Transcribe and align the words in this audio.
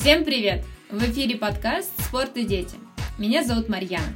Всем 0.00 0.24
привет! 0.24 0.64
В 0.90 0.96
эфире 1.10 1.36
подкаст 1.36 1.90
«Спорт 2.06 2.34
и 2.38 2.46
дети». 2.46 2.74
Меня 3.18 3.44
зовут 3.44 3.68
Марьяна. 3.68 4.14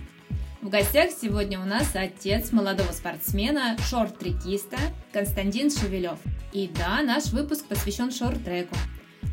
В 0.63 0.71
гостях 0.71 1.11
сегодня 1.11 1.61
у 1.61 1.67
нас 1.67 1.91
отец 1.93 2.53
молодого 2.53 2.91
спортсмена, 2.91 3.77
шорт-трекиста 3.91 4.79
Константин 5.13 5.71
Шевелев. 5.71 6.19
И 6.55 6.69
да, 6.69 7.03
наш 7.03 7.27
выпуск 7.33 7.67
посвящен 7.67 8.11
шорт-треку. 8.11 8.75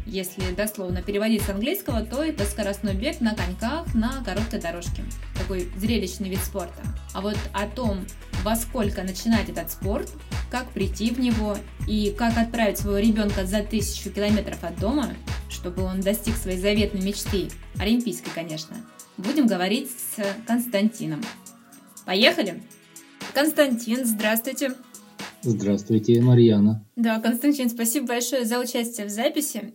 Если 0.06 0.54
дословно 0.54 1.02
переводить 1.02 1.44
с 1.44 1.50
английского, 1.50 2.02
то 2.06 2.22
это 2.22 2.44
скоростной 2.44 2.96
бег 2.96 3.22
на 3.22 3.34
коньках 3.34 3.96
на 3.96 4.22
короткой 4.26 4.60
дорожке. 4.60 5.06
Такой 5.40 5.70
зрелищный 5.78 6.28
вид 6.28 6.40
спорта. 6.40 6.84
А 7.14 7.22
вот 7.22 7.38
о 7.54 7.66
том, 7.66 8.06
во 8.44 8.58
сколько 8.58 9.04
начинать 9.04 9.48
этот 9.48 9.72
спорт, 9.72 10.12
как 10.50 10.70
прийти 10.72 11.12
в 11.12 11.20
него 11.22 11.56
и 11.88 12.14
как 12.18 12.38
отправить 12.38 12.78
своего 12.78 13.00
ребенка 13.00 13.46
за 13.46 13.64
тысячу 13.64 14.10
километров 14.10 14.62
от 14.66 14.78
дома, 14.78 15.14
чтобы 15.52 15.84
он 15.84 16.02
достиг 16.02 16.36
своей 16.36 16.58
заветной 16.60 17.02
мечты, 17.02 17.50
олимпийской, 17.78 18.32
конечно, 18.34 18.78
будем 19.18 19.48
говорить 19.48 19.90
с 19.92 20.24
Константином. 20.48 21.22
Поехали! 22.06 22.64
Константин, 23.34 24.06
здравствуйте! 24.06 24.74
Здравствуйте, 25.44 26.22
Марьяна. 26.22 26.86
Да, 26.96 27.20
Константин, 27.20 27.70
спасибо 27.70 28.08
большое 28.08 28.46
за 28.46 28.60
участие 28.60 29.08
в 29.08 29.10
записи. 29.10 29.74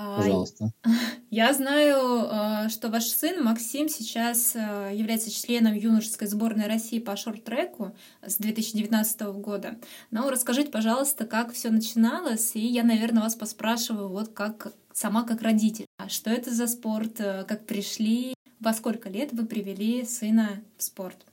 А, 0.00 0.18
Пожалуйста. 0.18 0.72
Я 1.30 1.52
знаю, 1.52 2.28
а, 2.30 2.68
что 2.68 2.88
ваш 2.88 3.06
сын 3.06 3.42
Максим 3.42 3.88
сейчас 3.88 4.54
а, 4.54 4.90
является 4.90 5.28
членом 5.28 5.74
юношеской 5.74 6.28
сборной 6.28 6.68
России 6.68 7.00
по 7.00 7.16
шорт-треку 7.16 7.96
с 8.24 8.36
2019 8.36 9.20
года. 9.42 9.76
Но 10.12 10.30
расскажите, 10.30 10.70
пожалуйста, 10.70 11.26
как 11.26 11.52
все 11.52 11.70
начиналось, 11.70 12.52
и 12.54 12.64
я, 12.64 12.84
наверное, 12.84 13.24
вас 13.24 13.34
поспрашиваю, 13.34 14.08
вот 14.08 14.28
как 14.28 14.72
сама 14.92 15.24
как 15.24 15.42
родитель. 15.42 15.86
А 15.98 16.08
что 16.08 16.30
это 16.30 16.54
за 16.54 16.68
спорт, 16.68 17.16
как 17.16 17.66
пришли, 17.66 18.34
во 18.60 18.72
сколько 18.74 19.08
лет 19.08 19.30
вы 19.32 19.46
привели 19.46 20.04
сына 20.04 20.62
в 20.76 20.84
спорт? 20.84 21.26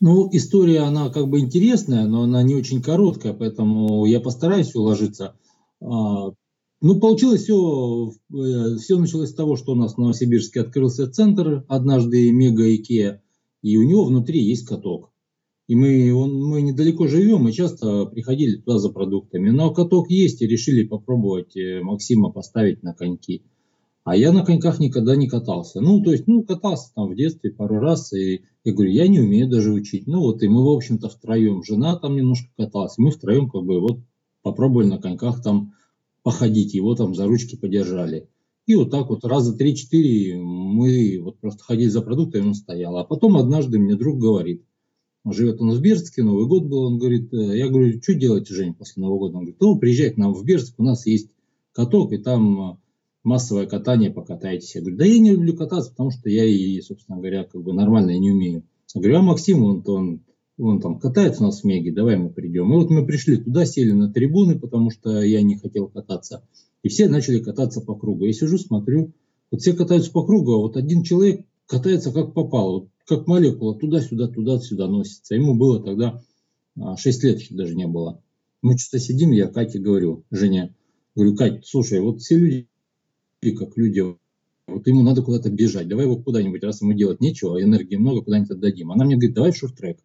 Ну, 0.00 0.26
история, 0.32 0.80
она 0.80 1.10
как 1.10 1.28
бы 1.28 1.38
интересная, 1.38 2.06
но 2.06 2.22
она 2.22 2.42
не 2.42 2.54
очень 2.54 2.82
короткая, 2.82 3.34
поэтому 3.34 4.06
я 4.06 4.20
постараюсь 4.20 4.74
уложиться. 4.74 5.36
Ну, 6.84 6.98
получилось 6.98 7.44
все, 7.44 8.10
э, 8.34 8.76
все 8.76 8.98
началось 8.98 9.30
с 9.30 9.34
того, 9.34 9.54
что 9.54 9.72
у 9.72 9.74
нас 9.76 9.94
в 9.94 9.98
Новосибирске 9.98 10.62
открылся 10.62 11.08
центр, 11.08 11.64
однажды 11.68 12.32
мега 12.32 12.74
Икеа, 12.74 13.22
и 13.62 13.76
у 13.76 13.84
него 13.84 14.04
внутри 14.04 14.42
есть 14.42 14.66
каток. 14.66 15.12
И 15.68 15.76
мы, 15.76 16.12
он, 16.12 16.42
мы 16.42 16.60
недалеко 16.60 17.06
живем, 17.06 17.44
мы 17.44 17.52
часто 17.52 18.06
приходили 18.06 18.56
туда 18.56 18.78
за 18.78 18.90
продуктами. 18.90 19.50
Но 19.50 19.72
каток 19.72 20.10
есть, 20.10 20.42
и 20.42 20.48
решили 20.48 20.82
попробовать 20.82 21.56
э, 21.56 21.82
Максима 21.82 22.32
поставить 22.32 22.82
на 22.82 22.94
коньки. 22.94 23.44
А 24.02 24.16
я 24.16 24.32
на 24.32 24.44
коньках 24.44 24.80
никогда 24.80 25.14
не 25.14 25.28
катался. 25.28 25.80
Ну, 25.80 26.02
то 26.02 26.10
есть, 26.10 26.26
ну, 26.26 26.42
катался 26.42 26.92
там 26.96 27.10
в 27.10 27.14
детстве 27.14 27.52
пару 27.52 27.78
раз, 27.78 28.12
и 28.12 28.42
я 28.64 28.74
говорю, 28.74 28.90
я 28.90 29.06
не 29.06 29.20
умею 29.20 29.48
даже 29.48 29.72
учить. 29.72 30.08
Ну, 30.08 30.18
вот, 30.18 30.42
и 30.42 30.48
мы, 30.48 30.64
в 30.64 30.68
общем-то, 30.68 31.08
втроем, 31.08 31.62
жена 31.62 31.94
там 31.94 32.16
немножко 32.16 32.48
каталась, 32.56 32.98
мы 32.98 33.12
втроем, 33.12 33.48
как 33.48 33.62
бы, 33.62 33.78
вот, 33.78 34.00
попробовали 34.42 34.88
на 34.88 34.98
коньках 34.98 35.40
там 35.44 35.74
походить, 36.22 36.74
его 36.74 36.94
там 36.94 37.14
за 37.14 37.26
ручки 37.26 37.56
подержали. 37.56 38.28
И 38.66 38.74
вот 38.76 38.90
так 38.90 39.08
вот 39.08 39.24
раза 39.24 39.56
три-четыре 39.56 40.36
мы 40.36 41.20
вот 41.20 41.38
просто 41.40 41.64
ходили 41.64 41.88
за 41.88 42.00
продуктами, 42.00 42.48
он 42.48 42.54
стоял. 42.54 42.96
А 42.96 43.04
потом 43.04 43.36
однажды 43.36 43.78
мне 43.78 43.96
друг 43.96 44.18
говорит, 44.18 44.64
живет 45.24 45.60
он 45.60 45.70
в 45.70 45.80
Бердске, 45.80 46.22
Новый 46.22 46.46
год 46.46 46.64
был, 46.64 46.84
он 46.84 46.98
говорит, 46.98 47.32
«Э, 47.32 47.56
я 47.56 47.68
говорю, 47.68 48.00
что 48.00 48.14
делаете, 48.14 48.54
Жень, 48.54 48.74
после 48.74 49.02
Нового 49.02 49.20
года? 49.20 49.38
Он 49.38 49.44
говорит, 49.44 49.60
ну, 49.60 49.78
приезжай 49.78 50.10
к 50.10 50.16
нам 50.16 50.32
в 50.32 50.44
Бердск, 50.44 50.74
у 50.78 50.84
нас 50.84 51.06
есть 51.06 51.30
каток, 51.72 52.12
и 52.12 52.18
там 52.18 52.80
массовое 53.24 53.66
катание, 53.66 54.10
покатайтесь. 54.10 54.74
Я 54.74 54.80
говорю, 54.80 54.96
да 54.96 55.04
я 55.04 55.18
не 55.18 55.30
люблю 55.32 55.56
кататься, 55.56 55.90
потому 55.90 56.10
что 56.10 56.28
я 56.28 56.44
и, 56.44 56.80
собственно 56.80 57.18
говоря, 57.18 57.44
как 57.44 57.62
бы 57.62 57.72
нормально 57.72 58.16
не 58.18 58.30
умею. 58.30 58.64
Я 58.94 59.00
говорю, 59.00 59.18
а 59.18 59.22
Максим, 59.22 59.62
он, 59.64 59.82
он 59.86 60.20
он 60.66 60.80
там 60.80 60.98
катается 60.98 61.42
у 61.42 61.46
нас 61.46 61.62
в 61.62 61.64
Меге, 61.64 61.92
давай 61.92 62.16
мы 62.16 62.30
придем. 62.30 62.72
И 62.72 62.76
вот 62.76 62.90
мы 62.90 63.06
пришли 63.06 63.36
туда, 63.36 63.64
сели 63.64 63.92
на 63.92 64.12
трибуны, 64.12 64.58
потому 64.58 64.90
что 64.90 65.20
я 65.22 65.42
не 65.42 65.56
хотел 65.56 65.88
кататься. 65.88 66.46
И 66.82 66.88
все 66.88 67.08
начали 67.08 67.40
кататься 67.40 67.80
по 67.80 67.94
кругу. 67.94 68.24
Я 68.24 68.32
сижу, 68.32 68.58
смотрю, 68.58 69.12
вот 69.50 69.60
все 69.60 69.72
катаются 69.72 70.10
по 70.12 70.24
кругу, 70.24 70.52
а 70.54 70.58
вот 70.58 70.76
один 70.76 71.02
человек 71.02 71.46
катается 71.66 72.12
как 72.12 72.34
попало, 72.34 72.72
вот 72.72 72.88
как 73.06 73.26
молекула, 73.26 73.78
туда-сюда, 73.78 74.28
туда-сюда 74.28 74.88
носится. 74.88 75.34
Ему 75.34 75.54
было 75.54 75.82
тогда 75.82 76.22
6 76.96 77.24
а, 77.24 77.26
лет 77.26 77.40
еще 77.40 77.54
даже 77.54 77.74
не 77.74 77.86
было. 77.86 78.22
Мы 78.62 78.78
что-то 78.78 78.98
сидим, 79.00 79.32
я 79.32 79.48
Кате 79.48 79.78
говорю, 79.78 80.24
Женя, 80.30 80.74
говорю, 81.14 81.36
Кать, 81.36 81.66
слушай, 81.66 82.00
вот 82.00 82.20
все 82.20 82.36
люди, 82.36 82.68
как 83.56 83.76
люди, 83.76 84.04
вот 84.66 84.86
ему 84.86 85.02
надо 85.02 85.22
куда-то 85.22 85.50
бежать, 85.50 85.88
давай 85.88 86.04
его 86.04 86.16
куда-нибудь, 86.16 86.62
раз 86.62 86.80
ему 86.80 86.92
делать 86.92 87.20
нечего, 87.20 87.60
энергии 87.60 87.96
много, 87.96 88.22
куда-нибудь 88.22 88.52
отдадим. 88.52 88.92
Она 88.92 89.04
мне 89.04 89.16
говорит, 89.16 89.34
давай 89.34 89.50
в 89.50 89.56
шорт-трек. 89.56 89.98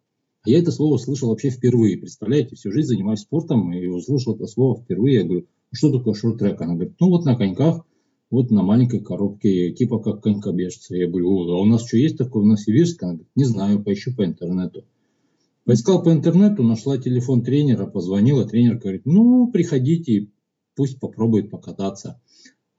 Я 0.48 0.60
это 0.60 0.72
слово 0.72 0.96
слышал 0.96 1.28
вообще 1.28 1.50
впервые. 1.50 1.98
Представляете, 1.98 2.56
всю 2.56 2.72
жизнь 2.72 2.88
занимаюсь 2.88 3.20
спортом 3.20 3.70
и 3.70 3.86
услышал 3.86 4.34
это 4.34 4.46
слово 4.46 4.80
впервые. 4.80 5.16
Я 5.16 5.24
говорю, 5.24 5.46
что 5.72 5.92
такое 5.92 6.14
шорт-трек? 6.14 6.58
Она 6.62 6.72
говорит, 6.72 6.94
ну 7.00 7.10
вот 7.10 7.26
на 7.26 7.36
коньках, 7.36 7.84
вот 8.30 8.50
на 8.50 8.62
маленькой 8.62 9.00
коробке, 9.00 9.72
типа 9.72 9.98
как 9.98 10.22
конькобежцы. 10.22 10.96
Я 10.96 11.06
говорю, 11.06 11.50
а 11.50 11.60
у 11.60 11.66
нас 11.66 11.86
что 11.86 11.98
есть 11.98 12.16
такое 12.16 12.44
в 12.44 12.46
Новосибирске? 12.46 13.04
Она 13.04 13.12
говорит, 13.12 13.30
не 13.36 13.44
знаю, 13.44 13.84
поищу 13.84 14.16
по 14.16 14.24
интернету. 14.24 14.86
Поискал 15.66 16.02
по 16.02 16.10
интернету, 16.10 16.62
нашла 16.62 16.96
телефон 16.96 17.42
тренера, 17.42 17.84
позвонила, 17.84 18.46
тренер 18.46 18.78
говорит, 18.78 19.02
ну, 19.04 19.50
приходите, 19.52 20.30
пусть 20.74 20.98
попробует 20.98 21.50
покататься. 21.50 22.22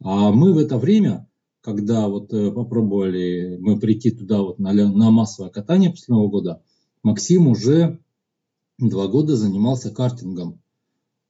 А 0.02 0.32
мы 0.32 0.54
в 0.54 0.58
это 0.58 0.80
время, 0.80 1.30
когда 1.62 2.08
вот 2.08 2.34
э, 2.34 2.52
попробовали 2.52 3.58
мы 3.60 3.80
прийти 3.80 4.10
туда 4.10 4.42
вот 4.42 4.58
на, 4.58 4.74
на 4.74 5.12
массовое 5.12 5.52
катание 5.52 5.92
после 5.92 6.16
Нового 6.16 6.30
года, 6.32 6.64
Максим 7.04 7.48
уже 7.48 8.00
два 8.78 9.08
года 9.08 9.36
занимался 9.36 9.92
картингом. 9.92 10.62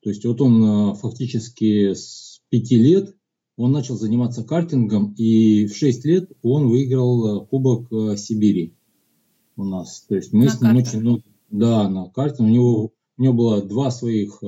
То 0.01 0.09
есть 0.09 0.25
вот 0.25 0.41
он 0.41 0.63
э, 0.63 0.95
фактически 0.95 1.93
с 1.93 2.41
пяти 2.49 2.77
лет 2.77 3.15
он 3.57 3.73
начал 3.73 3.97
заниматься 3.97 4.45
картингом, 4.45 5.13
и 5.17 5.65
в 5.65 5.75
шесть 5.75 6.05
лет 6.05 6.31
он 6.41 6.69
выиграл 6.69 7.43
э, 7.43 7.45
Кубок 7.45 7.91
э, 7.91 8.15
Сибири 8.15 8.77
у 9.57 9.65
нас. 9.65 10.05
То 10.07 10.15
есть 10.15 10.31
мы 10.31 10.45
на 10.45 10.51
с 10.51 10.61
ним 10.61 10.77
очень 10.77 10.99
много... 11.01 11.23
Да, 11.49 11.89
на 11.89 12.09
карте. 12.09 12.43
У 12.43 12.47
него, 12.47 12.93
у 13.17 13.21
него 13.21 13.33
было 13.33 13.61
два 13.61 13.89
своих 13.89 14.41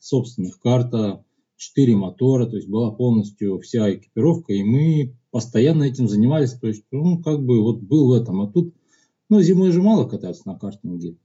собственных 0.00 0.58
карта, 0.58 1.22
четыре 1.56 1.94
мотора, 1.94 2.46
то 2.46 2.56
есть 2.56 2.66
была 2.68 2.90
полностью 2.90 3.60
вся 3.60 3.94
экипировка, 3.94 4.54
и 4.54 4.62
мы 4.62 5.16
постоянно 5.30 5.84
этим 5.84 6.08
занимались. 6.08 6.54
То 6.54 6.66
есть, 6.66 6.84
ну, 6.90 7.22
как 7.22 7.44
бы 7.44 7.62
вот 7.62 7.82
был 7.82 8.08
в 8.08 8.12
этом. 8.12 8.40
А 8.40 8.50
тут 8.50 8.74
ну, 9.28 9.42
зимой 9.42 9.72
же 9.72 9.82
мало 9.82 10.08
кататься 10.08 10.42
на 10.46 10.58
картинге. 10.58 11.16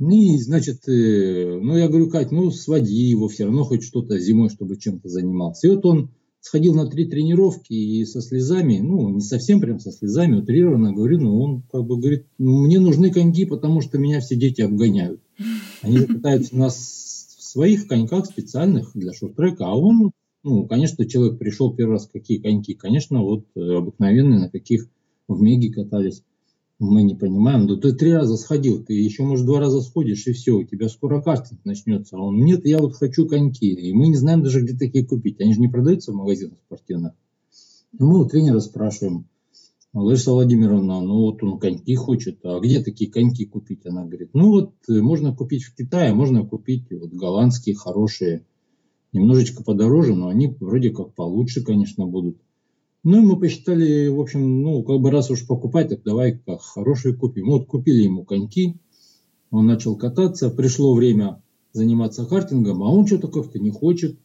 И, 0.00 0.38
значит, 0.38 0.88
э, 0.88 1.58
ну, 1.62 1.76
я 1.76 1.88
говорю, 1.88 2.10
Кать, 2.10 2.32
ну, 2.32 2.50
своди 2.50 2.92
его 2.92 3.28
все 3.28 3.44
равно 3.44 3.64
хоть 3.64 3.84
что-то 3.84 4.18
зимой, 4.18 4.48
чтобы 4.48 4.76
чем-то 4.76 5.08
занимался. 5.08 5.68
И 5.68 5.70
вот 5.70 5.86
он 5.86 6.10
сходил 6.40 6.74
на 6.74 6.88
три 6.88 7.06
тренировки 7.06 7.72
и 7.72 8.04
со 8.04 8.20
слезами, 8.20 8.78
ну, 8.78 9.08
не 9.10 9.20
совсем 9.20 9.60
прям 9.60 9.78
со 9.78 9.92
слезами, 9.92 10.40
утрированно 10.40 10.92
говорю, 10.92 11.20
ну, 11.20 11.40
он 11.40 11.62
как 11.70 11.84
бы 11.84 11.98
говорит, 11.98 12.26
ну, 12.38 12.64
мне 12.64 12.80
нужны 12.80 13.12
коньки, 13.12 13.44
потому 13.44 13.80
что 13.80 13.98
меня 13.98 14.20
все 14.20 14.34
дети 14.34 14.60
обгоняют. 14.60 15.20
Они 15.82 15.98
пытаются 15.98 16.56
нас 16.56 16.74
в 17.38 17.44
своих 17.44 17.86
коньках 17.86 18.26
специальных 18.26 18.90
для 18.94 19.12
шорт-трека, 19.12 19.66
а 19.66 19.76
он, 19.76 20.10
ну, 20.42 20.66
конечно, 20.66 21.06
человек 21.06 21.38
пришел 21.38 21.72
первый 21.72 21.92
раз, 21.92 22.08
какие 22.12 22.38
коньки, 22.38 22.74
конечно, 22.74 23.22
вот 23.22 23.44
э, 23.54 23.60
обыкновенные, 23.60 24.40
на 24.40 24.50
каких 24.50 24.88
в 25.28 25.40
Меге 25.40 25.72
катались 25.72 26.22
мы 26.82 27.02
не 27.02 27.14
понимаем, 27.14 27.66
да 27.66 27.76
ты 27.76 27.92
три 27.92 28.12
раза 28.12 28.36
сходил, 28.36 28.82
ты 28.82 28.94
еще, 28.94 29.22
может, 29.22 29.46
два 29.46 29.60
раза 29.60 29.80
сходишь, 29.80 30.26
и 30.26 30.32
все, 30.32 30.52
у 30.52 30.64
тебя 30.64 30.88
скоро 30.88 31.22
кастинг 31.22 31.64
начнется. 31.64 32.16
А 32.16 32.20
он, 32.20 32.44
нет, 32.44 32.66
я 32.66 32.78
вот 32.78 32.96
хочу 32.96 33.26
коньки. 33.26 33.72
И 33.72 33.92
мы 33.92 34.08
не 34.08 34.16
знаем 34.16 34.42
даже, 34.42 34.62
где 34.62 34.76
такие 34.76 35.06
купить. 35.06 35.40
Они 35.40 35.54
же 35.54 35.60
не 35.60 35.68
продаются 35.68 36.12
в 36.12 36.16
магазинах 36.16 36.58
спортивных. 36.66 37.12
Ну, 37.98 38.10
мы 38.10 38.20
у 38.22 38.24
тренера 38.24 38.58
спрашиваем, 38.60 39.26
Лариса 39.94 40.32
Владимировна, 40.32 41.02
ну 41.02 41.20
вот 41.20 41.42
он 41.42 41.58
коньки 41.58 41.94
хочет, 41.94 42.38
а 42.44 42.58
где 42.60 42.82
такие 42.82 43.10
коньки 43.10 43.44
купить? 43.44 43.84
Она 43.84 44.06
говорит, 44.06 44.30
ну 44.32 44.48
вот 44.48 44.72
э, 44.88 45.02
можно 45.02 45.34
купить 45.34 45.64
в 45.64 45.74
Китае, 45.74 46.14
можно 46.14 46.46
купить 46.46 46.90
вот 46.90 47.10
голландские 47.10 47.74
хорошие, 47.74 48.46
немножечко 49.12 49.62
подороже, 49.62 50.14
но 50.14 50.28
они 50.28 50.56
вроде 50.60 50.90
как 50.90 51.12
получше, 51.12 51.62
конечно, 51.62 52.06
будут. 52.06 52.38
Ну, 53.04 53.18
и 53.18 53.26
мы 53.26 53.38
посчитали, 53.38 54.08
в 54.08 54.20
общем, 54.20 54.62
ну, 54.62 54.82
как 54.84 55.00
бы 55.00 55.10
раз 55.10 55.30
уж 55.30 55.46
покупать, 55.46 55.88
так 55.88 56.02
давай 56.04 56.38
как 56.38 56.62
хорошие 56.62 57.14
купим. 57.14 57.46
Вот 57.46 57.66
купили 57.66 58.02
ему 58.02 58.24
коньки, 58.24 58.76
он 59.50 59.66
начал 59.66 59.96
кататься, 59.96 60.50
пришло 60.50 60.94
время 60.94 61.42
заниматься 61.72 62.24
картингом, 62.24 62.82
а 62.82 62.90
он 62.90 63.06
что-то 63.06 63.28
как-то 63.28 63.58
не 63.58 63.70
хочет. 63.70 64.18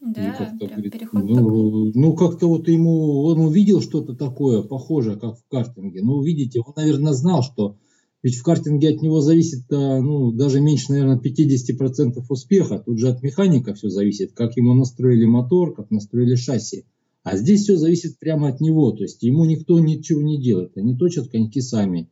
Да, 0.00 0.34
как-то 0.36 0.66
говорит, 0.66 0.94
ну, 1.12 1.90
ну, 1.94 2.14
как-то 2.14 2.46
вот 2.46 2.68
ему, 2.68 3.24
он 3.24 3.40
увидел 3.40 3.80
что-то 3.80 4.14
такое, 4.14 4.62
похожее, 4.62 5.16
как 5.16 5.38
в 5.38 5.48
картинге. 5.48 6.02
Ну, 6.02 6.22
видите, 6.22 6.60
он, 6.60 6.74
наверное, 6.76 7.14
знал, 7.14 7.42
что 7.42 7.78
Ведь 8.22 8.36
в 8.36 8.42
картинге 8.42 8.90
от 8.90 9.00
него 9.00 9.20
зависит 9.20 9.70
а, 9.70 10.00
ну, 10.00 10.32
даже 10.32 10.60
меньше, 10.60 10.92
наверное, 10.92 11.18
50% 11.18 12.22
успеха. 12.28 12.82
Тут 12.84 12.98
же 12.98 13.08
от 13.08 13.22
механика 13.22 13.74
все 13.74 13.88
зависит, 13.88 14.32
как 14.32 14.56
ему 14.56 14.74
настроили 14.74 15.24
мотор, 15.24 15.74
как 15.74 15.90
настроили 15.90 16.34
шасси. 16.34 16.84
А 17.24 17.38
здесь 17.38 17.62
все 17.62 17.76
зависит 17.76 18.18
прямо 18.18 18.48
от 18.48 18.60
него. 18.60 18.92
То 18.92 19.02
есть 19.02 19.22
ему 19.22 19.46
никто 19.46 19.80
ничего 19.80 20.20
не 20.20 20.40
делает. 20.40 20.76
Они 20.76 20.94
точат 20.94 21.28
коньки 21.28 21.62
сами. 21.62 22.10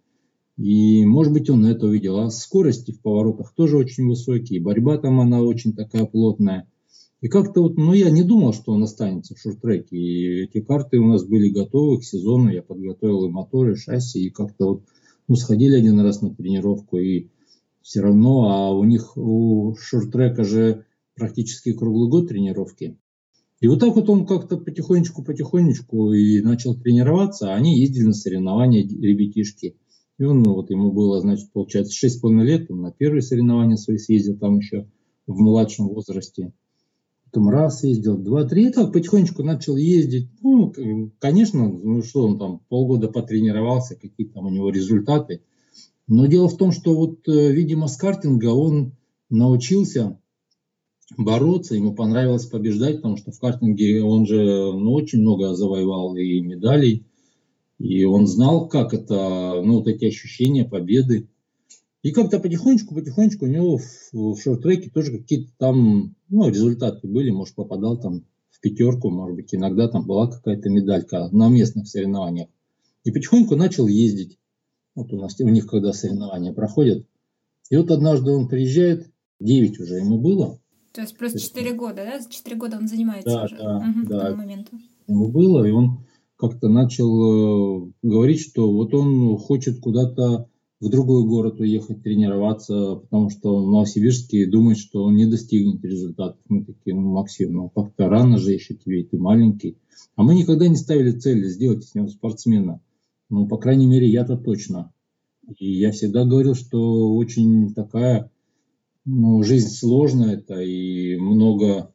И, 0.56 1.04
может 1.04 1.34
быть, 1.34 1.50
он 1.50 1.66
это 1.66 1.86
увидел. 1.86 2.18
А 2.18 2.30
скорости 2.30 2.92
в 2.92 3.00
поворотах 3.02 3.54
тоже 3.54 3.76
очень 3.76 4.08
высокие. 4.08 4.62
Борьба 4.62 4.96
там 4.96 5.20
она 5.20 5.42
очень 5.42 5.74
такая 5.74 6.06
плотная. 6.06 6.66
И 7.20 7.28
как-то 7.28 7.62
вот, 7.62 7.76
ну, 7.76 7.92
я 7.92 8.10
не 8.10 8.22
думал, 8.22 8.54
что 8.54 8.72
он 8.72 8.82
останется 8.82 9.34
в 9.34 9.38
шорт-треке. 9.38 9.96
И 9.96 10.44
эти 10.44 10.62
карты 10.62 10.98
у 10.98 11.06
нас 11.06 11.24
были 11.24 11.50
готовы 11.50 12.00
к 12.00 12.04
сезону. 12.04 12.50
Я 12.50 12.62
подготовил 12.62 13.26
и 13.26 13.30
моторы, 13.30 13.74
и 13.74 13.76
шасси. 13.76 14.24
И 14.24 14.30
как-то 14.30 14.66
вот, 14.66 14.84
ну, 15.28 15.36
сходили 15.36 15.76
один 15.76 16.00
раз 16.00 16.22
на 16.22 16.34
тренировку. 16.34 16.96
И 16.96 17.28
все 17.82 18.00
равно, 18.00 18.48
а 18.50 18.70
у 18.70 18.84
них, 18.84 19.18
у 19.18 19.76
шорт-трека 19.78 20.42
же 20.42 20.86
практически 21.14 21.74
круглый 21.74 22.08
год 22.08 22.28
тренировки. 22.28 22.96
И 23.62 23.68
вот 23.68 23.80
так 23.80 23.94
вот 23.94 24.10
он 24.10 24.26
как-то 24.26 24.58
потихонечку-потихонечку 24.58 26.12
и 26.12 26.42
начал 26.42 26.74
тренироваться. 26.74 27.52
А 27.52 27.56
они 27.56 27.78
ездили 27.78 28.06
на 28.06 28.12
соревнования, 28.12 28.82
ребятишки. 28.82 29.76
И 30.18 30.24
он, 30.24 30.42
ну, 30.42 30.54
вот 30.54 30.68
ему 30.70 30.92
было, 30.92 31.20
значит, 31.20 31.50
получается, 31.52 32.06
6,5 32.06 32.42
лет. 32.42 32.70
Он 32.70 32.82
на 32.82 32.92
первые 32.92 33.22
соревнования 33.22 33.76
свои 33.76 33.96
съездил 33.96 34.36
там 34.36 34.58
еще 34.58 34.86
в 35.26 35.38
младшем 35.38 35.88
возрасте 35.88 36.52
потом 37.32 37.48
раз 37.48 37.82
ездил, 37.82 38.18
два, 38.18 38.44
три, 38.44 38.66
и 38.66 38.70
так 38.70 38.92
потихонечку 38.92 39.42
начал 39.42 39.76
ездить. 39.76 40.28
Ну, 40.42 40.70
конечно, 41.18 41.66
ну 41.66 42.02
что 42.02 42.26
он 42.26 42.38
там 42.38 42.60
полгода 42.68 43.08
потренировался, 43.08 43.94
какие 43.94 44.26
там 44.26 44.46
у 44.46 44.50
него 44.50 44.68
результаты. 44.68 45.40
Но 46.06 46.26
дело 46.26 46.48
в 46.48 46.58
том, 46.58 46.72
что 46.72 46.94
вот, 46.94 47.26
э, 47.28 47.52
видимо, 47.52 47.88
с 47.88 47.96
картинга 47.96 48.48
он 48.48 48.92
научился 49.30 50.18
бороться, 51.16 51.74
ему 51.74 51.94
понравилось 51.94 52.46
побеждать, 52.46 52.96
потому 52.96 53.16
что 53.16 53.32
в 53.32 53.38
картинге 53.40 54.02
он 54.02 54.26
же 54.26 54.42
ну, 54.42 54.92
очень 54.92 55.20
много 55.20 55.54
завоевал 55.54 56.16
и 56.16 56.40
медалей, 56.40 57.06
и 57.78 58.04
он 58.04 58.26
знал, 58.26 58.68
как 58.68 58.94
это, 58.94 59.60
ну, 59.64 59.78
вот 59.78 59.88
эти 59.88 60.04
ощущения 60.04 60.64
победы. 60.64 61.28
И 62.02 62.10
как-то 62.10 62.40
потихонечку, 62.40 62.94
потихонечку 62.94 63.44
у 63.44 63.48
него 63.48 63.78
в, 63.78 64.12
в 64.12 64.40
шорт-треке 64.40 64.90
тоже 64.90 65.18
какие-то 65.18 65.52
там 65.58 66.14
ну, 66.28 66.48
результаты 66.48 67.06
были. 67.06 67.30
Может, 67.30 67.54
попадал 67.54 67.96
там 67.98 68.24
в 68.50 68.60
пятерку, 68.60 69.10
может 69.10 69.36
быть, 69.36 69.54
иногда 69.54 69.88
там 69.88 70.06
была 70.06 70.28
какая-то 70.28 70.68
медалька 70.68 71.28
на 71.32 71.48
местных 71.48 71.88
соревнованиях. 71.88 72.48
И 73.04 73.10
потихоньку 73.10 73.56
начал 73.56 73.86
ездить. 73.86 74.38
Вот 74.94 75.12
у 75.12 75.16
нас 75.16 75.38
у 75.40 75.48
них, 75.48 75.66
когда 75.66 75.92
соревнования 75.92 76.52
проходят. 76.52 77.06
И 77.70 77.76
вот 77.76 77.90
однажды 77.90 78.30
он 78.30 78.48
приезжает, 78.48 79.10
9 79.40 79.80
уже 79.80 79.96
ему 79.96 80.18
было. 80.18 80.60
То 80.92 81.00
есть 81.00 81.16
просто 81.16 81.38
4 81.38 81.72
года, 81.72 82.04
да? 82.04 82.20
За 82.20 82.30
4 82.30 82.56
года 82.56 82.76
он 82.76 82.88
занимается 82.88 83.30
да, 83.30 83.44
уже 83.44 83.56
да, 83.56 83.76
угу, 83.78 84.08
да. 84.08 84.18
к 84.18 84.22
тому 84.22 84.36
моменту. 84.36 84.78
Ему 85.08 85.28
было, 85.28 85.64
и 85.64 85.70
он 85.70 86.00
как-то 86.36 86.68
начал 86.68 87.86
э, 87.86 87.92
говорить, 88.02 88.40
что 88.40 88.70
вот 88.70 88.92
он 88.94 89.36
хочет 89.38 89.80
куда-то 89.80 90.48
в 90.80 90.88
другой 90.88 91.24
город 91.24 91.60
уехать 91.60 92.02
тренироваться, 92.02 92.96
потому 92.96 93.30
что 93.30 93.54
он 93.54 93.66
в 93.66 93.70
Новосибирске 93.70 94.46
думает, 94.46 94.78
что 94.78 95.04
он 95.04 95.14
не 95.14 95.26
достигнет 95.26 95.84
результатов. 95.84 96.40
Мы 96.48 96.64
такие, 96.64 96.96
ну, 96.96 97.12
Максим, 97.12 97.52
ну 97.52 97.68
как-то 97.68 98.08
рано 98.08 98.36
же 98.38 98.52
еще 98.52 98.74
тебе, 98.74 99.04
ты 99.04 99.16
маленький. 99.16 99.78
А 100.16 100.24
мы 100.24 100.34
никогда 100.34 100.66
не 100.66 100.74
ставили 100.74 101.12
цели 101.12 101.46
сделать 101.48 101.84
из 101.84 101.94
него 101.94 102.08
спортсмена. 102.08 102.80
Ну, 103.30 103.46
по 103.46 103.58
крайней 103.58 103.86
мере, 103.86 104.08
я-то 104.08 104.36
точно. 104.36 104.92
И 105.56 105.72
я 105.72 105.92
всегда 105.92 106.24
говорил, 106.24 106.56
что 106.56 107.14
очень 107.14 107.72
такая 107.74 108.32
ну, 109.04 109.42
жизнь 109.42 109.68
сложная, 109.68 110.36
это 110.36 110.60
и 110.60 111.16
много 111.16 111.92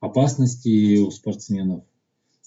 опасностей 0.00 1.00
у 1.00 1.10
спортсменов. 1.10 1.84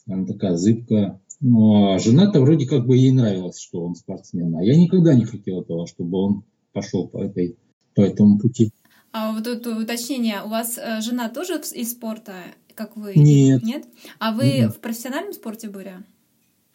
Она 0.08 0.26
такая 0.26 0.56
зыбкая. 0.56 1.22
Ну, 1.40 1.94
а 1.94 2.00
жена-то 2.00 2.40
вроде 2.42 2.68
как 2.68 2.86
бы 2.86 2.96
ей 2.96 3.12
нравилось, 3.12 3.60
что 3.60 3.84
он 3.84 3.96
спортсмен. 3.96 4.56
А 4.56 4.64
я 4.64 4.78
никогда 4.78 5.16
не 5.16 5.26
хотел 5.26 5.62
этого, 5.62 5.88
чтобы 5.88 6.18
он 6.20 6.44
пошел 6.72 7.08
по, 7.08 7.18
этой, 7.18 7.58
по 7.96 8.02
этому 8.02 8.38
пути. 8.38 8.72
А 9.12 9.34
вот 9.34 9.44
тут 9.44 9.66
уточнение, 9.68 10.44
у 10.46 10.50
вас 10.50 10.78
э, 10.78 11.02
жена 11.02 11.30
тоже 11.30 11.60
из 11.74 11.92
спорта, 11.92 12.34
как 12.76 12.96
вы? 12.96 13.14
Нет. 13.16 13.64
Нет? 13.64 13.86
А 14.20 14.34
вы 14.34 14.46
нет. 14.46 14.76
в 14.76 14.80
профессиональном 14.80 15.34
спорте 15.34 15.70
были? 15.70 15.96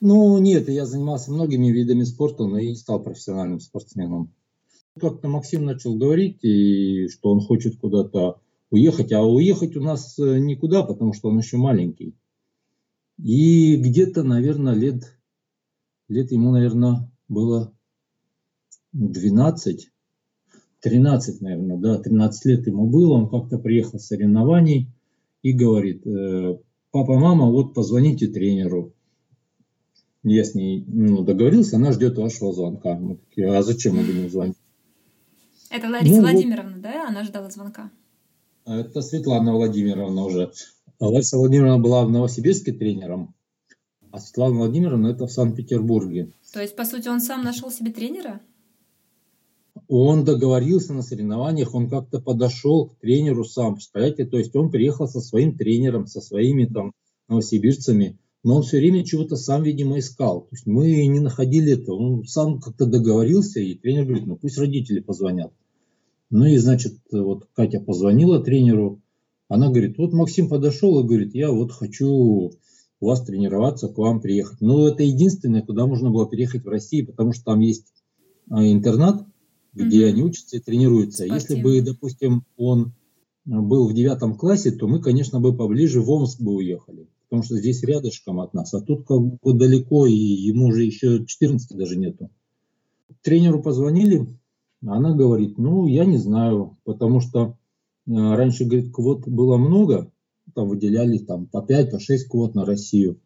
Ну, 0.01 0.37
нет, 0.39 0.69
я 0.69 0.85
занимался 0.85 1.33
многими 1.33 1.69
видами 1.69 2.03
спорта, 2.03 2.45
но 2.45 2.59
я 2.59 2.69
не 2.69 2.77
стал 2.77 3.01
профессиональным 3.01 3.61
спортсменом. 3.61 4.35
Как-то 4.99 5.29
Максим 5.29 5.65
начал 5.65 5.97
говорить, 5.97 6.43
и 6.43 7.09
что 7.09 7.31
он 7.31 7.41
хочет 7.41 7.77
куда-то 7.77 8.41
уехать, 8.71 9.13
а 9.13 9.23
уехать 9.23 9.77
у 9.77 9.83
нас 9.83 10.19
э, 10.19 10.39
никуда, 10.39 10.83
потому 10.83 11.13
что 11.13 11.29
он 11.29 11.39
еще 11.39 11.59
маленький. 11.59 12.15
И 13.19 13.77
где-то, 13.77 14.23
наверное, 14.23 14.75
лет, 14.75 15.19
лет 16.09 16.33
ему, 16.33 16.51
наверное, 16.51 17.11
было 17.29 17.73
12, 18.93 19.91
13, 20.81 21.41
наверное, 21.41 21.77
да, 21.77 21.99
13 21.99 22.45
лет 22.47 22.67
ему 22.67 22.87
было. 22.87 23.15
Он 23.15 23.29
как-то 23.29 23.59
приехал 23.59 23.99
с 23.99 24.07
соревнований 24.07 24.89
и 25.43 25.53
говорит, 25.53 26.07
«Э, 26.07 26.59
папа, 26.91 27.19
мама, 27.19 27.51
вот 27.51 27.75
позвоните 27.75 28.29
тренеру. 28.29 28.93
Я 30.23 30.43
с 30.43 30.55
ней 30.55 30.85
ну, 30.87 31.23
договорился, 31.23 31.77
она 31.77 31.93
ждет 31.93 32.19
вашего 32.19 32.53
звонка. 32.53 32.99
Мы 32.99 33.17
такие, 33.17 33.49
а 33.49 33.63
зачем 33.63 33.97
мы 33.97 34.03
будем 34.03 34.29
звонить? 34.29 34.57
Это 35.77 35.91
Лариса 35.91 36.15
ну, 36.15 36.21
Владимировна, 36.23 36.73
вот, 36.73 36.81
да? 36.81 37.07
Она 37.07 37.23
ждала 37.23 37.51
звонка. 37.51 37.91
Это 38.65 39.03
Светлана 39.03 39.53
Владимировна 39.53 40.25
уже. 40.25 40.51
А 40.99 41.09
Лариса 41.09 41.37
Владимировна 41.37 41.79
была 41.79 42.07
в 42.07 42.11
Новосибирске 42.11 42.73
тренером, 42.73 43.35
а 44.11 44.19
Светлана 44.19 44.57
Владимировна 44.57 45.09
это 45.09 45.27
в 45.27 45.31
Санкт-Петербурге. 45.31 46.33
То 46.55 46.63
есть, 46.63 46.75
по 46.77 46.87
сути, 46.87 47.09
он 47.09 47.21
сам 47.21 47.45
нашел 47.45 47.71
себе 47.71 47.93
тренера? 47.93 48.41
Он 49.89 50.25
договорился 50.25 50.95
на 50.95 51.03
соревнованиях, 51.03 51.75
он 51.75 51.91
как-то 51.91 52.23
подошел 52.23 52.89
к 52.89 52.99
тренеру 53.01 53.45
сам, 53.45 53.75
представляете, 53.75 54.25
то 54.25 54.39
есть 54.39 54.57
он 54.57 54.71
приехал 54.71 55.07
со 55.07 55.21
своим 55.21 55.59
тренером, 55.59 56.07
со 56.07 56.23
своими 56.23 56.65
там 56.65 56.93
новосибирцами, 57.29 58.19
но 58.43 58.57
он 58.57 58.63
все 58.63 58.79
время 58.79 59.05
чего-то 59.05 59.37
сам, 59.37 59.63
видимо, 59.63 59.99
искал. 59.99 60.41
То 60.41 60.49
есть 60.53 60.67
мы 60.67 61.07
не 61.07 61.21
находили 61.21 61.75
этого, 61.75 61.97
он 61.97 62.25
сам 62.25 62.61
как-то 62.61 62.87
договорился, 62.87 63.61
и 63.61 63.75
тренер 63.75 64.07
говорит, 64.07 64.27
ну 64.27 64.37
пусть 64.37 64.57
родители 64.57 65.01
позвонят. 65.01 65.53
Ну 66.31 66.45
и, 66.45 66.57
значит, 66.57 66.99
вот 67.11 67.47
Катя 67.55 67.81
позвонила 67.81 68.43
тренеру, 68.43 69.01
она 69.49 69.69
говорит, 69.69 69.97
вот 69.99 70.13
Максим 70.13 70.49
подошел 70.49 70.99
и 71.01 71.07
говорит, 71.07 71.35
я 71.35 71.51
вот 71.51 71.73
хочу 71.73 72.53
у 72.99 73.07
вас 73.07 73.23
тренироваться, 73.23 73.89
к 73.89 73.99
вам 73.99 74.21
приехать. 74.21 74.61
Но 74.61 74.89
это 74.89 75.03
единственное, 75.03 75.63
куда 75.63 75.87
можно 75.87 76.11
было 76.11 76.29
переехать 76.29 76.65
в 76.65 76.69
России, 76.69 77.03
потому 77.03 77.33
что 77.33 77.45
там 77.45 77.61
есть 77.61 77.93
а, 78.51 78.67
интернат, 78.67 79.25
где 79.73 80.05
mm-hmm. 80.05 80.09
они 80.09 80.23
учатся 80.23 80.57
и 80.57 80.61
тренируются. 80.61 81.27
Спасибо. 81.27 81.35
Если 81.35 81.63
бы, 81.63 81.83
допустим, 81.83 82.45
он 82.57 82.95
был 83.45 83.89
в 83.89 83.95
девятом 83.95 84.37
классе, 84.37 84.73
то 84.73 84.89
мы, 84.89 85.01
конечно, 85.01 85.41
бы 85.41 85.57
поближе 85.57 86.01
в 86.01 86.11
Омск 86.11 86.41
бы 86.41 86.55
уехали, 86.55 87.09
потому 87.29 87.43
что 87.43 87.57
здесь 87.57 87.83
рядышком 87.83 88.41
от 88.41 88.55
нас, 88.55 88.75
а 88.75 88.81
тут 88.81 89.07
как 89.07 89.21
бы 89.21 89.53
далеко, 89.53 90.07
и 90.07 90.15
ему 90.15 90.67
уже 90.69 90.85
еще 90.85 91.25
14 91.25 91.77
даже 91.77 91.97
нету. 91.97 92.31
Тренеру 93.23 93.63
позвонили, 93.63 94.27
она 94.87 95.15
говорит, 95.15 95.59
ну, 95.59 95.87
я 95.87 96.05
не 96.05 96.19
знаю, 96.19 96.77
потому 96.85 97.21
что 97.21 97.57
а, 98.09 98.37
раньше, 98.37 98.65
говорит, 98.65 98.93
квот 98.93 99.27
было 99.27 99.57
много, 99.57 100.11
там 100.55 100.69
выделяли 100.69 101.19
там, 101.19 101.47
по 101.47 101.63
5, 101.63 101.91
по 101.91 101.99
6 101.99 102.29
квот 102.29 102.55
на 102.55 102.65
Россию 102.65 103.21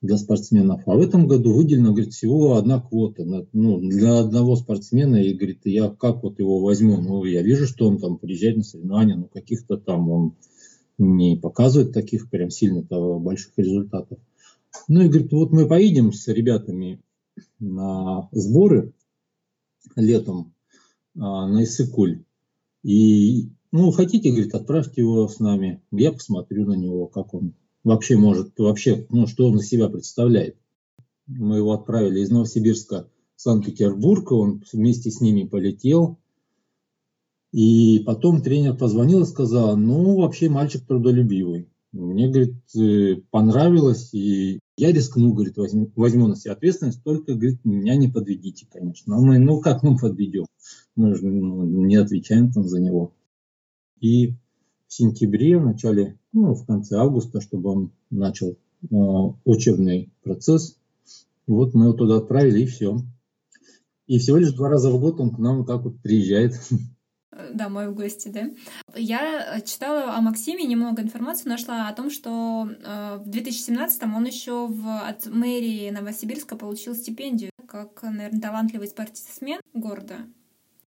для 0.00 0.16
спортсменов. 0.16 0.82
А 0.86 0.96
в 0.96 1.00
этом 1.00 1.26
году 1.26 1.54
выделено, 1.54 1.92
говорит, 1.92 2.12
всего 2.12 2.56
одна 2.56 2.80
квота 2.80 3.24
ну, 3.52 3.78
для 3.78 4.20
одного 4.20 4.56
спортсмена. 4.56 5.16
И, 5.16 5.34
говорит, 5.34 5.60
я 5.64 5.88
как 5.90 6.22
вот 6.22 6.38
его 6.38 6.60
возьму? 6.60 7.00
Ну, 7.00 7.24
я 7.24 7.42
вижу, 7.42 7.66
что 7.66 7.86
он 7.86 7.98
там 7.98 8.18
приезжает 8.18 8.56
на 8.56 8.64
соревнования, 8.64 9.16
но 9.16 9.24
каких-то 9.24 9.76
там 9.76 10.10
он 10.10 10.34
не 10.98 11.36
показывает 11.36 11.92
таких 11.92 12.30
прям 12.30 12.50
сильно 12.50 12.82
больших 12.82 13.52
результатов. 13.56 14.18
Ну 14.88 15.02
и 15.02 15.08
говорит, 15.08 15.32
вот 15.32 15.52
мы 15.52 15.66
поедем 15.66 16.12
с 16.12 16.26
ребятами 16.28 17.00
на 17.58 18.28
сборы 18.32 18.92
летом 19.96 20.52
а, 21.18 21.46
на 21.46 21.64
Иссыкуль. 21.64 22.24
И 22.82 23.50
ну, 23.72 23.90
хотите, 23.90 24.30
говорит, 24.30 24.54
отправьте 24.54 25.00
его 25.00 25.26
с 25.28 25.40
нами. 25.40 25.82
Я 25.90 26.12
посмотрю 26.12 26.66
на 26.66 26.74
него, 26.74 27.06
как 27.06 27.32
он 27.32 27.54
вообще 27.84 28.16
может, 28.16 28.58
вообще, 28.58 29.06
ну, 29.10 29.26
что 29.26 29.48
он 29.48 29.58
из 29.58 29.68
себя 29.68 29.88
представляет. 29.88 30.56
Мы 31.26 31.56
его 31.56 31.72
отправили 31.72 32.20
из 32.20 32.30
Новосибирска 32.30 33.08
в 33.36 33.40
Санкт-Петербург, 33.40 34.30
он 34.32 34.62
вместе 34.72 35.10
с 35.10 35.20
ними 35.20 35.44
полетел. 35.44 36.18
И 37.52 38.00
потом 38.06 38.42
тренер 38.42 38.76
позвонил 38.76 39.22
и 39.22 39.26
сказал, 39.26 39.76
ну, 39.76 40.16
вообще 40.20 40.48
мальчик 40.48 40.86
трудолюбивый. 40.86 41.68
Мне, 41.92 42.28
говорит, 42.28 42.56
э, 42.74 43.20
понравилось, 43.30 44.14
и 44.14 44.60
Я 44.78 44.92
рискну, 44.92 45.34
говорит, 45.34 45.58
возьму, 45.58 45.90
возьму 45.94 46.26
на 46.26 46.36
себя 46.36 46.52
ответственность, 46.54 47.04
только, 47.04 47.34
говорит, 47.34 47.64
меня 47.64 47.96
не 47.96 48.08
подведите, 48.08 48.66
конечно. 48.70 49.16
А 49.16 49.20
мы, 49.20 49.38
ну 49.38 49.60
как 49.60 49.82
мы 49.82 49.98
подведем? 49.98 50.46
Мы 50.94 51.14
же 51.14 51.26
ну, 51.26 51.64
не 51.64 51.96
отвечаем 51.96 52.52
там 52.52 52.68
за 52.68 52.80
него. 52.80 53.12
И 54.00 54.32
в 54.86 54.92
сентябре, 54.92 55.58
в 55.58 55.64
начале, 55.64 56.18
ну, 56.32 56.54
в 56.54 56.66
конце 56.66 56.96
августа, 56.96 57.40
чтобы 57.40 57.70
он 57.70 57.92
начал 58.10 58.50
э, 58.50 58.56
учебный 59.44 60.12
процесс, 60.22 60.78
вот 61.46 61.74
мы 61.74 61.86
его 61.86 61.94
туда 61.94 62.16
отправили, 62.18 62.62
и 62.62 62.66
все. 62.66 62.98
И 64.06 64.18
всего 64.18 64.36
лишь 64.36 64.52
два 64.52 64.68
раза 64.68 64.90
в 64.90 65.00
год 65.00 65.20
он 65.20 65.30
к 65.30 65.38
нам 65.38 65.64
так 65.64 65.82
вот 65.82 66.00
приезжает. 66.02 66.54
домой 67.54 67.88
в 67.88 67.94
гости, 67.94 68.28
да. 68.28 68.50
Я 68.94 69.60
читала 69.64 70.14
о 70.14 70.20
Максиме, 70.20 70.64
немного 70.64 71.02
информации 71.02 71.48
нашла 71.48 71.88
о 71.88 71.94
том, 71.94 72.10
что 72.10 72.68
э, 72.68 73.18
в 73.24 73.28
2017-м 73.28 74.14
он 74.14 74.24
еще 74.26 74.66
в, 74.66 75.08
от 75.08 75.26
мэрии 75.26 75.90
Новосибирска 75.90 76.56
получил 76.56 76.94
стипендию, 76.94 77.50
как, 77.66 78.02
наверное, 78.02 78.40
талантливый 78.40 78.88
спортсмен 78.88 79.60
города. 79.72 80.16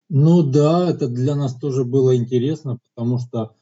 Ну 0.08 0.42
да, 0.42 0.90
это 0.90 1.08
для 1.08 1.34
нас 1.34 1.54
тоже 1.54 1.84
было 1.84 2.16
интересно, 2.16 2.78
потому 2.94 3.18
что, 3.18 3.54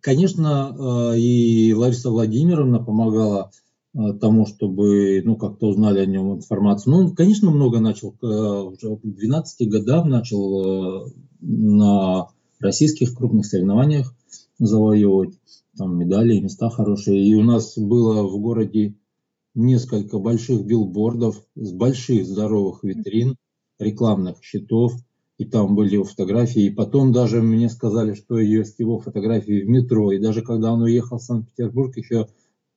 конечно, 0.00 0.74
э, 1.14 1.18
и 1.18 1.74
Лариса 1.74 2.10
Владимировна 2.10 2.82
помогала 2.82 3.50
Э, 3.94 4.12
тому, 4.12 4.46
чтобы, 4.46 5.22
ну, 5.24 5.36
как-то 5.36 5.68
узнали 5.68 6.00
о 6.00 6.06
нем 6.06 6.34
информацию. 6.34 6.92
Ну, 6.92 6.98
он, 7.00 7.14
конечно, 7.14 7.50
много 7.50 7.80
начал, 7.80 8.14
э, 8.22 8.26
уже 8.26 8.96
к 8.96 9.00
12 9.02 9.68
годам 9.68 10.08
начал 10.08 11.10
на 11.40 12.28
российских 12.60 13.16
крупных 13.16 13.46
соревнованиях 13.46 14.14
завоевывать 14.58 15.38
там 15.76 15.96
медали 15.98 16.34
и 16.34 16.40
места 16.40 16.68
хорошие. 16.68 17.24
И 17.24 17.34
у 17.34 17.42
нас 17.42 17.78
было 17.78 18.22
в 18.24 18.38
городе 18.38 18.94
несколько 19.54 20.18
больших 20.18 20.64
билбордов 20.66 21.42
с 21.56 21.72
больших 21.72 22.26
здоровых 22.26 22.84
витрин, 22.84 23.36
рекламных 23.78 24.36
щитов, 24.42 24.92
и 25.38 25.44
там 25.44 25.76
были 25.76 25.94
его 25.94 26.04
фотографии. 26.04 26.64
И 26.64 26.70
потом 26.70 27.12
даже 27.12 27.40
мне 27.40 27.70
сказали, 27.70 28.14
что 28.14 28.38
есть 28.38 28.78
его 28.80 28.98
фотографии 28.98 29.62
в 29.62 29.68
метро. 29.68 30.12
И 30.12 30.18
даже 30.18 30.42
когда 30.42 30.72
он 30.72 30.82
уехал 30.82 31.18
в 31.18 31.22
Санкт-Петербург, 31.22 31.96
еще 31.96 32.28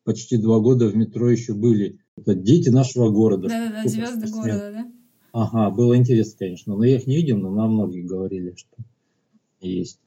почти 0.03 0.37
два 0.37 0.59
года 0.59 0.87
в 0.87 0.95
метро 0.95 1.29
еще 1.29 1.53
были. 1.53 1.99
Это 2.15 2.35
дети 2.35 2.69
нашего 2.69 3.09
города. 3.09 3.49
Да-да-да, 3.49 3.89
звезды 3.89 4.31
города, 4.31 4.71
да? 4.71 4.91
Ага, 5.33 5.71
было 5.71 5.97
интересно, 5.97 6.37
конечно. 6.37 6.75
Но 6.75 6.83
я 6.83 6.97
их 6.97 7.07
не 7.07 7.15
видел, 7.15 7.37
но 7.37 7.49
нам 7.49 7.73
многие 7.73 8.03
говорили, 8.03 8.53
что 8.55 8.77
есть. 9.59 9.99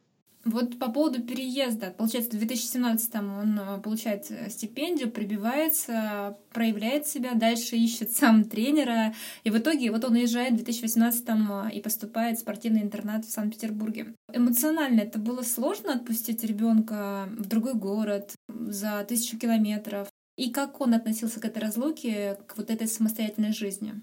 Вот 0.44 0.78
по 0.78 0.90
поводу 0.90 1.22
переезда. 1.22 1.94
Получается, 1.96 2.36
в 2.36 2.38
2017 2.38 3.14
он 3.14 3.58
э, 3.58 3.80
получает 3.80 4.30
э, 4.30 4.50
стипендию, 4.50 5.10
прибивается, 5.10 6.36
проявляет 6.52 7.06
себя, 7.06 7.34
дальше 7.34 7.76
ищет 7.76 8.10
сам 8.16 8.44
тренера. 8.44 9.14
И 9.44 9.50
в 9.50 9.56
итоге 9.56 9.90
вот 9.90 10.04
он 10.04 10.12
уезжает 10.12 10.52
в 10.52 10.56
2018 10.56 11.24
э, 11.28 11.74
и 11.74 11.80
поступает 11.80 12.36
в 12.36 12.40
спортивный 12.40 12.82
интернат 12.82 13.24
в 13.24 13.30
Санкт-Петербурге. 13.30 14.14
Эмоционально 14.32 15.00
это 15.00 15.18
было 15.18 15.42
сложно 15.42 15.94
отпустить 15.94 16.44
ребенка 16.44 17.28
в 17.38 17.46
другой 17.46 17.74
город 17.74 18.34
за 18.48 19.04
тысячу 19.08 19.38
километров. 19.38 20.08
И 20.36 20.50
как 20.50 20.80
он 20.80 20.94
относился 20.94 21.40
к 21.40 21.44
этой 21.44 21.62
разлуке, 21.62 22.38
к 22.46 22.56
вот 22.56 22.68
этой 22.68 22.86
самостоятельной 22.86 23.52
жизни? 23.52 23.94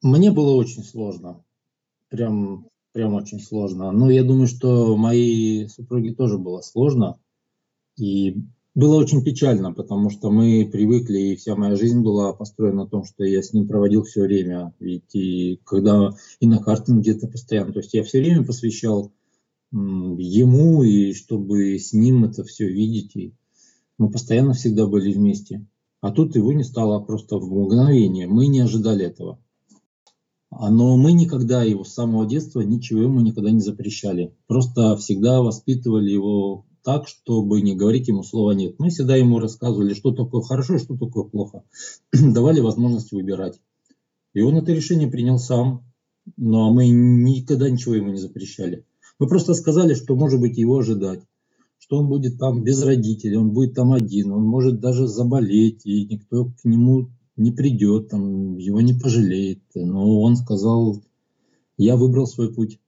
Мне 0.00 0.32
было 0.32 0.54
очень 0.54 0.82
сложно. 0.82 1.44
Прям 2.08 2.66
прям 2.92 3.14
очень 3.14 3.40
сложно. 3.40 3.90
Но 3.90 4.10
я 4.10 4.22
думаю, 4.22 4.46
что 4.46 4.96
моей 4.96 5.68
супруге 5.68 6.14
тоже 6.14 6.38
было 6.38 6.60
сложно. 6.60 7.18
И 7.96 8.36
было 8.74 8.96
очень 8.96 9.22
печально, 9.22 9.72
потому 9.72 10.08
что 10.08 10.30
мы 10.30 10.68
привыкли, 10.70 11.18
и 11.18 11.36
вся 11.36 11.56
моя 11.56 11.76
жизнь 11.76 12.00
была 12.00 12.32
построена 12.32 12.84
на 12.84 12.88
том, 12.88 13.04
что 13.04 13.22
я 13.24 13.42
с 13.42 13.52
ним 13.52 13.68
проводил 13.68 14.02
все 14.04 14.22
время. 14.22 14.74
Ведь 14.80 15.14
и 15.14 15.60
когда 15.64 16.14
и 16.40 16.46
на 16.46 16.58
картинге 16.58 17.12
где-то 17.12 17.28
постоянно. 17.28 17.72
То 17.72 17.80
есть 17.80 17.92
я 17.92 18.02
все 18.02 18.20
время 18.20 18.44
посвящал 18.44 19.12
ему, 19.72 20.82
и 20.82 21.12
чтобы 21.12 21.78
с 21.78 21.92
ним 21.92 22.24
это 22.24 22.44
все 22.44 22.66
видеть. 22.66 23.14
И 23.16 23.34
мы 23.98 24.10
постоянно 24.10 24.54
всегда 24.54 24.86
были 24.86 25.12
вместе. 25.12 25.66
А 26.00 26.10
тут 26.10 26.34
его 26.34 26.52
не 26.52 26.64
стало 26.64 26.98
просто 27.00 27.36
в 27.36 27.52
мгновение. 27.52 28.26
Мы 28.26 28.46
не 28.46 28.60
ожидали 28.60 29.04
этого. 29.04 29.38
А, 30.54 30.70
но 30.70 30.98
мы 30.98 31.12
никогда 31.12 31.62
его 31.62 31.82
с 31.82 31.94
самого 31.94 32.26
детства 32.26 32.60
ничего 32.60 33.02
ему 33.02 33.20
никогда 33.20 33.50
не 33.50 33.60
запрещали. 33.60 34.34
Просто 34.46 34.96
всегда 34.96 35.40
воспитывали 35.40 36.10
его 36.10 36.66
так, 36.84 37.08
чтобы 37.08 37.62
не 37.62 37.74
говорить 37.74 38.08
ему 38.08 38.22
слова 38.22 38.52
«нет». 38.52 38.74
Мы 38.78 38.90
всегда 38.90 39.16
ему 39.16 39.38
рассказывали, 39.38 39.94
что 39.94 40.12
такое 40.12 40.42
хорошо 40.42 40.78
что 40.78 40.96
такое 40.96 41.24
плохо. 41.24 41.64
Давали 42.12 42.60
возможность 42.60 43.12
выбирать. 43.12 43.60
И 44.34 44.42
он 44.42 44.56
это 44.56 44.72
решение 44.72 45.08
принял 45.08 45.38
сам, 45.38 45.84
но 46.36 46.72
мы 46.72 46.88
никогда 46.88 47.70
ничего 47.70 47.94
ему 47.94 48.10
не 48.10 48.18
запрещали. 48.18 48.84
Мы 49.18 49.28
просто 49.28 49.54
сказали, 49.54 49.94
что 49.94 50.16
может 50.16 50.40
быть 50.40 50.58
его 50.58 50.78
ожидать, 50.78 51.22
что 51.78 51.98
он 51.98 52.08
будет 52.08 52.38
там 52.38 52.62
без 52.62 52.82
родителей, 52.82 53.36
он 53.36 53.52
будет 53.52 53.74
там 53.74 53.92
один, 53.92 54.32
он 54.32 54.42
может 54.42 54.80
даже 54.80 55.06
заболеть, 55.06 55.86
и 55.86 56.04
никто 56.04 56.46
к 56.46 56.64
нему 56.64 57.08
не 57.36 57.52
придет, 57.52 58.08
там, 58.08 58.56
его 58.58 58.80
не 58.80 58.94
пожалеет. 58.94 59.62
Но 59.74 60.20
он 60.20 60.36
сказал, 60.36 61.02
я 61.76 61.96
выбрал 61.96 62.26
свой 62.26 62.52
путь. 62.52 62.78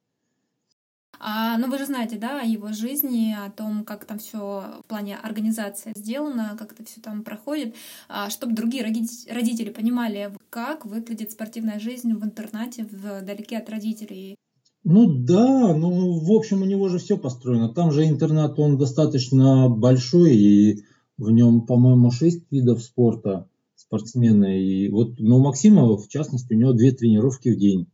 А, 1.26 1.56
ну, 1.56 1.70
вы 1.70 1.78
же 1.78 1.86
знаете, 1.86 2.18
да, 2.18 2.42
о 2.42 2.44
его 2.44 2.72
жизни, 2.72 3.34
о 3.34 3.50
том, 3.50 3.84
как 3.84 4.04
там 4.04 4.18
все 4.18 4.64
в 4.84 4.86
плане 4.86 5.16
организации 5.16 5.92
сделано, 5.96 6.54
как 6.58 6.72
это 6.72 6.84
все 6.84 7.00
там 7.00 7.22
проходит, 7.22 7.74
а, 8.08 8.28
чтобы 8.28 8.54
другие 8.54 8.84
родители 8.84 9.70
понимали, 9.70 10.34
как 10.50 10.84
выглядит 10.84 11.32
спортивная 11.32 11.80
жизнь 11.80 12.12
в 12.12 12.22
интернате, 12.22 12.86
вдалеке 12.90 13.56
от 13.56 13.70
родителей. 13.70 14.36
Ну 14.82 15.06
да, 15.06 15.74
ну 15.74 16.18
в 16.18 16.30
общем 16.30 16.60
у 16.60 16.66
него 16.66 16.90
же 16.90 16.98
все 16.98 17.16
построено. 17.16 17.72
Там 17.72 17.90
же 17.90 18.06
интернат, 18.06 18.58
он 18.58 18.76
достаточно 18.76 19.70
большой, 19.70 20.36
и 20.36 20.84
в 21.16 21.30
нем, 21.30 21.62
по-моему, 21.62 22.10
шесть 22.10 22.44
видов 22.50 22.82
спорта 22.82 23.48
спортсмены. 23.86 24.62
И 24.62 24.88
вот, 24.88 25.18
но 25.18 25.38
у 25.38 25.40
Максима, 25.40 25.96
в 25.96 26.08
частности, 26.08 26.52
у 26.52 26.56
него 26.56 26.72
две 26.72 26.92
тренировки 26.92 27.50
в 27.50 27.58
день. 27.58 27.86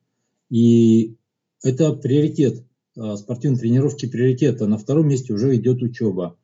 И 0.50 1.16
это 1.62 1.92
приоритет, 1.92 2.64
а, 2.96 3.16
спортивные 3.16 3.60
тренировки 3.60 4.06
приоритет, 4.06 4.62
а 4.62 4.66
на 4.66 4.78
втором 4.78 5.08
месте 5.08 5.32
уже 5.32 5.54
идет 5.56 5.82
учеба. 5.82 6.36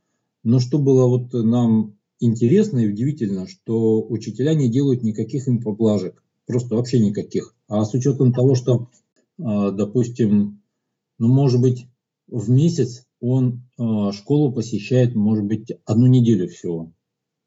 Но 0.43 0.61
что 0.61 0.79
было 0.79 1.07
вот 1.07 1.33
нам 1.33 1.97
интересно 2.21 2.79
и 2.79 2.89
удивительно, 2.89 3.47
что 3.47 4.03
учителя 4.03 4.55
не 4.55 4.71
делают 4.71 5.03
никаких 5.03 5.49
им 5.49 5.61
поблажек, 5.61 6.23
просто 6.47 6.77
вообще 6.77 7.01
никаких. 7.01 7.55
А 7.69 7.85
с 7.85 7.95
учетом 7.95 8.33
того, 8.33 8.55
что, 8.55 8.89
а, 9.39 9.71
допустим, 9.71 10.63
ну, 11.19 11.29
может 11.29 11.61
быть, 11.61 11.87
в 12.29 12.51
месяц 12.51 13.07
он 13.21 13.63
а, 13.79 14.13
школу 14.13 14.53
посещает, 14.53 15.15
может 15.15 15.45
быть, 15.45 15.73
одну 15.85 16.07
неделю 16.07 16.49
всего. 16.49 16.93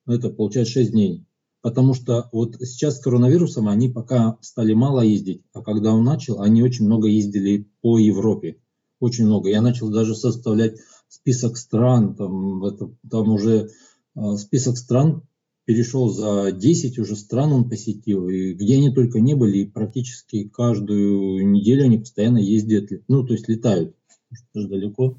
Это 0.07 0.29
получается 0.29 0.73
6 0.73 0.91
дней. 0.91 1.23
Потому 1.61 1.93
что 1.93 2.29
вот 2.31 2.55
сейчас 2.61 2.97
с 2.97 3.01
коронавирусом 3.01 3.67
они 3.67 3.89
пока 3.89 4.37
стали 4.41 4.73
мало 4.73 5.01
ездить, 5.01 5.43
а 5.53 5.61
когда 5.61 5.93
он 5.93 6.03
начал, 6.03 6.41
они 6.41 6.63
очень 6.63 6.85
много 6.85 7.07
ездили 7.07 7.67
по 7.81 7.97
Европе. 7.97 8.57
Очень 8.99 9.25
много. 9.25 9.49
Я 9.49 9.61
начал 9.61 9.89
даже 9.89 10.15
составлять 10.15 10.77
список 11.09 11.57
стран, 11.57 12.15
там, 12.15 12.63
это, 12.63 12.91
там 13.09 13.31
уже 13.31 13.69
э, 14.15 14.35
список 14.37 14.77
стран 14.77 15.23
перешел 15.69 16.09
за 16.09 16.51
10 16.51 16.97
уже 16.97 17.15
стран 17.15 17.51
он 17.51 17.69
посетил, 17.69 18.27
и 18.27 18.53
где 18.53 18.77
они 18.77 18.91
только 18.91 19.19
не 19.19 19.35
были, 19.35 19.59
и 19.59 19.69
практически 19.69 20.47
каждую 20.47 21.47
неделю 21.47 21.83
они 21.83 21.99
постоянно 21.99 22.39
ездят, 22.39 22.89
ну, 23.07 23.23
то 23.23 23.33
есть 23.33 23.47
летают, 23.47 23.95
что 24.33 24.67
далеко. 24.67 25.17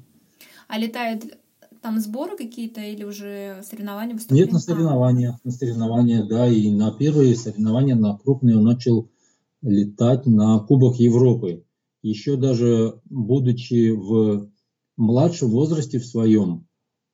А 0.67 0.77
летают 0.77 1.37
там 1.81 1.99
сборы 1.99 2.37
какие-то 2.37 2.81
или 2.81 3.03
уже 3.03 3.61
соревнования 3.63 4.13
выступления? 4.13 4.45
Нет, 4.45 4.53
на 4.53 4.59
соревнованиях, 4.59 5.35
на 5.43 5.51
соревнования, 5.51 6.23
да, 6.25 6.47
и 6.47 6.71
на 6.71 6.91
первые 6.91 7.35
соревнования, 7.35 7.95
на 7.95 8.17
крупные 8.17 8.57
он 8.57 8.63
начал 8.63 9.09
летать 9.61 10.25
на 10.25 10.59
Кубок 10.59 10.97
Европы. 10.97 11.63
Еще 12.01 12.35
даже 12.35 12.99
будучи 13.05 13.91
в 13.91 14.49
младшем 14.97 15.49
возрасте 15.49 15.99
в 15.99 16.05
своем, 16.05 16.67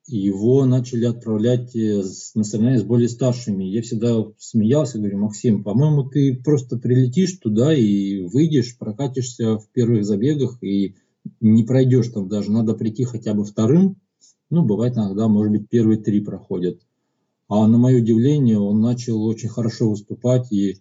его 0.06 0.64
начали 0.64 1.04
отправлять 1.04 1.76
э, 1.76 2.02
на 2.34 2.44
соревнования 2.44 2.80
с 2.80 2.84
более 2.84 3.08
старшими. 3.08 3.64
Я 3.64 3.82
всегда 3.82 4.24
смеялся, 4.38 4.98
говорю, 4.98 5.18
Максим, 5.18 5.62
по-моему, 5.62 6.08
ты 6.08 6.34
просто 6.34 6.78
прилетишь 6.78 7.38
туда 7.38 7.74
и 7.74 8.22
выйдешь, 8.22 8.78
прокатишься 8.78 9.58
в 9.58 9.68
первых 9.70 10.06
забегах 10.06 10.62
и 10.62 10.96
не 11.40 11.62
пройдешь 11.64 12.08
там 12.08 12.28
даже. 12.28 12.50
Надо 12.50 12.72
прийти 12.74 13.04
хотя 13.04 13.34
бы 13.34 13.44
вторым, 13.44 13.96
ну, 14.50 14.64
бывает 14.64 14.96
иногда, 14.96 15.28
может 15.28 15.52
быть, 15.52 15.68
первые 15.68 15.98
три 15.98 16.20
проходят. 16.20 16.80
А 17.48 17.66
на 17.66 17.78
мое 17.78 17.98
удивление, 17.98 18.58
он 18.58 18.80
начал 18.80 19.22
очень 19.24 19.48
хорошо 19.48 19.90
выступать. 19.90 20.52
И, 20.52 20.78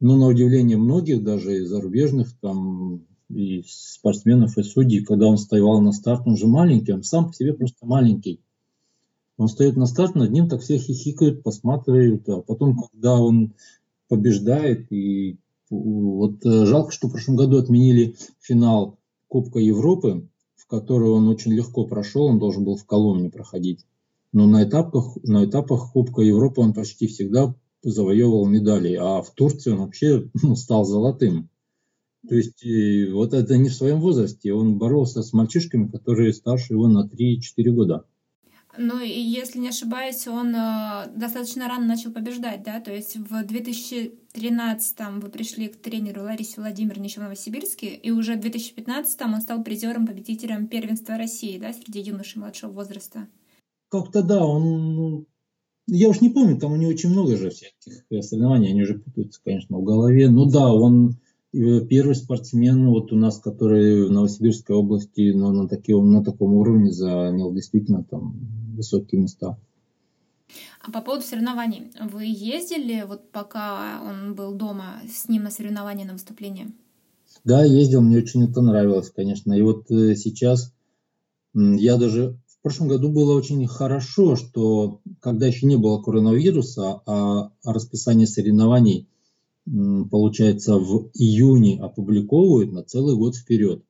ну, 0.00 0.16
на 0.16 0.26
удивление 0.26 0.76
многих, 0.76 1.22
даже 1.22 1.58
и 1.58 1.64
зарубежных, 1.64 2.32
там, 2.40 3.04
и 3.28 3.62
спортсменов, 3.66 4.56
и 4.56 4.62
судей, 4.62 5.04
когда 5.04 5.26
он 5.26 5.38
стоял 5.38 5.80
на 5.80 5.92
старт, 5.92 6.22
он 6.26 6.36
же 6.36 6.46
маленький, 6.46 6.92
он 6.92 7.02
сам 7.02 7.28
по 7.28 7.34
себе 7.34 7.52
просто 7.52 7.86
маленький. 7.86 8.40
Он 9.36 9.48
встает 9.48 9.76
на 9.76 9.86
старт, 9.86 10.14
над 10.14 10.30
ним 10.30 10.48
так 10.48 10.62
все 10.62 10.78
хихикают, 10.78 11.42
посматривают, 11.42 12.28
а 12.28 12.40
потом, 12.40 12.76
когда 12.76 13.20
он 13.20 13.52
побеждает, 14.08 14.90
и 14.90 15.38
вот 15.70 16.44
э, 16.44 16.64
жалко, 16.66 16.90
что 16.90 17.08
в 17.08 17.12
прошлом 17.12 17.36
году 17.36 17.58
отменили 17.58 18.16
финал 18.40 18.98
Кубка 19.28 19.58
Европы, 19.58 20.26
который 20.68 21.08
он 21.08 21.28
очень 21.28 21.52
легко 21.52 21.86
прошел, 21.86 22.24
он 22.26 22.38
должен 22.38 22.64
был 22.64 22.76
в 22.76 22.86
Коломне 22.86 23.30
проходить. 23.30 23.86
Но 24.32 24.46
на 24.46 24.64
этапах, 24.64 25.16
на 25.22 25.44
этапах 25.44 25.92
Кубка 25.92 26.22
Европы 26.22 26.60
он 26.60 26.74
почти 26.74 27.06
всегда 27.06 27.54
завоевывал 27.82 28.46
медали, 28.46 28.94
а 28.94 29.22
в 29.22 29.30
Турции 29.30 29.70
он 29.70 29.78
вообще 29.78 30.28
ну, 30.42 30.56
стал 30.56 30.84
золотым. 30.84 31.48
То 32.28 32.34
есть 32.34 32.62
вот 33.12 33.32
это 33.32 33.56
не 33.56 33.68
в 33.68 33.74
своем 33.74 34.00
возрасте, 34.00 34.52
он 34.52 34.76
боролся 34.76 35.22
с 35.22 35.32
мальчишками, 35.32 35.88
которые 35.88 36.32
старше 36.32 36.74
его 36.74 36.88
на 36.88 37.06
3-4 37.06 37.70
года. 37.70 38.04
Ну 38.80 39.00
и 39.00 39.08
если 39.08 39.58
не 39.58 39.70
ошибаюсь, 39.70 40.26
он 40.28 40.54
э, 40.54 41.10
достаточно 41.16 41.66
рано 41.66 41.84
начал 41.84 42.12
побеждать, 42.12 42.62
да? 42.62 42.80
То 42.80 42.94
есть 42.94 43.16
в 43.16 43.44
2013 43.44 44.98
вы 45.20 45.28
пришли 45.28 45.66
к 45.66 45.76
тренеру 45.76 46.22
Ларисе 46.22 46.60
Владимировне 46.60 47.08
еще 47.08 47.18
в 47.18 47.24
Новосибирске, 47.24 47.88
и 47.88 48.12
уже 48.12 48.36
в 48.36 48.40
2015 48.40 49.20
он 49.22 49.40
стал 49.40 49.64
призером, 49.64 50.06
победителем 50.06 50.68
первенства 50.68 51.16
России, 51.16 51.58
да, 51.58 51.72
среди 51.72 52.00
юношей 52.00 52.40
младшего 52.40 52.70
возраста. 52.70 53.26
Как-то 53.88 54.22
да, 54.22 54.46
он 54.46 54.94
ну, 54.94 55.26
я 55.88 56.08
уж 56.08 56.20
не 56.20 56.28
помню, 56.28 56.58
там 56.58 56.72
у 56.72 56.76
него 56.76 56.90
очень 56.90 57.10
много 57.10 57.36
же 57.36 57.50
всяких 57.50 58.04
соревнований, 58.22 58.70
они 58.70 58.82
уже 58.82 58.98
путаются, 58.98 59.40
конечно, 59.44 59.78
в 59.78 59.82
голове. 59.82 60.30
Ну 60.30 60.44
да, 60.44 60.72
он 60.72 61.16
первый 61.50 62.14
спортсмен 62.14 62.88
вот 62.90 63.12
у 63.12 63.16
нас, 63.16 63.40
который 63.40 64.06
в 64.06 64.12
Новосибирской 64.12 64.76
области 64.76 65.32
но 65.32 65.50
на, 65.50 65.66
таким, 65.66 66.12
на 66.12 66.22
таком 66.22 66.54
уровне 66.54 66.92
занял 66.92 67.52
действительно 67.52 68.04
там 68.04 68.36
высокие 68.78 69.20
места. 69.20 69.58
А 70.80 70.90
по 70.90 71.02
поводу 71.02 71.24
соревнований, 71.24 71.90
вы 72.00 72.24
ездили 72.24 73.04
вот 73.06 73.30
пока 73.30 74.00
он 74.02 74.34
был 74.34 74.54
дома 74.54 75.02
с 75.06 75.28
ним 75.28 75.42
на 75.42 75.50
соревнования, 75.50 76.06
на 76.06 76.14
выступление? 76.14 76.72
Да, 77.44 77.64
ездил, 77.64 78.00
мне 78.00 78.18
очень 78.18 78.44
это 78.44 78.62
нравилось, 78.62 79.10
конечно. 79.10 79.52
И 79.52 79.60
вот 79.60 79.90
э, 79.90 80.14
сейчас 80.14 80.72
я 81.54 81.96
даже 81.96 82.38
в 82.46 82.62
прошлом 82.62 82.88
году 82.88 83.10
было 83.10 83.34
очень 83.34 83.66
хорошо, 83.66 84.36
что 84.36 85.00
когда 85.20 85.46
еще 85.46 85.66
не 85.66 85.76
было 85.76 86.02
коронавируса, 86.02 87.02
а 87.06 87.52
расписание 87.64 88.26
соревнований, 88.26 89.08
получается, 89.64 90.78
в 90.78 91.10
июне 91.14 91.80
опубликовывают 91.80 92.72
на 92.72 92.82
целый 92.82 93.16
год 93.16 93.36
вперед. 93.36 93.84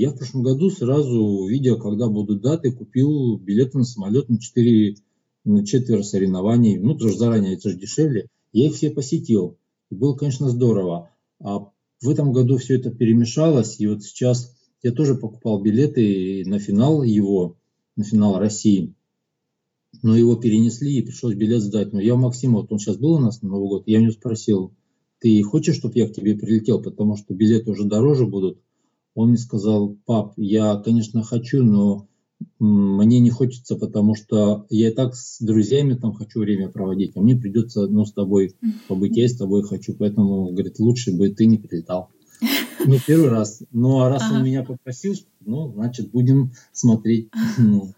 Я 0.00 0.12
в 0.12 0.16
прошлом 0.16 0.42
году 0.42 0.70
сразу, 0.70 1.46
видя, 1.46 1.76
когда 1.76 2.08
будут 2.08 2.40
даты, 2.40 2.72
купил 2.72 3.36
билеты 3.36 3.76
на 3.76 3.84
самолет 3.84 4.30
на 4.30 4.40
4, 4.40 4.96
на 5.44 5.66
четверо 5.66 6.02
соревнований. 6.02 6.78
Ну, 6.78 6.94
тоже 6.94 7.18
заранее, 7.18 7.52
это 7.52 7.68
же 7.68 7.76
дешевле. 7.76 8.30
Я 8.50 8.68
их 8.68 8.76
все 8.76 8.90
посетил. 8.90 9.58
И 9.90 9.94
было, 9.94 10.14
конечно, 10.14 10.48
здорово. 10.48 11.10
А 11.38 11.70
в 12.00 12.08
этом 12.08 12.32
году 12.32 12.56
все 12.56 12.76
это 12.76 12.90
перемешалось. 12.90 13.78
И 13.78 13.86
вот 13.88 14.02
сейчас 14.02 14.56
я 14.82 14.92
тоже 14.92 15.16
покупал 15.16 15.60
билеты 15.60 16.44
на 16.46 16.58
финал 16.58 17.02
его 17.02 17.58
на 17.94 18.02
финал 18.02 18.38
России. 18.38 18.94
Но 20.02 20.16
его 20.16 20.34
перенесли 20.34 20.96
и 20.96 21.02
пришлось 21.02 21.34
билет 21.34 21.60
сдать. 21.60 21.92
Но 21.92 22.00
я 22.00 22.14
у 22.14 22.18
Максима, 22.18 22.60
вот 22.60 22.72
он 22.72 22.78
сейчас 22.78 22.96
был 22.96 23.16
у 23.16 23.18
нас 23.18 23.42
на 23.42 23.50
Новый 23.50 23.68
год, 23.68 23.82
я 23.84 23.98
у 23.98 24.00
него 24.00 24.12
спросил, 24.12 24.72
ты 25.18 25.42
хочешь, 25.42 25.76
чтобы 25.76 25.98
я 25.98 26.08
к 26.08 26.14
тебе 26.14 26.36
прилетел, 26.36 26.80
потому 26.80 27.18
что 27.18 27.34
билеты 27.34 27.70
уже 27.70 27.84
дороже 27.84 28.24
будут? 28.24 28.62
Он 29.14 29.30
мне 29.30 29.38
сказал, 29.38 29.96
пап, 30.06 30.34
я, 30.36 30.76
конечно, 30.76 31.22
хочу, 31.22 31.62
но 31.62 32.06
мне 32.58 33.20
не 33.20 33.30
хочется, 33.30 33.76
потому 33.76 34.14
что 34.14 34.66
я 34.70 34.88
и 34.88 34.94
так 34.94 35.14
с 35.14 35.40
друзьями 35.40 35.94
там 35.94 36.14
хочу 36.14 36.40
время 36.40 36.68
проводить, 36.68 37.12
а 37.16 37.20
мне 37.20 37.36
придется 37.36 37.86
ну, 37.86 38.04
с 38.04 38.12
тобой 38.12 38.54
побыть, 38.88 39.16
я 39.16 39.28
с 39.28 39.36
тобой 39.36 39.62
хочу, 39.62 39.94
поэтому, 39.94 40.50
говорит, 40.50 40.78
лучше 40.78 41.12
бы 41.12 41.30
ты 41.30 41.46
не 41.46 41.58
прилетал. 41.58 42.10
Ну, 42.86 42.96
первый 43.06 43.28
раз. 43.28 43.62
Ну, 43.72 44.00
а 44.00 44.08
раз 44.08 44.22
ага. 44.22 44.36
он 44.36 44.44
меня 44.44 44.62
попросил, 44.62 45.14
ну, 45.44 45.70
значит, 45.72 46.10
будем 46.10 46.52
смотреть. 46.72 47.28
Ну, 47.58 47.92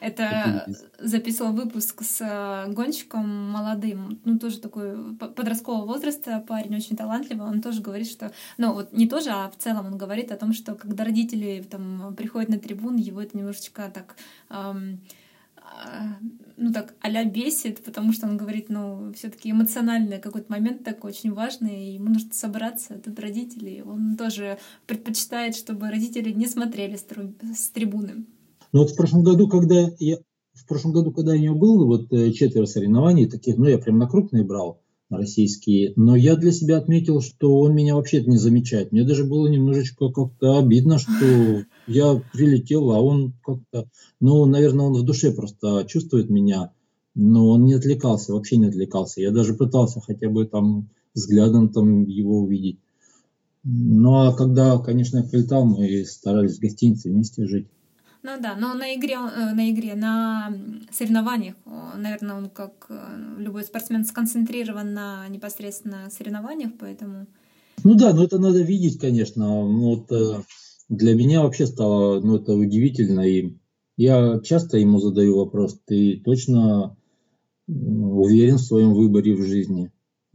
это 0.00 0.66
записывал 0.98 1.52
выпуск 1.52 2.02
с 2.02 2.20
э, 2.20 2.72
гонщиком 2.72 3.28
молодым, 3.50 4.20
ну, 4.24 4.38
тоже 4.38 4.60
такой 4.60 5.14
подросткового 5.16 5.86
возраста, 5.86 6.44
парень 6.46 6.76
очень 6.76 6.96
талантливый, 6.96 7.46
он 7.46 7.60
тоже 7.60 7.80
говорит, 7.80 8.08
что, 8.08 8.32
ну, 8.56 8.72
вот 8.72 8.92
не 8.92 9.08
тоже, 9.08 9.30
а 9.30 9.50
в 9.50 9.56
целом 9.56 9.86
он 9.86 9.98
говорит 9.98 10.32
о 10.32 10.36
том, 10.36 10.52
что 10.52 10.74
когда 10.74 11.04
родители 11.04 11.64
там 11.68 12.14
приходят 12.16 12.48
на 12.48 12.58
трибун, 12.58 12.96
его 12.96 13.20
это 13.20 13.36
немножечко 13.36 13.90
так 13.92 14.16
эм, 14.50 15.00
ну 16.56 16.72
так 16.72 16.94
а 17.00 17.24
бесит, 17.24 17.84
потому 17.84 18.12
что 18.12 18.26
он 18.26 18.36
говорит, 18.36 18.68
ну, 18.68 19.12
все-таки 19.14 19.50
эмоциональный 19.50 20.18
какой-то 20.18 20.50
момент 20.50 20.84
такой 20.84 21.10
очень 21.10 21.32
важный, 21.32 21.88
и 21.88 21.94
ему 21.94 22.08
нужно 22.10 22.32
собраться, 22.32 22.98
тут 22.98 23.18
родители, 23.20 23.82
он 23.84 24.16
тоже 24.16 24.58
предпочитает, 24.86 25.54
чтобы 25.54 25.90
родители 25.90 26.30
не 26.32 26.46
смотрели 26.46 26.96
с 26.96 27.70
трибуны. 27.70 28.24
Ну 28.72 28.80
вот 28.80 28.90
в 28.90 28.96
прошлом 28.96 29.22
году, 29.22 29.48
когда 29.48 29.90
я 29.98 30.18
в 30.54 30.66
прошлом 30.66 30.92
году, 30.92 31.12
когда 31.12 31.34
я 31.34 31.40
у 31.40 31.44
него 31.44 31.58
был, 31.58 31.86
вот 31.86 32.12
э, 32.12 32.32
четверо 32.32 32.66
соревнований 32.66 33.28
таких, 33.28 33.56
ну 33.56 33.66
я 33.66 33.78
прям 33.78 33.98
на 33.98 34.08
крупные 34.08 34.44
брал, 34.44 34.80
российские. 35.10 35.92
Но 35.96 36.16
я 36.16 36.36
для 36.36 36.52
себя 36.52 36.78
отметил, 36.78 37.20
что 37.20 37.58
он 37.60 37.74
меня 37.74 37.94
вообще 37.94 38.22
не 38.24 38.36
замечает. 38.36 38.92
Мне 38.92 39.04
даже 39.04 39.24
было 39.24 39.46
немножечко 39.46 40.10
как-то 40.10 40.58
обидно, 40.58 40.98
что 40.98 41.64
я 41.86 42.22
прилетел, 42.32 42.90
а 42.90 43.00
он 43.00 43.34
как-то... 43.44 43.88
Ну, 44.20 44.44
наверное, 44.44 44.86
он 44.86 44.94
в 44.94 45.04
душе 45.04 45.32
просто 45.32 45.84
чувствует 45.88 46.28
меня, 46.28 46.72
но 47.14 47.48
он 47.48 47.64
не 47.64 47.74
отвлекался, 47.74 48.32
вообще 48.32 48.56
не 48.56 48.66
отвлекался. 48.66 49.20
Я 49.20 49.30
даже 49.30 49.54
пытался 49.54 50.00
хотя 50.00 50.28
бы 50.28 50.44
там 50.44 50.88
взглядом 51.14 51.70
там 51.70 52.04
его 52.04 52.40
увидеть. 52.40 52.78
Ну, 53.64 54.14
а 54.14 54.34
когда, 54.34 54.78
конечно, 54.78 55.18
я 55.18 55.24
прилетал, 55.24 55.64
мы 55.64 56.04
старались 56.04 56.58
в 56.58 56.60
гостинице 56.60 57.10
вместе 57.10 57.46
жить. 57.46 57.66
Ну 58.22 58.32
да, 58.40 58.56
но 58.56 58.74
на 58.74 58.94
игре, 58.94 59.14
э, 59.14 59.54
на 59.54 59.70
игре, 59.70 59.94
на 59.94 60.52
соревнованиях, 60.90 61.54
наверное, 61.96 62.36
он 62.36 62.50
как 62.50 62.86
э, 62.88 62.98
любой 63.38 63.62
спортсмен 63.62 64.04
сконцентрирован 64.04 64.92
на 64.92 65.28
непосредственно 65.28 66.10
соревнованиях, 66.10 66.72
поэтому... 66.78 67.26
Ну 67.84 67.94
да, 67.94 68.12
но 68.12 68.24
это 68.24 68.38
надо 68.38 68.60
видеть, 68.60 68.98
конечно. 68.98 69.46
Ну 69.46 69.96
вот 69.96 70.10
э, 70.10 70.42
для 70.88 71.14
меня 71.14 71.42
вообще 71.42 71.66
стало, 71.66 72.20
ну 72.20 72.36
это 72.36 72.54
удивительно, 72.54 73.20
и 73.20 73.56
я 73.96 74.40
часто 74.40 74.78
ему 74.78 74.98
задаю 74.98 75.36
вопрос, 75.36 75.78
ты 75.86 76.20
точно 76.24 76.96
уверен 77.68 78.56
в 78.56 78.62
своем 78.62 78.94
выборе 78.94 79.34
в 79.34 79.44
жизни? 79.44 79.92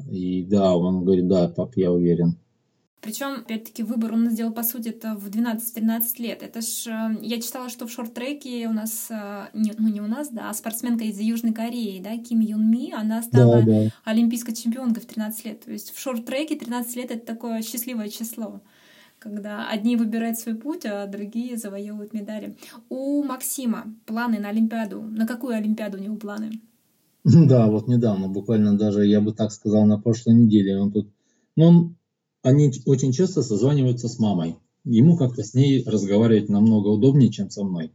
И 0.10 0.44
да, 0.44 0.76
он 0.76 1.04
говорит, 1.04 1.28
да, 1.28 1.50
пап, 1.50 1.76
я 1.76 1.92
уверен. 1.92 2.40
Причем, 3.04 3.42
опять-таки, 3.42 3.84
выбор 3.84 4.14
он 4.14 4.30
сделал, 4.30 4.54
по 4.54 4.64
сути, 4.64 4.88
это 4.88 5.14
в 5.16 5.28
12-13 5.28 6.02
лет. 6.20 6.42
Это 6.42 6.62
ж, 6.62 6.88
э, 6.88 7.18
я 7.22 7.42
читала, 7.42 7.68
что 7.68 7.86
в 7.86 7.92
шорт-треке 7.92 8.66
у 8.70 8.72
нас, 8.72 9.08
э, 9.10 9.48
не, 9.54 9.74
ну 9.78 9.90
не 9.90 10.00
у 10.00 10.08
нас, 10.08 10.30
да, 10.30 10.50
а 10.50 10.54
спортсменка 10.54 11.04
из 11.04 11.20
Южной 11.20 11.52
Кореи, 11.52 12.02
да, 12.02 12.18
Ким 12.18 12.40
Юн 12.40 12.72
Ми, 12.72 12.94
она 12.94 13.22
стала 13.22 13.62
да, 13.62 13.66
да. 13.66 13.90
олимпийской 14.06 14.54
чемпионкой 14.54 15.04
в 15.04 15.06
13 15.06 15.46
лет. 15.46 15.66
То 15.66 15.72
есть 15.74 15.94
в 15.94 16.00
шорт-треке 16.00 16.56
13 16.56 16.96
лет— 16.96 17.12
это 17.12 17.26
такое 17.26 17.62
счастливое 17.62 18.10
число 18.10 18.62
когда 19.20 19.70
одни 19.70 19.96
выбирают 19.96 20.38
свой 20.38 20.54
путь, 20.56 20.86
а 20.86 21.08
другие 21.08 21.56
завоевывают 21.56 22.14
медали. 22.14 22.58
У 22.90 23.24
Максима 23.24 23.86
планы 24.06 24.38
на 24.40 24.50
Олимпиаду. 24.50 25.02
На 25.02 25.26
какую 25.26 25.56
Олимпиаду 25.56 25.98
у 25.98 26.02
него 26.02 26.18
планы? 26.18 26.52
Да, 27.24 27.68
вот 27.68 27.88
недавно, 27.88 28.28
буквально 28.28 28.78
даже, 28.78 29.06
я 29.06 29.22
бы 29.22 29.32
так 29.32 29.54
сказал, 29.54 29.86
на 29.86 29.98
прошлой 29.98 30.34
неделе 30.34 30.78
он 30.78 30.92
тут... 30.92 31.08
Ну, 31.56 31.94
они 32.44 32.72
очень 32.86 33.14
часто 33.14 33.42
созваниваются 33.42 34.08
с 34.08 34.20
мамой. 34.20 34.58
Ему 34.84 35.18
как-то 35.18 35.44
с 35.44 35.54
ней 35.54 35.84
разговаривать 35.86 36.50
намного 36.50 36.90
удобнее, 36.90 37.32
чем 37.32 37.50
со 37.50 37.64
мной. 37.64 37.92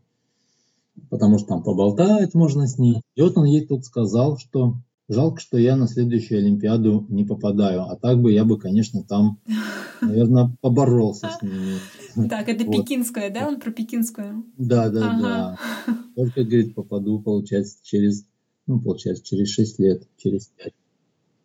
Потому 1.11 1.39
что 1.39 1.49
там 1.49 1.63
поболтать 1.63 2.35
можно 2.35 2.67
с 2.67 2.79
ней. 2.79 3.03
И 3.15 3.23
вот 3.23 3.37
он 3.37 3.45
ей 3.45 3.67
тут 3.67 3.85
сказал, 3.85 4.39
что 4.39 4.75
жалко, 5.09 5.41
что 5.41 5.59
я 5.59 5.77
на 5.77 5.87
следующую 5.87 6.41
Олимпиаду 6.41 7.07
не 7.11 7.25
попадаю. 7.25 7.83
А 7.83 7.97
так 7.97 8.21
бы 8.21 8.33
я 8.33 8.45
бы, 8.45 8.59
конечно, 8.59 9.05
там, 9.05 9.39
наверное, 10.01 10.51
поборолся 10.63 11.31
с 11.31 11.43
ними. 11.43 12.29
Так, 12.29 12.49
это 12.49 12.65
вот. 12.65 12.75
пекинская, 12.75 13.31
да? 13.31 13.47
Он 13.47 13.61
про 13.61 13.71
пекинскую? 13.71 14.45
Да, 14.57 14.89
да, 14.89 15.11
ага. 15.11 15.59
да. 15.87 15.99
Только, 16.17 16.43
говорит, 16.43 16.75
попаду, 16.75 17.21
получается, 17.21 17.77
через, 17.83 18.25
ну, 18.67 18.81
получается, 18.81 19.25
через 19.25 19.51
6 19.51 19.79
лет, 19.79 20.09
через 20.17 20.47
5. 20.57 20.73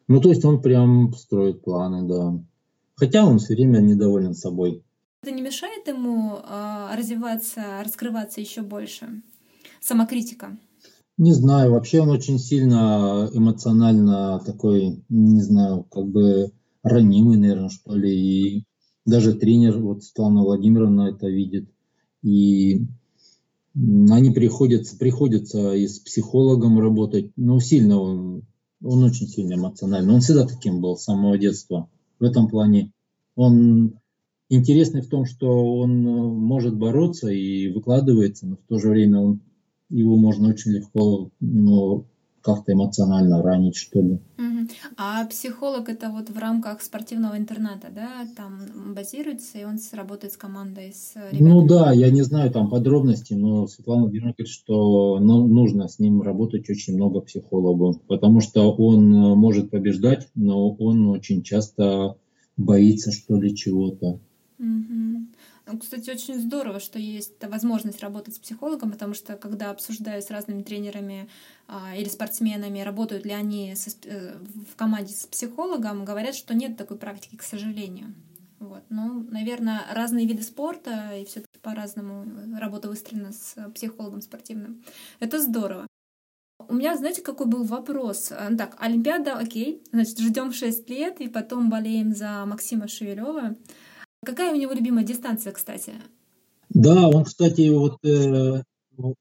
Ну, 0.08 0.22
то 0.22 0.30
есть 0.30 0.44
он 0.46 0.62
прям 0.62 1.14
строит 1.14 1.62
планы, 1.62 2.08
да. 2.08 2.40
Хотя 2.96 3.26
он 3.26 3.40
все 3.40 3.56
время 3.56 3.80
недоволен 3.80 4.34
собой. 4.34 4.84
Это 5.24 5.32
не 5.32 5.42
мешает 5.42 5.88
ему 5.88 6.38
э, 6.38 6.96
развиваться, 6.96 7.82
раскрываться 7.84 8.42
еще 8.42 8.62
больше? 8.62 9.22
Самокритика? 9.82 10.58
Не 11.18 11.32
знаю, 11.32 11.72
вообще 11.72 12.02
он 12.02 12.10
очень 12.10 12.40
сильно 12.40 13.30
эмоционально 13.34 14.42
такой, 14.46 15.04
не 15.10 15.42
знаю, 15.42 15.84
как 15.84 16.08
бы 16.08 16.52
ранимый, 16.82 17.38
наверное, 17.38 17.70
что 17.70 17.96
ли. 17.96 18.12
И 18.12 18.66
даже 19.06 19.34
тренер, 19.34 19.80
вот 19.80 20.04
Светлана 20.04 20.42
Владимировна 20.42 21.10
это 21.10 21.28
видит. 21.28 21.70
И 22.24 22.82
они 23.76 24.32
приходятся, 24.32 24.98
приходится 24.98 25.74
и 25.74 25.88
с 25.88 26.00
психологом 26.00 26.80
работать. 26.80 27.32
Ну, 27.36 27.60
сильно 27.60 28.00
он, 28.00 28.44
он 28.84 29.04
очень 29.04 29.28
сильно 29.28 29.54
эмоциональный. 29.54 30.14
Он 30.14 30.22
всегда 30.22 30.48
таким 30.48 30.82
был 30.82 30.98
с 30.98 31.04
самого 31.04 31.38
детства. 31.38 31.90
В 32.24 32.26
этом 32.26 32.48
плане. 32.48 32.94
Он 33.36 34.00
интересный 34.48 35.02
в 35.02 35.10
том, 35.10 35.26
что 35.26 35.46
он 35.76 36.08
э, 36.08 36.10
может 36.10 36.74
бороться 36.74 37.28
и 37.30 37.68
выкладывается, 37.68 38.48
но 38.48 38.56
в 38.56 38.66
то 38.66 38.80
же 38.80 38.88
время 38.88 39.20
он, 39.20 39.42
его 39.90 40.16
можно 40.16 40.48
очень 40.48 40.72
легко 40.72 41.32
ну, 41.42 42.06
как-то 42.44 42.74
эмоционально 42.74 43.42
ранить, 43.42 43.76
что 43.76 44.02
ли. 44.02 44.20
А 44.98 45.26
психолог 45.26 45.90
это 45.90 46.10
вот 46.10 46.30
в 46.30 46.38
рамках 46.38 46.82
спортивного 46.82 47.38
интерната, 47.38 47.88
да, 47.94 48.28
там 48.36 48.94
базируется, 48.94 49.58
и 49.58 49.64
он 49.64 49.78
работает 49.94 50.34
с 50.34 50.38
командой, 50.38 50.94
с 50.94 51.16
ребятами? 51.16 51.50
Ну 51.50 51.68
да, 51.68 51.92
я 51.92 52.12
не 52.12 52.22
знаю 52.22 52.52
там 52.52 52.70
подробностей, 52.70 53.36
но 53.36 53.68
Светлана 53.68 54.04
Владимировна 54.04 54.36
говорит, 54.38 54.54
что 54.54 55.20
ну, 55.20 55.48
нужно 55.48 55.88
с 55.88 56.00
ним 56.00 56.22
работать 56.22 56.70
очень 56.70 56.96
много 56.96 57.22
психологов, 57.22 58.02
потому 58.08 58.42
что 58.42 58.74
он 58.74 59.14
э, 59.14 59.36
может 59.36 59.72
побеждать, 59.72 60.28
но 60.36 60.72
он 60.72 61.08
очень 61.08 61.44
часто 61.44 62.18
боится, 62.58 63.12
что 63.12 63.40
ли, 63.40 63.56
чего-то. 63.56 64.20
Угу. 64.60 65.28
Кстати, 65.80 66.10
очень 66.10 66.40
здорово, 66.40 66.80
что 66.80 67.00
есть 67.00 67.42
возможность 67.42 68.02
работать 68.02 68.36
с 68.36 68.40
психологом, 68.40 68.92
потому 68.92 69.14
что 69.14 69.38
когда 69.38 69.72
обсуждаю 69.72 70.22
с 70.22 70.30
разными 70.30 70.62
тренерами 70.62 71.30
а, 71.68 71.96
или 71.96 72.10
спортсменами, 72.10 72.82
работают 72.82 73.26
ли 73.26 73.32
они 73.32 73.74
со, 73.76 73.92
э, 74.04 74.36
в 74.72 74.76
команде 74.76 75.14
с 75.14 75.26
психологом, 75.26 76.04
говорят, 76.04 76.36
что 76.36 76.54
нет 76.54 76.76
такой 76.76 76.98
практики, 76.98 77.38
к 77.38 77.44
сожалению. 77.44 78.14
Вот. 78.60 78.84
Ну, 78.90 79.26
наверное, 79.30 79.86
разные 79.94 80.28
виды 80.28 80.44
спорта 80.44 81.12
и 81.16 81.26
все-таки 81.26 81.60
по-разному 81.62 82.58
работа 82.60 82.90
выстроена 82.90 83.32
с 83.32 83.56
психологом 83.74 84.22
спортивным. 84.22 84.84
Это 85.20 85.42
здорово. 85.42 85.88
У 86.68 86.74
меня, 86.74 86.96
знаете, 86.96 87.22
какой 87.22 87.48
был 87.48 87.64
вопрос? 87.64 88.32
Э, 88.32 88.56
так, 88.58 88.76
Олимпиада, 88.80 89.36
окей, 89.38 89.82
значит, 89.94 90.20
ждем 90.20 90.52
6 90.52 90.90
лет 90.90 91.22
и 91.22 91.30
потом 91.30 91.70
болеем 91.70 92.14
за 92.14 92.46
Максима 92.46 92.88
Шевелева. 92.90 93.56
Какая 94.24 94.54
у 94.54 94.58
него 94.58 94.74
любимая 94.74 95.06
дистанция, 95.06 95.52
кстати? 95.54 95.94
Да, 96.70 97.08
он, 97.08 97.24
кстати, 97.24 97.70
вот 97.70 98.04
э, 98.04 98.64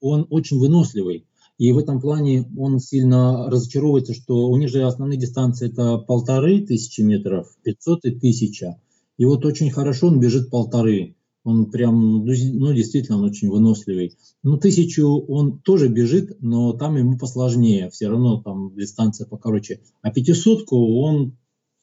он 0.01 0.27
очень 0.31 0.59
выносливый. 0.59 1.27
И 1.59 1.71
в 1.73 1.79
этом 1.79 2.01
плане 2.01 2.51
он 2.57 2.81
сильно 2.81 3.49
разочаровывается, 3.49 4.15
что 4.15 4.49
у 4.49 4.57
них 4.57 4.69
же 4.69 4.83
основные 4.83 5.19
дистанции 5.19 5.69
это 5.69 5.99
полторы 5.99 6.61
тысячи 6.62 7.03
метров, 7.03 7.47
500 7.62 8.05
и 8.07 8.11
тысяча. 8.11 8.81
И 9.19 9.25
вот 9.25 9.45
очень 9.45 9.71
хорошо 9.71 10.09
он 10.09 10.19
бежит 10.19 10.51
полторы. 10.51 11.15
Он 11.45 11.71
прям, 11.71 12.25
ну, 12.25 12.73
действительно, 12.73 13.19
он 13.19 13.25
очень 13.25 13.51
выносливый. 13.51 14.17
Ну, 14.43 14.59
тысячу 14.59 15.07
он 15.07 15.59
тоже 15.59 15.88
бежит, 15.88 16.37
но 16.41 16.73
там 16.73 16.97
ему 16.97 17.19
посложнее. 17.19 17.91
Все 17.91 18.09
равно 18.09 18.41
там 18.41 18.75
дистанция 18.75 19.27
покороче. 19.27 19.81
А 20.03 20.11
пятисотку 20.11 21.01
он 21.01 21.37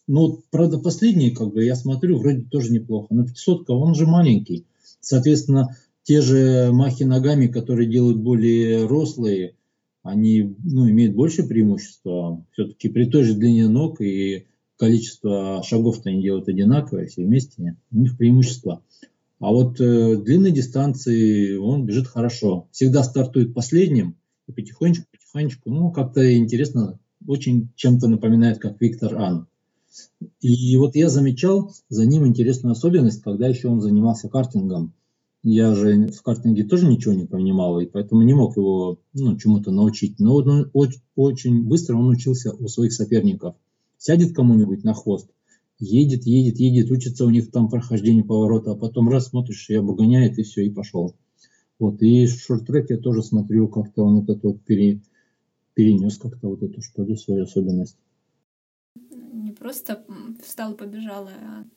ну, 0.10 0.44
правда, 0.50 0.80
последний, 0.80 1.30
как 1.30 1.54
бы, 1.54 1.64
я 1.64 1.76
смотрю, 1.76 2.18
вроде 2.18 2.42
тоже 2.42 2.74
неплохо. 2.74 3.14
Но 3.14 3.26
500 3.26 3.70
он 3.70 3.94
же 3.94 4.08
маленький. 4.08 4.66
Соответственно, 5.00 5.78
те 6.02 6.22
же 6.22 6.72
махи 6.72 7.04
ногами, 7.04 7.46
которые 7.46 7.88
делают 7.88 8.18
более 8.18 8.88
рослые, 8.88 9.56
они 10.02 10.56
ну, 10.64 10.90
имеют 10.90 11.16
больше 11.16 11.44
преимущества. 11.44 12.44
Все-таки 12.54 12.90
при 12.90 13.06
той 13.06 13.24
же 13.24 13.36
длине 13.36 13.68
ног 13.68 14.02
и 14.02 14.48
количество 14.78 15.62
шагов-то 15.64 16.10
они 16.10 16.24
делают 16.24 16.48
одинаковое, 16.48 17.06
все 17.06 17.24
вместе, 17.24 17.78
у 17.92 18.00
них 18.00 18.18
преимущество. 18.18 18.82
А 19.40 19.52
вот 19.52 19.80
э, 19.80 20.16
длинной 20.18 20.52
дистанции 20.52 21.56
он 21.56 21.86
бежит 21.86 22.08
хорошо. 22.08 22.68
Всегда 22.72 23.04
стартует 23.04 23.54
последним 23.54 24.18
и 24.48 24.54
потихонечку, 24.54 25.06
потихонечку, 25.12 25.70
ну, 25.70 25.92
как-то 25.92 26.36
интересно, 26.36 26.98
очень 27.28 27.70
чем-то 27.76 28.08
напоминает, 28.08 28.58
как 28.58 28.82
Виктор 28.82 29.16
Ан. 29.16 29.48
И 30.42 30.78
вот 30.78 30.96
я 30.96 31.10
замечал 31.10 31.74
за 31.90 32.06
ним 32.06 32.28
интересную 32.28 32.74
особенность, 32.74 33.22
когда 33.22 33.48
еще 33.48 33.68
он 33.68 33.82
занимался 33.82 34.30
картингом. 34.30 34.94
Я 35.42 35.74
же 35.74 36.08
в 36.08 36.22
картинге 36.22 36.66
тоже 36.66 36.88
ничего 36.88 37.14
не 37.14 37.26
понимал, 37.26 37.80
и 37.80 37.86
поэтому 37.86 38.24
не 38.24 38.34
мог 38.34 38.58
его 38.58 39.00
ну, 39.14 39.38
чему-то 39.38 39.72
научить. 39.72 40.20
Но 40.20 40.36
он, 40.36 40.70
очень, 41.16 41.64
быстро 41.64 41.96
он 41.96 42.10
учился 42.10 42.54
у 42.54 42.68
своих 42.68 42.92
соперников. 42.92 43.56
Сядет 43.98 44.36
кому-нибудь 44.36 44.84
на 44.84 44.94
хвост, 44.94 45.30
едет, 45.80 46.26
едет, 46.26 46.60
едет, 46.60 46.92
учится 46.92 47.26
у 47.26 47.30
них 47.30 47.52
там 47.52 47.70
прохождение 47.70 48.24
поворота, 48.24 48.72
а 48.72 48.76
потом 48.76 49.10
раз 49.10 49.28
смотришь, 49.28 49.70
и 49.70 49.76
обгоняет, 49.76 50.38
и 50.38 50.44
все, 50.44 50.66
и 50.66 50.70
пошел. 50.70 51.16
Вот, 51.80 52.02
и 52.02 52.26
в 52.26 52.42
шорт-трек 52.42 52.90
я 52.90 52.98
тоже 52.98 53.24
смотрю, 53.24 53.70
как-то 53.70 54.04
он 54.04 54.20
вот 54.20 54.30
это 54.30 54.50
вот 54.50 54.62
пере, 54.64 55.02
перенес 55.74 56.18
как-то 56.18 56.50
вот 56.50 56.64
эту, 56.64 56.82
что 56.82 57.04
ли, 57.04 57.16
свою 57.16 57.44
особенность 57.44 57.98
просто 59.60 60.04
встал 60.44 60.74
и 60.74 60.78
побежал, 60.78 61.30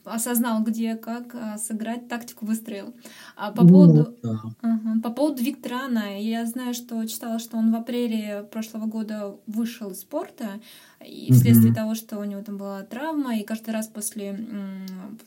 осознал, 0.05 0.63
где, 0.63 0.95
как 0.95 1.35
а, 1.35 1.59
сыграть, 1.59 2.09
тактику 2.09 2.47
выстроил. 2.47 2.95
А 3.37 3.51
по, 3.51 3.63
ну, 3.63 3.69
поводу, 3.69 4.17
да. 4.23 4.41
uh 4.63 5.01
по 5.03 5.11
поводу 5.11 5.43
Викторана, 5.43 6.21
я 6.21 6.47
знаю, 6.47 6.75
что 6.75 7.05
читала, 7.07 7.39
что 7.39 7.57
он 7.57 7.73
в 7.73 7.75
апреле 7.75 8.45
прошлого 8.51 8.87
года 8.87 9.37
вышел 9.47 9.91
из 9.91 10.01
спорта, 10.01 10.61
и 11.05 11.33
вследствие 11.33 11.73
mm-hmm. 11.73 11.77
того, 11.77 11.95
что 11.95 12.19
у 12.19 12.25
него 12.25 12.43
там 12.43 12.57
была 12.57 12.83
травма, 12.83 13.37
и 13.37 13.45
каждый 13.45 13.71
раз 13.71 13.89
после 13.89 14.39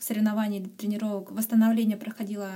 соревнований, 0.00 0.64
тренировок 0.64 1.32
восстановление 1.32 1.98
проходило 1.98 2.48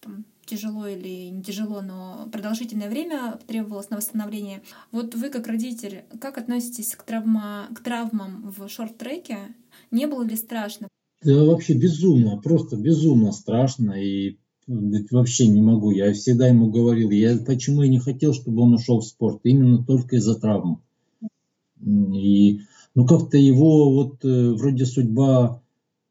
там, 0.00 0.24
тяжело 0.48 0.86
или 0.86 1.28
не 1.28 1.42
тяжело, 1.42 1.80
но 1.82 2.28
продолжительное 2.32 2.88
время 2.88 3.38
требовалось 3.46 3.90
на 3.90 3.98
восстановление. 3.98 4.62
Вот 4.90 5.14
вы, 5.14 5.28
как 5.28 5.46
родитель, 5.46 6.04
как 6.20 6.38
относитесь 6.38 6.96
к, 6.96 7.02
травма, 7.02 7.68
к 7.74 7.80
травмам 7.80 8.52
в 8.56 8.68
шорт-треке? 8.68 9.38
Не 9.90 10.06
было 10.06 10.22
ли 10.22 10.36
страшно? 10.36 10.88
Да, 11.22 11.44
вообще 11.44 11.74
безумно, 11.74 12.38
просто 12.38 12.76
безумно 12.76 13.32
страшно. 13.32 13.92
И 13.92 14.38
вообще 14.66 15.46
не 15.48 15.60
могу. 15.60 15.90
Я 15.90 16.12
всегда 16.12 16.48
ему 16.48 16.70
говорил, 16.70 17.10
я 17.10 17.36
почему 17.38 17.82
и 17.82 17.88
не 17.88 17.98
хотел, 17.98 18.34
чтобы 18.34 18.62
он 18.62 18.74
ушел 18.74 19.00
в 19.00 19.06
спорт, 19.06 19.40
именно 19.44 19.84
только 19.84 20.16
из-за 20.16 20.38
травм. 20.38 20.82
И 21.80 22.60
ну 22.94 23.06
как-то 23.06 23.36
его 23.36 23.92
вот 23.92 24.24
э, 24.24 24.50
вроде 24.52 24.84
судьба 24.84 25.62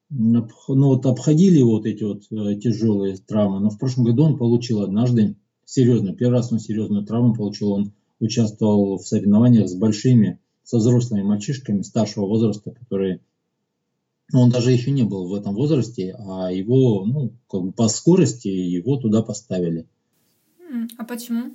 ну 0.10 0.48
вот 0.68 1.06
обходили 1.06 1.62
вот 1.62 1.86
эти 1.86 2.04
вот 2.04 2.24
э, 2.32 2.56
тяжелые 2.60 3.18
травмы, 3.18 3.60
но 3.60 3.70
в 3.70 3.78
прошлом 3.78 4.06
году 4.06 4.24
он 4.24 4.38
получил 4.38 4.82
однажды 4.82 5.36
серьезную, 5.66 6.16
первый 6.16 6.36
раз 6.36 6.52
он 6.52 6.60
серьезную 6.60 7.06
травму 7.06 7.36
получил, 7.36 7.72
он 7.72 7.94
участвовал 8.20 8.98
в 8.98 9.08
соревнованиях 9.08 9.68
с 9.68 9.76
большими, 9.76 10.40
со 10.64 10.78
взрослыми 10.78 11.24
мальчишками 11.24 11.82
старшего 11.82 12.26
возраста, 12.26 12.72
которые, 12.72 13.22
ну, 14.32 14.42
он 14.42 14.50
даже 14.50 14.72
еще 14.72 14.92
не 14.92 15.04
был 15.04 15.28
в 15.28 15.34
этом 15.34 15.56
возрасте, 15.56 16.16
а 16.18 16.52
его, 16.52 17.06
ну, 17.06 17.34
как 17.50 17.62
бы 17.62 17.72
по 17.72 17.88
скорости 17.88 18.48
его 18.48 18.98
туда 18.98 19.22
поставили. 19.22 19.88
А 20.98 21.04
почему? 21.04 21.52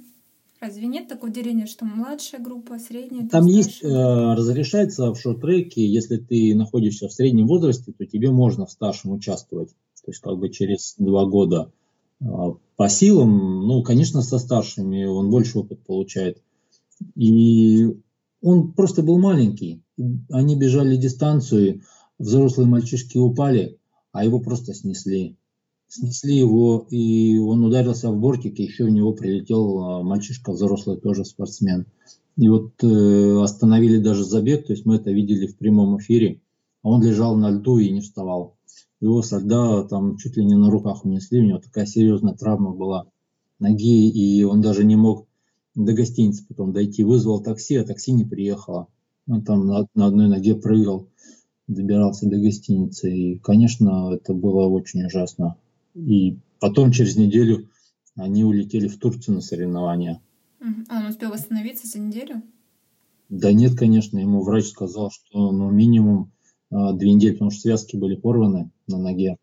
Разве 0.62 0.86
нет 0.86 1.08
такого 1.08 1.32
деления, 1.32 1.66
что 1.66 1.84
младшая 1.84 2.40
группа, 2.40 2.78
средняя? 2.78 3.28
Там 3.28 3.46
есть, 3.46 3.82
э, 3.82 3.88
разрешается 3.88 5.12
в 5.12 5.18
шорт-треке, 5.18 5.84
если 5.84 6.18
ты 6.18 6.54
находишься 6.54 7.08
в 7.08 7.12
среднем 7.12 7.48
возрасте, 7.48 7.92
то 7.92 8.06
тебе 8.06 8.30
можно 8.30 8.64
в 8.64 8.70
старшем 8.70 9.10
участвовать. 9.10 9.70
То 9.70 10.12
есть 10.12 10.20
как 10.20 10.38
бы 10.38 10.50
через 10.50 10.94
два 10.98 11.26
года. 11.26 11.72
Э, 12.20 12.26
по 12.76 12.88
силам, 12.88 13.66
ну, 13.66 13.82
конечно, 13.82 14.22
со 14.22 14.38
старшими 14.38 15.04
он 15.04 15.30
больше 15.30 15.58
опыт 15.58 15.84
получает. 15.84 16.40
И 17.16 17.96
он 18.40 18.72
просто 18.72 19.02
был 19.02 19.18
маленький. 19.18 19.82
Они 20.30 20.54
бежали 20.54 20.94
дистанцию, 20.94 21.82
взрослые 22.20 22.68
мальчишки 22.68 23.18
упали, 23.18 23.78
а 24.12 24.24
его 24.24 24.38
просто 24.38 24.74
снесли 24.74 25.36
снесли 25.92 26.34
его, 26.34 26.86
и 26.88 27.36
он 27.38 27.62
ударился 27.64 28.10
в 28.10 28.18
бортик, 28.18 28.58
и 28.58 28.62
еще 28.62 28.84
в 28.84 28.90
него 28.90 29.12
прилетел 29.12 29.78
а, 29.78 30.02
мальчишка 30.02 30.52
взрослый, 30.52 30.96
тоже 30.96 31.26
спортсмен. 31.26 31.84
И 32.38 32.48
вот 32.48 32.82
э, 32.82 33.42
остановили 33.42 33.98
даже 33.98 34.24
забег, 34.24 34.66
то 34.66 34.72
есть 34.72 34.86
мы 34.86 34.96
это 34.96 35.10
видели 35.10 35.46
в 35.46 35.58
прямом 35.58 35.98
эфире, 35.98 36.40
а 36.82 36.88
он 36.88 37.02
лежал 37.02 37.36
на 37.36 37.50
льду 37.50 37.76
и 37.76 37.90
не 37.90 38.00
вставал. 38.00 38.56
Его 39.02 39.20
со 39.20 39.38
льда 39.38 39.82
там 39.82 40.16
чуть 40.16 40.38
ли 40.38 40.44
не 40.46 40.54
на 40.54 40.70
руках 40.70 41.04
унесли, 41.04 41.40
у 41.40 41.44
него 41.44 41.58
такая 41.58 41.84
серьезная 41.84 42.32
травма 42.32 42.72
была 42.72 43.04
ноги, 43.58 44.08
и 44.08 44.42
он 44.44 44.62
даже 44.62 44.84
не 44.84 44.96
мог 44.96 45.26
до 45.74 45.92
гостиницы 45.92 46.46
потом 46.48 46.72
дойти. 46.72 47.04
Вызвал 47.04 47.42
такси, 47.42 47.76
а 47.76 47.84
такси 47.84 48.12
не 48.12 48.24
приехало. 48.24 48.88
Он 49.28 49.42
там 49.42 49.66
на, 49.66 49.86
на 49.94 50.06
одной 50.06 50.28
ноге 50.28 50.54
прыгал, 50.54 51.08
добирался 51.66 52.30
до 52.30 52.38
гостиницы. 52.38 53.14
И, 53.14 53.38
конечно, 53.38 54.10
это 54.14 54.32
было 54.32 54.66
очень 54.68 55.04
ужасно. 55.04 55.56
И 55.94 56.38
потом 56.60 56.92
через 56.92 57.16
неделю 57.16 57.68
они 58.16 58.44
улетели 58.44 58.88
в 58.88 58.98
Турцию 58.98 59.36
на 59.36 59.40
соревнования. 59.40 60.20
А 60.88 61.00
он 61.00 61.06
успел 61.06 61.30
восстановиться 61.30 61.86
за 61.86 61.98
неделю? 61.98 62.42
Да 63.28 63.52
нет, 63.52 63.76
конечно, 63.76 64.18
ему 64.18 64.42
врач 64.42 64.66
сказал, 64.66 65.10
что 65.10 65.50
ну, 65.50 65.70
минимум 65.70 66.30
а, 66.70 66.92
две 66.92 67.12
недели, 67.12 67.32
потому 67.32 67.50
что 67.50 67.60
связки 67.60 67.96
были 67.96 68.14
порваны 68.14 68.70
на 68.86 68.98
ноге. 68.98 69.36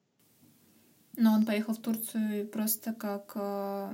Но 1.18 1.34
он 1.34 1.46
поехал 1.46 1.74
в 1.74 1.80
Турцию 1.80 2.48
просто 2.48 2.94
как 2.94 3.34
э, 3.36 3.92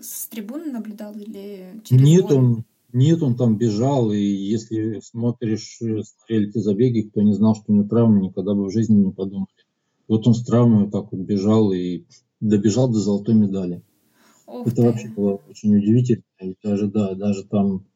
с 0.00 0.28
трибуны 0.28 0.70
наблюдал 0.70 1.12
или 1.14 1.80
через 1.82 2.02
Нет, 2.02 2.30
он, 2.30 2.64
нет, 2.92 3.22
он 3.22 3.36
там 3.36 3.56
бежал, 3.58 4.12
и 4.12 4.20
если 4.20 5.00
смотришь, 5.00 5.78
э, 5.82 6.02
смотрели 6.04 6.52
те 6.52 6.60
забеги, 6.60 7.08
кто 7.08 7.22
не 7.22 7.32
знал, 7.32 7.56
что 7.56 7.64
у 7.72 7.74
него 7.74 7.88
травма, 7.88 8.20
никогда 8.20 8.54
бы 8.54 8.66
в 8.66 8.72
жизни 8.72 8.94
не 8.94 9.10
подумали. 9.10 9.48
Вот 10.08 10.26
он 10.26 10.34
с 10.34 10.44
травмой 10.44 10.90
так 10.90 11.12
вот 11.12 11.20
бежал 11.20 11.72
и 11.72 12.04
добежал 12.40 12.88
до 12.88 12.98
золотой 12.98 13.34
медали. 13.34 13.82
Ух 14.46 14.66
Это 14.66 14.76
ты. 14.76 14.82
вообще 14.82 15.08
было 15.08 15.40
очень 15.48 15.76
удивительно. 15.76 16.22
И 16.42 16.54
даже, 16.62 16.88
да, 16.88 17.14
даже 17.14 17.44
там 17.44 17.86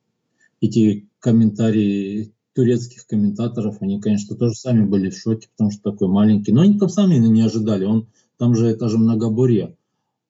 эти 0.61 1.09
комментарии 1.19 2.33
турецких 2.55 3.07
комментаторов, 3.07 3.83
они, 3.83 4.01
конечно, 4.01 4.37
тоже 4.37 4.55
сами 4.55 4.85
были 4.85 5.11
в 5.11 5.17
шоке, 5.17 5.49
потому 5.51 5.71
что 5.71 5.93
такой 5.93 6.09
маленький. 6.09 6.53
Но 6.53 6.63
они 6.63 6.79
там 6.79 6.89
сами 6.89 7.15
не 7.17 7.43
ожидали. 7.43 7.85
Он 7.85 8.09
там 8.37 8.55
же 8.55 8.67
это 8.67 8.89
же 8.89 8.99
многоборье. 8.99 9.77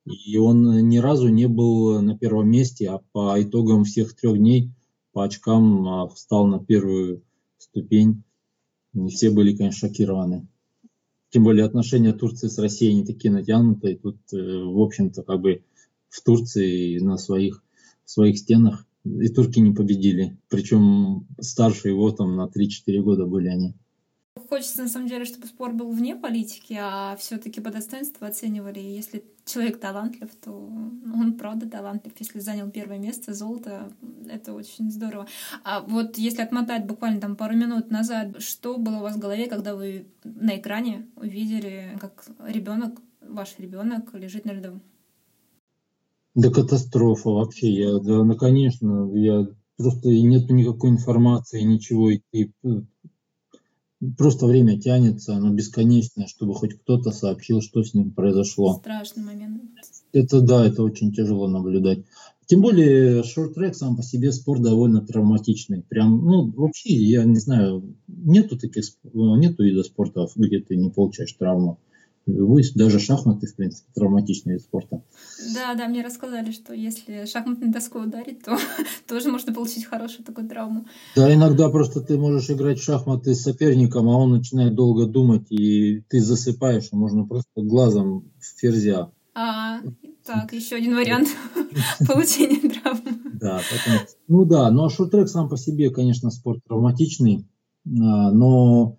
И 0.05 0.37
он 0.39 0.89
ни 0.89 0.99
разу 0.99 1.29
не 1.29 1.47
был 1.47 2.01
на 2.01 2.17
первом 2.17 2.51
месте, 2.51 2.89
а 2.91 3.01
по 3.13 3.41
итогам 3.41 3.85
всех 3.85 4.15
трех 4.15 4.39
дней 4.39 4.73
по 5.13 5.25
очкам 5.25 5.89
а, 5.89 6.09
встал 6.09 6.47
на 6.47 6.59
первую 6.63 7.23
ступень. 7.59 8.23
И 8.95 9.09
все 9.09 9.31
были, 9.31 9.57
конечно, 9.57 9.89
шокированы. 9.89 10.47
Тем 11.31 11.45
более 11.45 11.65
отношения 11.65 12.13
Турции 12.13 12.49
с 12.49 12.59
Россией 12.59 12.95
не 12.95 13.05
такие 13.05 13.31
натянутые. 13.31 13.97
Тут, 13.97 14.17
э, 14.33 14.37
в 14.37 14.81
общем-то, 14.81 15.23
как 15.23 15.41
бы 15.41 15.63
в 16.09 16.23
Турции 16.23 16.99
на 16.99 17.19
своих, 17.19 17.63
своих 18.05 18.39
стенах 18.39 18.87
и 19.05 19.29
турки 19.29 19.59
не 19.59 19.73
победили. 19.73 20.39
Причем 20.49 21.27
старше 21.41 21.89
его 21.89 22.11
там 22.13 22.37
на 22.37 22.47
3-4 22.47 23.01
года 23.01 23.27
были 23.27 23.49
они. 23.49 23.75
Хочется, 24.49 24.83
на 24.83 24.89
самом 24.89 25.09
деле, 25.09 25.27
чтобы 25.27 25.47
спор 25.47 25.75
был 25.75 25.91
вне 25.91 26.17
политики, 26.17 26.75
а 26.81 27.17
все-таки 27.17 27.61
по 27.61 27.71
достоинству 27.71 28.27
оценивали. 28.27 28.81
Если 28.81 29.23
человек 29.45 29.79
талантлив, 29.79 30.31
то 30.43 30.51
он 30.53 31.35
правда 31.35 31.69
талантлив. 31.69 32.15
Если 32.19 32.39
занял 32.41 32.71
первое 32.71 32.99
место, 32.99 33.35
золото, 33.35 33.93
это 34.27 34.55
очень 34.55 34.91
здорово. 34.91 35.27
А 35.65 35.81
вот 35.81 36.17
если 36.17 36.41
отмотать 36.41 36.87
буквально 36.87 37.21
там 37.21 37.37
пару 37.37 37.57
минут 37.57 37.91
назад, 37.91 38.41
что 38.41 38.79
было 38.79 38.97
у 38.97 39.03
вас 39.03 39.17
в 39.17 39.19
голове, 39.19 39.49
когда 39.49 39.75
вы 39.75 40.07
на 40.25 40.57
экране 40.57 41.07
увидели, 41.17 41.99
как 42.01 42.25
ребенок, 42.47 43.01
ваш 43.21 43.59
ребенок 43.59 44.15
лежит 44.15 44.47
на 44.47 44.53
льду? 44.53 44.81
Да 46.35 46.51
катастрофа 46.51 47.29
вообще. 47.29 47.71
Я, 47.71 47.99
да, 47.99 48.25
ну, 48.25 48.35
конечно, 48.35 49.13
я 49.15 49.47
просто 49.77 50.09
нет 50.09 50.49
никакой 50.49 50.89
информации, 50.89 51.61
ничего. 51.63 52.13
И, 52.13 52.23
и 52.33 52.51
просто 54.17 54.47
время 54.47 54.81
тянется, 54.81 55.35
оно 55.35 55.51
бесконечное, 55.51 56.27
чтобы 56.27 56.55
хоть 56.55 56.75
кто-то 56.75 57.11
сообщил, 57.11 57.61
что 57.61 57.83
с 57.83 57.95
ним 57.95 58.13
произошло. 58.13 58.79
Страшный 58.79 59.25
момент. 59.25 59.63
Это 60.13 60.41
да, 60.41 60.67
это 60.67 60.83
очень 60.83 61.13
тяжело 61.13 61.49
наблюдать. 61.49 62.05
Тем 62.47 62.63
более 62.63 63.23
шорт-трек 63.25 63.75
сам 63.75 63.95
по 63.95 64.03
себе 64.03 64.33
спорт 64.33 64.63
довольно 64.63 65.03
травматичный. 65.03 65.83
Прям, 65.83 66.25
ну, 66.25 66.51
вообще, 66.53 66.95
я 66.95 67.25
не 67.25 67.39
знаю, 67.39 67.95
нету 68.07 68.57
таких, 68.57 68.85
нету 69.13 69.65
вида 69.65 69.83
спорта, 69.83 70.27
где 70.35 70.61
ты 70.61 70.77
не 70.77 70.89
получаешь 70.89 71.33
травму. 71.35 71.79
Даже 72.75 72.99
шахматы, 72.99 73.47
в 73.47 73.57
принципе, 73.57 73.91
травматичный 73.95 74.55
вид 74.55 74.63
спорта. 74.63 75.03
Да, 75.55 75.75
да, 75.75 75.89
мне 75.89 76.03
рассказали, 76.03 76.51
что 76.53 76.75
если 76.75 77.25
шахматной 77.25 77.69
доской 77.69 78.05
ударить, 78.05 78.43
то 78.43 78.59
тоже 79.09 79.31
можно 79.31 79.55
получить 79.55 79.87
хорошую 79.87 80.25
такую 80.25 80.49
травму. 80.49 80.87
Да, 81.17 81.33
иногда 81.33 81.71
просто 81.71 82.01
ты 82.01 82.19
можешь 82.19 82.51
играть 82.51 82.79
в 82.79 82.85
шахматы 82.85 83.35
с 83.35 83.43
соперником, 83.43 84.09
а 84.09 84.17
он 84.17 84.33
начинает 84.33 84.75
долго 84.75 85.07
думать, 85.07 85.51
и 85.51 86.03
ты 86.09 86.21
засыпаешь, 86.21 86.89
а 86.93 86.97
можно 86.97 87.27
просто 87.27 87.51
глазом 87.57 88.31
в 88.39 88.61
ферзя. 88.61 89.11
А, 89.35 89.81
так, 90.25 90.53
еще 90.53 90.77
один 90.77 90.95
вариант 90.97 91.29
получения 92.07 92.69
травмы. 92.69 93.19
Да, 93.41 93.61
поэтому, 93.71 94.07
ну 94.27 94.45
да, 94.45 94.71
ну 94.71 94.85
а 94.85 94.91
шорт-трек 94.91 95.29
сам 95.29 95.49
по 95.49 95.57
себе, 95.57 95.91
конечно, 95.91 96.31
спорт 96.31 96.61
травматичный, 96.67 97.47
а, 97.87 98.33
но 98.33 98.99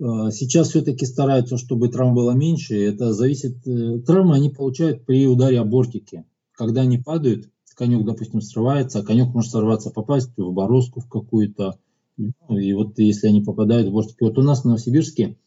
сейчас 0.00 0.70
все-таки 0.70 1.04
стараются, 1.04 1.58
чтобы 1.58 1.88
травм 1.88 2.14
было 2.14 2.32
меньше. 2.32 2.76
Это 2.76 3.12
зависит... 3.12 3.66
Э, 3.66 3.98
травмы 3.98 4.34
они 4.34 4.48
получают 4.48 5.04
при 5.04 5.26
ударе 5.26 5.60
о 5.60 5.64
бортики. 5.64 6.24
Когда 6.52 6.82
они 6.82 6.98
падают, 6.98 7.50
конек, 7.74 8.04
допустим, 8.04 8.40
срывается, 8.40 8.98
а 8.98 9.02
конек 9.02 9.34
может 9.34 9.50
сорваться, 9.50 9.90
попасть 9.90 10.30
в 10.36 10.52
бороздку 10.52 11.00
в 11.00 11.08
какую-то. 11.08 11.78
Ну, 12.16 12.32
и 12.50 12.72
вот 12.72 12.98
если 12.98 13.28
они 13.28 13.42
попадают 13.42 13.88
в 13.88 13.92
бортики... 13.92 14.22
Вот 14.22 14.38
у 14.38 14.42
нас 14.42 14.62
в 14.62 14.64
Новосибирске 14.66 15.38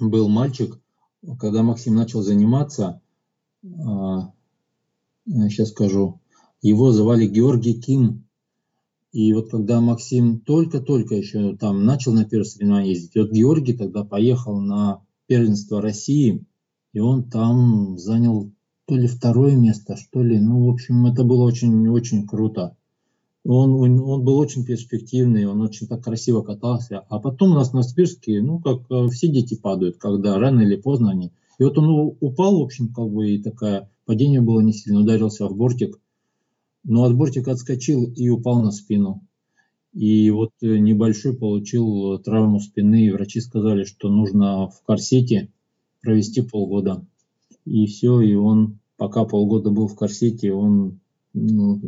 был 0.00 0.28
мальчик, 0.28 0.78
когда 1.38 1.62
Максим 1.62 1.94
начал 1.94 2.22
заниматься, 2.22 3.00
сейчас 3.62 5.68
а, 5.68 5.72
скажу, 5.72 6.20
его 6.62 6.92
звали 6.92 7.26
Георгий 7.26 7.80
Ким, 7.80 8.24
и 9.12 9.32
вот 9.32 9.50
когда 9.50 9.80
Максим 9.80 10.40
только-только 10.40 11.16
еще 11.16 11.56
там 11.56 11.84
начал 11.84 12.12
на 12.12 12.24
первое 12.24 12.44
соревнование 12.44 12.92
ездить, 12.92 13.16
вот 13.16 13.32
Георгий 13.32 13.72
тогда 13.72 14.04
поехал 14.04 14.60
на 14.60 15.02
первенство 15.26 15.82
России, 15.82 16.44
и 16.92 17.00
он 17.00 17.28
там 17.28 17.98
занял 17.98 18.52
то 18.86 18.96
ли 18.96 19.08
второе 19.08 19.56
место, 19.56 19.96
что 19.96 20.22
ли. 20.22 20.38
Ну, 20.40 20.66
в 20.66 20.70
общем, 20.70 21.06
это 21.06 21.24
было 21.24 21.42
очень-очень 21.44 22.26
круто. 22.26 22.76
Он, 23.44 23.72
он, 23.74 23.98
он 24.00 24.24
был 24.24 24.38
очень 24.38 24.64
перспективный, 24.64 25.46
он 25.46 25.60
очень 25.60 25.88
так 25.88 26.04
красиво 26.04 26.42
катался. 26.42 27.00
А 27.08 27.18
потом 27.18 27.52
у 27.52 27.54
нас 27.54 27.72
на 27.72 27.82
Спирске, 27.82 28.42
ну, 28.42 28.60
как 28.60 28.82
э, 28.90 29.08
все 29.08 29.28
дети 29.28 29.56
падают, 29.56 29.96
когда 29.96 30.38
рано 30.38 30.60
или 30.60 30.76
поздно 30.76 31.10
они. 31.10 31.32
И 31.58 31.64
вот 31.64 31.78
он 31.78 32.16
упал, 32.20 32.58
в 32.58 32.62
общем, 32.62 32.92
как 32.92 33.08
бы, 33.08 33.30
и 33.30 33.42
такое 33.42 33.90
падение 34.04 34.40
было 34.40 34.60
не 34.60 34.72
сильно, 34.72 35.00
ударился 35.00 35.48
в 35.48 35.56
бортик– 35.56 35.98
но 36.84 37.04
от 37.04 37.16
бортика 37.16 37.52
отскочил 37.52 38.04
и 38.04 38.28
упал 38.28 38.62
на 38.62 38.70
спину. 38.70 39.26
И 39.92 40.30
вот 40.30 40.50
э, 40.62 40.78
небольшой 40.78 41.36
получил 41.36 42.18
травму 42.18 42.60
спины, 42.60 43.06
и 43.06 43.10
врачи 43.10 43.40
сказали, 43.40 43.84
что 43.84 44.08
нужно 44.08 44.68
в 44.68 44.82
корсете 44.82 45.52
провести 46.00 46.42
полгода. 46.42 47.04
И 47.64 47.86
все, 47.86 48.20
и 48.20 48.34
он, 48.34 48.78
пока 48.96 49.24
полгода 49.24 49.70
был 49.70 49.88
в 49.88 49.96
корсете, 49.96 50.52
он 50.52 51.00
ну, 51.32 51.80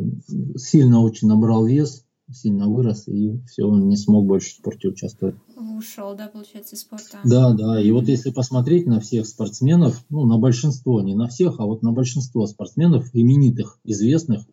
сильно 0.57 1.01
очень 1.01 1.27
набрал 1.27 1.65
вес, 1.65 2.05
сильно 2.31 2.67
вырос, 2.67 3.07
и 3.07 3.39
все, 3.47 3.63
он 3.63 3.87
не 3.87 3.97
смог 3.97 4.25
больше 4.25 4.49
в 4.49 4.57
спорте 4.57 4.89
участвовать. 4.89 5.35
Ушел, 5.55 6.15
да, 6.15 6.27
получается, 6.27 6.75
из 6.75 6.81
спорта. 6.81 7.19
Да, 7.23 7.53
да, 7.53 7.81
и 7.81 7.91
вот 7.91 8.07
если 8.07 8.31
посмотреть 8.31 8.85
на 8.85 8.99
всех 8.99 9.27
спортсменов, 9.27 10.03
ну, 10.09 10.25
на 10.25 10.37
большинство, 10.37 11.01
не 11.01 11.15
на 11.15 11.27
всех, 11.27 11.59
а 11.59 11.65
вот 11.65 11.83
на 11.83 11.91
большинство 11.91 12.45
спортсменов, 12.47 13.09
именитых, 13.13 13.79
известных, 13.83 14.45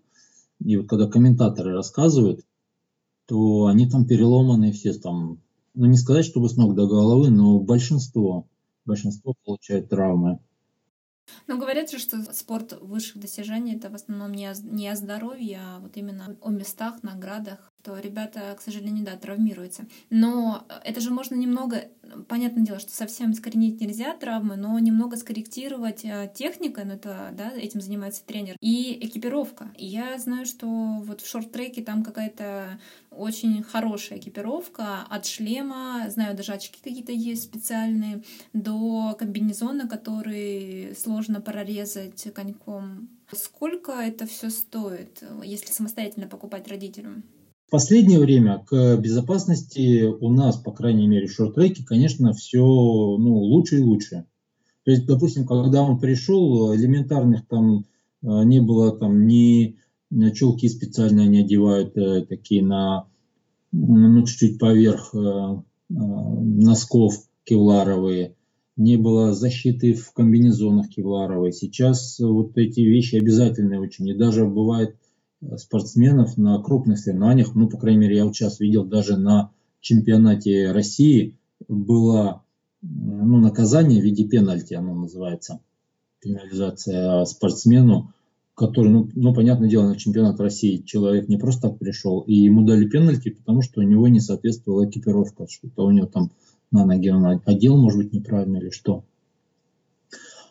и 0.64 0.76
вот 0.76 0.88
когда 0.88 1.06
комментаторы 1.06 1.72
рассказывают, 1.72 2.44
то 3.26 3.66
они 3.66 3.88
там 3.88 4.06
переломаны 4.06 4.72
все 4.72 4.92
там, 4.94 5.40
ну 5.74 5.86
не 5.86 5.96
сказать, 5.96 6.24
чтобы 6.24 6.48
с 6.48 6.56
ног 6.56 6.74
до 6.74 6.86
головы, 6.86 7.30
но 7.30 7.58
большинство, 7.60 8.48
большинство 8.84 9.34
получает 9.44 9.88
травмы. 9.88 10.40
Ну, 11.46 11.58
говорят 11.58 11.90
же, 11.90 11.98
что 11.98 12.20
спорт 12.32 12.76
высших 12.80 13.20
достижений 13.20 13.76
это 13.76 13.88
в 13.88 13.94
основном 13.94 14.32
не 14.32 14.46
о, 14.46 14.54
не 14.62 14.88
о 14.88 14.96
здоровье, 14.96 15.60
а 15.62 15.78
вот 15.78 15.96
именно 15.96 16.36
о 16.40 16.50
местах, 16.50 17.02
наградах 17.02 17.69
то 17.82 17.98
ребята, 17.98 18.54
к 18.56 18.60
сожалению, 18.60 19.04
да, 19.04 19.16
травмируются. 19.16 19.86
Но 20.10 20.66
это 20.84 21.00
же 21.00 21.10
можно 21.10 21.34
немного, 21.34 21.84
понятное 22.28 22.64
дело, 22.64 22.78
что 22.78 22.92
совсем 22.92 23.32
искоренить 23.32 23.80
нельзя 23.80 24.14
травмы, 24.14 24.56
но 24.56 24.78
немного 24.78 25.16
скорректировать 25.16 26.04
э, 26.04 26.30
техника, 26.34 26.82
ну 26.84 26.94
это, 26.94 27.30
да, 27.32 27.50
этим 27.50 27.80
занимается 27.80 28.24
тренер, 28.24 28.56
и 28.60 28.98
экипировка. 29.06 29.70
я 29.76 30.18
знаю, 30.18 30.46
что 30.46 30.66
вот 30.66 31.20
в 31.20 31.28
шорт-треке 31.28 31.82
там 31.82 32.04
какая-то 32.04 32.78
очень 33.10 33.62
хорошая 33.62 34.18
экипировка 34.18 35.02
от 35.08 35.26
шлема, 35.26 36.06
знаю, 36.08 36.36
даже 36.36 36.52
очки 36.52 36.78
какие-то 36.82 37.12
есть 37.12 37.42
специальные, 37.42 38.22
до 38.52 39.14
комбинезона, 39.18 39.88
который 39.88 40.94
сложно 40.96 41.40
прорезать 41.40 42.32
коньком. 42.34 43.08
Сколько 43.32 43.92
это 43.92 44.26
все 44.26 44.50
стоит, 44.50 45.22
если 45.44 45.72
самостоятельно 45.72 46.26
покупать 46.26 46.68
родителям? 46.68 47.24
В 47.70 47.78
последнее 47.78 48.18
время 48.18 48.64
к 48.66 48.96
безопасности 48.96 50.02
у 50.04 50.28
нас, 50.28 50.56
по 50.56 50.72
крайней 50.72 51.06
мере, 51.06 51.28
в 51.28 51.32
шорт-треке, 51.32 51.84
конечно, 51.86 52.32
все 52.32 52.58
ну, 52.58 53.36
лучше 53.36 53.78
и 53.78 53.82
лучше. 53.84 54.24
То 54.82 54.90
есть, 54.90 55.06
допустим, 55.06 55.46
когда 55.46 55.80
он 55.84 56.00
пришел, 56.00 56.74
элементарных 56.74 57.46
там 57.46 57.84
э, 58.24 58.42
не 58.42 58.60
было 58.60 58.90
там 58.90 59.24
ни 59.24 59.76
челки 60.34 60.68
специально 60.68 61.28
не 61.28 61.44
одевают 61.44 61.96
э, 61.96 62.26
такие 62.28 62.66
на 62.66 63.06
ну, 63.70 64.26
чуть-чуть 64.26 64.58
поверх 64.58 65.14
э, 65.14 65.18
э, 65.18 65.62
носков 65.94 67.14
кевларовые, 67.44 68.34
не 68.74 68.96
было 68.96 69.32
защиты 69.32 69.94
в 69.94 70.12
комбинезонах 70.12 70.88
кевларовой. 70.88 71.52
Сейчас 71.52 72.18
вот 72.18 72.58
эти 72.58 72.80
вещи 72.80 73.14
обязательные 73.14 73.78
очень. 73.78 74.08
И 74.08 74.14
даже 74.14 74.44
бывает 74.44 74.96
спортсменов 75.56 76.36
на 76.36 76.60
крупных 76.62 76.98
соревнованиях, 76.98 77.54
ну, 77.54 77.68
по 77.68 77.78
крайней 77.78 78.00
мере, 78.00 78.16
я 78.16 78.24
сейчас 78.32 78.60
видел 78.60 78.84
даже 78.84 79.16
на 79.16 79.50
чемпионате 79.80 80.72
России 80.72 81.36
была 81.68 82.42
ну, 82.82 83.38
наказание 83.38 84.00
в 84.00 84.04
виде 84.04 84.24
пенальти, 84.24 84.74
оно 84.74 84.94
называется, 84.94 85.60
пенализация 86.20 87.24
спортсмену, 87.24 88.12
который, 88.54 88.90
ну, 88.90 89.08
ну, 89.14 89.34
понятное 89.34 89.68
дело, 89.68 89.88
на 89.88 89.96
чемпионат 89.96 90.38
России 90.40 90.82
человек 90.84 91.28
не 91.28 91.38
просто 91.38 91.68
так 91.68 91.78
пришел, 91.78 92.20
и 92.20 92.34
ему 92.34 92.66
дали 92.66 92.86
пенальти, 92.86 93.30
потому 93.30 93.62
что 93.62 93.80
у 93.80 93.84
него 93.84 94.08
не 94.08 94.20
соответствовала 94.20 94.88
экипировка, 94.88 95.46
что-то 95.48 95.84
у 95.84 95.90
него 95.90 96.06
там 96.06 96.30
на 96.70 96.84
ноге 96.84 97.14
он 97.14 97.40
одел, 97.44 97.76
может 97.76 97.98
быть, 97.98 98.12
неправильно 98.12 98.58
или 98.58 98.70
что. 98.70 99.04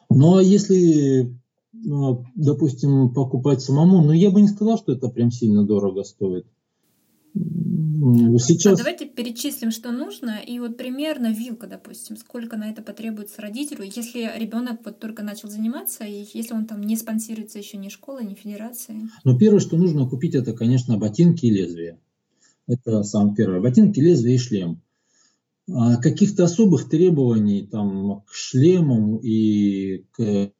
А 0.09 0.41
если, 0.41 1.31
допустим, 1.71 3.13
покупать 3.13 3.61
самому, 3.61 4.03
ну, 4.03 4.11
я 4.11 4.31
бы 4.31 4.41
не 4.41 4.47
сказал, 4.47 4.77
что 4.77 4.93
это 4.93 5.09
прям 5.09 5.31
сильно 5.31 5.65
дорого 5.65 6.03
стоит. 6.03 6.45
Сейчас... 7.33 8.77
Давайте 8.79 9.05
перечислим, 9.05 9.71
что 9.71 9.91
нужно, 9.91 10.39
и 10.39 10.59
вот 10.59 10.77
примерно 10.77 11.31
вилка, 11.31 11.67
допустим, 11.67 12.17
сколько 12.17 12.57
на 12.57 12.69
это 12.69 12.81
потребуется 12.81 13.41
родителю, 13.41 13.83
если 13.83 14.31
ребенок 14.39 14.79
вот 14.83 14.99
только 14.99 15.21
начал 15.21 15.49
заниматься, 15.49 16.05
и 16.05 16.25
если 16.33 16.53
он 16.53 16.65
там 16.65 16.81
не 16.81 16.95
спонсируется 16.95 17.59
еще 17.59 17.77
ни 17.77 17.89
школой, 17.89 18.25
ни 18.25 18.33
федерацией. 18.33 19.09
Ну, 19.23 19.37
первое, 19.37 19.59
что 19.59 19.77
нужно 19.77 20.07
купить, 20.09 20.33
это, 20.33 20.53
конечно, 20.53 20.97
ботинки 20.97 21.45
и 21.45 21.51
лезвия. 21.51 21.99
Это 22.67 23.03
самое 23.03 23.35
первое. 23.35 23.61
Ботинки, 23.61 23.99
лезвие 23.99 24.35
и 24.35 24.39
шлем. 24.39 24.81
А 25.71 25.97
каких-то 25.97 26.45
особых 26.45 26.89
требований 26.89 27.67
там, 27.67 28.21
к 28.21 28.33
шлемам 28.33 29.17
и 29.17 30.05
к 30.11 30.51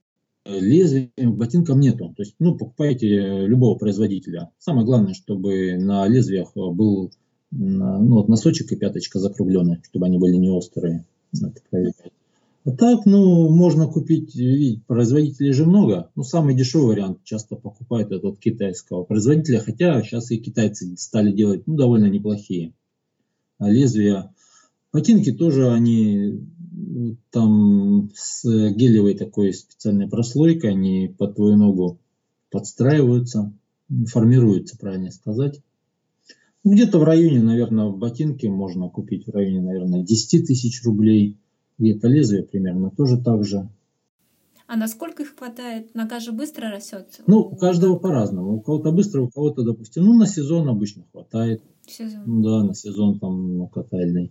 лезвием 0.59 1.35
ботинкам 1.35 1.79
нету. 1.79 2.13
То 2.15 2.23
есть, 2.23 2.35
ну, 2.39 2.57
покупайте 2.57 3.45
любого 3.45 3.77
производителя. 3.77 4.49
Самое 4.57 4.85
главное, 4.85 5.13
чтобы 5.13 5.77
на 5.77 6.07
лезвиях 6.07 6.53
был 6.55 7.12
ну, 7.51 8.15
вот 8.15 8.29
носочек 8.29 8.71
и 8.71 8.75
пяточка 8.75 9.19
закругленные, 9.19 9.81
чтобы 9.83 10.05
они 10.05 10.17
были 10.17 10.35
не 10.35 10.49
острые. 10.49 11.05
А 12.65 12.71
так, 12.71 13.05
ну, 13.05 13.49
можно 13.49 13.88
купить, 13.88 14.35
видите, 14.35 14.81
производителей 14.85 15.53
же 15.53 15.65
много. 15.65 16.12
Ну, 16.15 16.23
самый 16.23 16.53
дешевый 16.53 16.89
вариант 16.89 17.23
часто 17.23 17.55
покупают 17.55 18.12
этот 18.12 18.38
китайского 18.38 19.03
производителя, 19.03 19.59
хотя 19.59 20.01
сейчас 20.03 20.29
и 20.31 20.38
китайцы 20.38 20.95
стали 20.97 21.31
делать, 21.31 21.65
ну, 21.67 21.75
довольно 21.75 22.07
неплохие. 22.07 22.73
А 23.57 23.69
лезвия, 23.69 24.33
ботинки 24.91 25.31
тоже, 25.31 25.71
они 25.71 26.41
там 27.32 28.10
с 28.13 28.44
гелевой 28.44 29.15
такой 29.15 29.54
специальной 29.54 30.08
прослойкой, 30.08 30.72
они 30.72 31.13
под 31.18 31.36
твою 31.36 31.58
ногу 31.58 32.00
подстраиваются, 32.52 33.54
формируются, 34.08 34.78
правильно 34.78 35.12
сказать. 35.12 35.62
Где-то 36.63 37.00
в 37.00 37.04
районе, 37.04 37.42
наверное, 37.42 37.89
ботинки 37.89 38.46
можно 38.46 38.89
купить 38.89 39.28
в 39.28 39.32
районе, 39.32 39.62
наверное, 39.62 40.04
10 40.04 40.46
тысяч 40.46 40.84
рублей. 40.84 41.38
Где-то 41.78 42.08
лезвие 42.10 42.44
примерно 42.44 42.92
тоже 42.92 43.18
так 43.18 43.46
же. 43.46 43.70
А 44.68 44.76
насколько 44.76 45.24
их 45.24 45.36
хватает? 45.36 45.96
Нога 45.96 46.20
же 46.20 46.32
быстро 46.32 46.70
растет? 46.70 47.22
Ну, 47.26 47.39
у 47.39 47.56
каждого 47.56 47.96
по-разному. 47.98 48.58
У 48.58 48.62
кого-то 48.62 48.92
быстро, 48.92 49.22
у 49.22 49.30
кого-то, 49.30 49.63
допустим, 49.63 50.04
ну, 50.04 50.13
на 50.13 50.28
сезон 50.28 50.68
обычно 50.68 51.06
хватает. 51.12 51.63
Сезон. 51.88 52.42
Да, 52.44 52.63
на 52.63 52.76
сезон 52.76 53.20
там 53.20 53.58
ну, 53.58 53.68
катальный. 53.68 54.30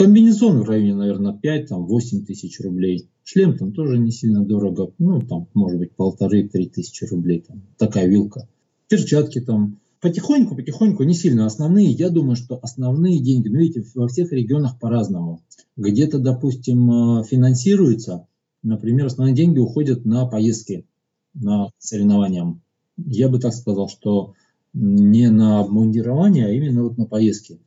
Комбинезон 0.00 0.62
в 0.62 0.66
районе, 0.66 0.94
наверное, 0.94 1.38
5-8 1.44 2.24
тысяч 2.24 2.58
рублей. 2.60 3.10
Шлем 3.22 3.58
там 3.58 3.74
тоже 3.74 3.98
не 3.98 4.10
сильно 4.10 4.42
дорого. 4.42 4.94
Ну, 4.98 5.20
там, 5.20 5.48
может 5.52 5.78
быть, 5.78 5.92
полторы-три 5.92 6.70
тысячи 6.70 7.04
рублей. 7.04 7.44
Там, 7.46 7.60
такая 7.76 8.06
вилка. 8.06 8.48
Перчатки 8.88 9.42
там. 9.42 9.78
Потихоньку, 10.00 10.56
потихоньку, 10.56 11.02
не 11.02 11.12
сильно 11.12 11.44
основные. 11.44 11.90
Я 11.90 12.08
думаю, 12.08 12.36
что 12.36 12.58
основные 12.62 13.20
деньги, 13.20 13.48
ну, 13.48 13.58
видите, 13.58 13.84
во 13.94 14.08
всех 14.08 14.32
регионах 14.32 14.78
по-разному. 14.78 15.42
Где-то, 15.76 16.18
допустим, 16.18 17.18
э, 17.20 17.24
финансируется, 17.24 18.26
например, 18.62 19.04
основные 19.04 19.34
деньги 19.34 19.58
уходят 19.58 20.06
на 20.06 20.24
поездки, 20.24 20.86
на 21.34 21.72
соревнования. 21.76 22.58
Я 22.96 23.28
бы 23.28 23.38
так 23.38 23.52
сказал, 23.52 23.90
что 23.90 24.32
не 24.72 25.28
на 25.28 25.60
обмундирование, 25.60 26.46
а 26.46 26.52
именно 26.52 26.84
вот 26.84 26.96
на 26.96 27.04
поездки. 27.04 27.60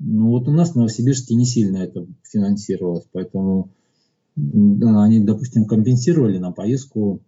Ну 0.00 0.30
вот 0.30 0.48
у 0.48 0.50
нас 0.50 0.72
в 0.72 0.76
Новосибирске 0.76 1.34
не 1.34 1.44
сильно 1.44 1.76
это 1.76 2.06
финансировалось, 2.24 3.06
поэтому 3.12 3.70
они, 4.34 5.20
допустим, 5.20 5.66
компенсировали 5.66 6.38
на 6.38 6.52
поездку 6.52 7.20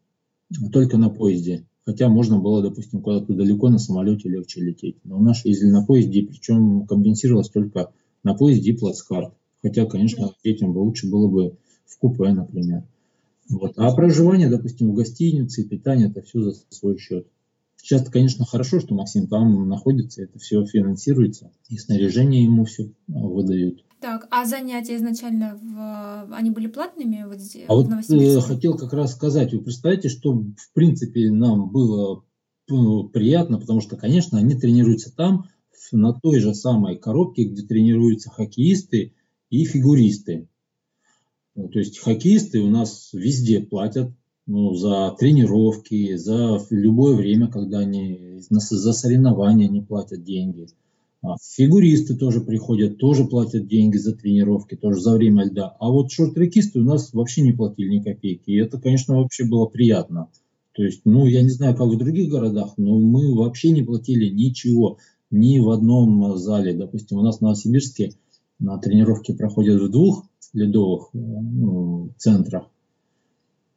только 0.72 0.96
на 0.96 1.10
поезде. 1.10 1.66
Хотя 1.84 2.08
можно 2.08 2.38
было, 2.38 2.62
допустим, 2.62 3.02
куда-то 3.02 3.34
далеко 3.34 3.68
на 3.68 3.78
самолете 3.78 4.28
легче 4.28 4.60
лететь. 4.62 4.96
Но 5.04 5.18
у 5.18 5.22
нас 5.22 5.44
ездили 5.44 5.70
на 5.70 5.84
поезде, 5.84 6.22
причем 6.22 6.86
компенсировалось 6.86 7.50
только 7.50 7.92
на 8.22 8.34
поезде 8.34 8.70
и 8.70 8.76
плацкарт. 8.76 9.34
Хотя, 9.62 9.84
конечно, 9.84 10.32
детям 10.42 10.72
бы 10.72 10.78
лучше 10.78 11.10
было 11.10 11.28
бы 11.28 11.56
в 11.84 11.98
купе, 11.98 12.32
например. 12.32 12.84
Вот. 13.50 13.74
А 13.76 13.92
проживание, 13.94 14.48
допустим, 14.48 14.92
в 14.92 14.94
гостинице, 14.94 15.64
питание, 15.64 16.08
это 16.08 16.22
все 16.22 16.40
за 16.40 16.54
свой 16.70 16.96
счет. 16.98 17.26
Сейчас, 17.82 18.08
конечно, 18.08 18.44
хорошо, 18.44 18.78
что 18.78 18.94
Максим 18.94 19.26
там 19.26 19.68
находится, 19.68 20.22
это 20.22 20.38
все 20.38 20.64
финансируется, 20.64 21.50
и 21.68 21.76
снаряжение 21.78 22.44
ему 22.44 22.64
все 22.64 22.92
а, 23.08 23.18
выдают. 23.18 23.84
Так, 24.00 24.28
а 24.30 24.44
занятия 24.44 24.96
изначально 24.96 25.58
в... 25.60 26.32
они 26.32 26.50
были 26.50 26.68
платными 26.68 27.24
вот 27.26 27.40
здесь? 27.40 27.64
А 27.66 27.74
вот 27.74 27.88
э, 27.90 28.40
хотел 28.40 28.76
как 28.76 28.92
раз 28.92 29.12
сказать, 29.12 29.52
вы 29.52 29.60
представляете, 29.62 30.10
что 30.10 30.32
в 30.32 30.72
принципе 30.74 31.32
нам 31.32 31.70
было 31.70 32.22
ну, 32.68 33.08
приятно, 33.08 33.58
потому 33.58 33.80
что, 33.80 33.96
конечно, 33.96 34.38
они 34.38 34.54
тренируются 34.54 35.14
там, 35.14 35.48
на 35.90 36.12
той 36.12 36.38
же 36.38 36.54
самой 36.54 36.96
коробке, 36.96 37.44
где 37.44 37.62
тренируются 37.62 38.30
хоккеисты 38.30 39.14
и 39.50 39.64
фигуристы. 39.64 40.48
То 41.54 41.78
есть 41.80 41.98
хоккеисты 41.98 42.60
у 42.60 42.70
нас 42.70 43.10
везде 43.12 43.60
платят, 43.60 44.12
ну, 44.46 44.74
за 44.74 45.14
тренировки, 45.18 46.16
за 46.16 46.60
любое 46.70 47.14
время, 47.14 47.48
когда 47.48 47.80
они 47.80 48.40
за 48.40 48.92
соревнования 48.92 49.68
не 49.68 49.80
платят 49.80 50.24
деньги. 50.24 50.66
А 51.22 51.36
фигуристы 51.40 52.16
тоже 52.16 52.40
приходят, 52.40 52.98
тоже 52.98 53.24
платят 53.24 53.68
деньги 53.68 53.96
за 53.96 54.12
тренировки, 54.12 54.74
тоже 54.74 55.00
за 55.00 55.14
время 55.16 55.44
льда. 55.44 55.76
А 55.78 55.88
вот 55.88 56.10
шорт-трекисты 56.10 56.80
у 56.80 56.84
нас 56.84 57.12
вообще 57.12 57.42
не 57.42 57.52
платили 57.52 57.94
ни 57.94 58.00
копейки. 58.00 58.50
И 58.50 58.56
это, 58.56 58.80
конечно, 58.80 59.16
вообще 59.16 59.44
было 59.44 59.66
приятно. 59.66 60.28
То 60.72 60.82
есть, 60.82 61.02
ну, 61.04 61.26
я 61.26 61.42
не 61.42 61.50
знаю, 61.50 61.76
как 61.76 61.86
в 61.86 61.96
других 61.96 62.28
городах, 62.28 62.74
но 62.76 62.98
мы 62.98 63.36
вообще 63.36 63.70
не 63.70 63.82
платили 63.82 64.28
ничего, 64.28 64.98
ни 65.30 65.60
в 65.60 65.70
одном 65.70 66.36
зале. 66.38 66.74
Допустим, 66.74 67.18
у 67.18 67.22
нас 67.22 67.38
в 67.38 67.42
Новосибирске 67.42 68.14
на 68.58 68.78
тренировки 68.78 69.32
проходят 69.32 69.80
в 69.80 69.90
двух 69.90 70.24
ледовых 70.52 71.10
э, 71.12 71.18
ну, 71.18 72.10
центрах. 72.16 72.71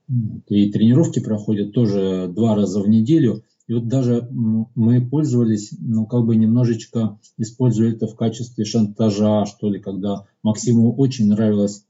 И 0.08 0.72
тренировки 0.72 1.20
проходят 1.20 1.74
тоже 1.74 2.32
два 2.34 2.56
раза 2.56 2.82
в 2.82 2.88
неделю. 2.88 3.44
И 3.68 3.74
вот 3.74 3.88
даже 3.88 4.28
мы 4.32 5.02
пользовались, 5.08 5.74
ну, 5.80 6.06
как 6.06 6.26
бы 6.26 6.36
немножечко 6.36 7.20
использовали 7.38 7.96
это 7.96 8.08
в 8.08 8.15
качестве 8.15 8.63
шантажа, 8.63 9.46
что 9.46 9.70
ли, 9.70 9.80
когда 9.80 10.28
Максиму 10.44 10.94
очень 10.94 11.28
нравилось 11.28 11.84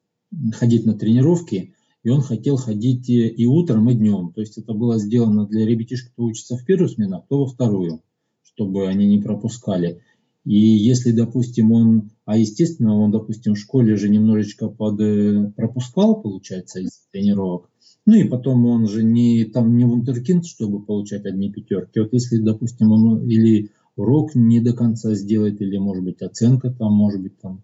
ходить 0.54 0.86
на 0.86 0.94
тренировки, 0.94 1.74
и 2.04 2.10
он 2.10 2.22
хотел 2.22 2.56
ходить 2.56 3.10
и 3.10 3.46
утром, 3.46 3.90
и 3.90 3.96
днем. 3.96 4.32
То 4.34 4.42
есть 4.42 4.58
это 4.58 4.74
было 4.74 5.00
сделано 5.00 5.48
для 5.48 5.66
ребятишек, 5.66 6.12
кто 6.12 6.24
учится 6.24 6.56
в 6.56 6.64
первую 6.64 6.88
смену, 6.88 7.18
а 7.18 7.22
кто 7.22 7.40
во 7.40 7.48
вторую, 7.48 8.02
чтобы 8.44 8.88
они 8.88 9.08
не 9.08 9.18
пропускали. 9.18 10.02
И 10.46 10.58
если, 10.58 11.12
допустим, 11.12 11.72
он, 11.72 12.12
а 12.24 12.38
естественно, 12.38 12.96
он, 12.96 13.12
допустим, 13.12 13.56
в 13.56 13.60
школе 13.60 13.96
же 13.96 14.10
немножечко 14.10 14.70
под, 14.70 15.02
э, 15.02 15.52
пропускал, 15.56 16.22
получается, 16.22 16.80
из 16.80 17.02
тренировок, 17.12 17.70
ну 18.06 18.16
и 18.16 18.24
потом 18.24 18.66
он 18.66 18.88
же 18.88 19.04
не 19.04 19.46
там 19.46 19.78
не 19.78 19.86
вундеркинд, 19.86 20.46
чтобы 20.46 20.82
получать 20.82 21.26
одни 21.26 21.52
пятерки. 21.52 22.00
Вот 22.00 22.14
если, 22.14 22.38
допустим, 22.38 22.92
он 22.92 23.28
или 23.28 23.72
урок 23.96 24.36
не 24.36 24.60
до 24.60 24.74
конца 24.74 25.16
сделает, 25.16 25.62
или, 25.62 25.78
может 25.78 26.04
быть, 26.04 26.22
оценка 26.22 26.70
там, 26.70 26.94
может 26.94 27.22
быть, 27.22 27.38
там 27.40 27.64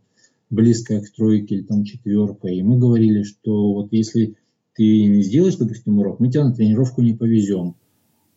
близкая 0.49 1.01
к 1.01 1.09
тройке 1.11 1.55
или 1.55 1.63
там 1.63 1.83
четверка. 1.83 2.47
И 2.47 2.61
мы 2.63 2.77
говорили, 2.77 3.23
что 3.23 3.73
вот 3.73 3.89
если 3.91 4.35
ты 4.75 5.05
не 5.05 5.21
сделаешь, 5.21 5.57
допустим, 5.57 5.99
урок, 5.99 6.19
мы 6.19 6.29
тебя 6.29 6.45
на 6.45 6.53
тренировку 6.53 7.01
не 7.01 7.13
повезем. 7.13 7.75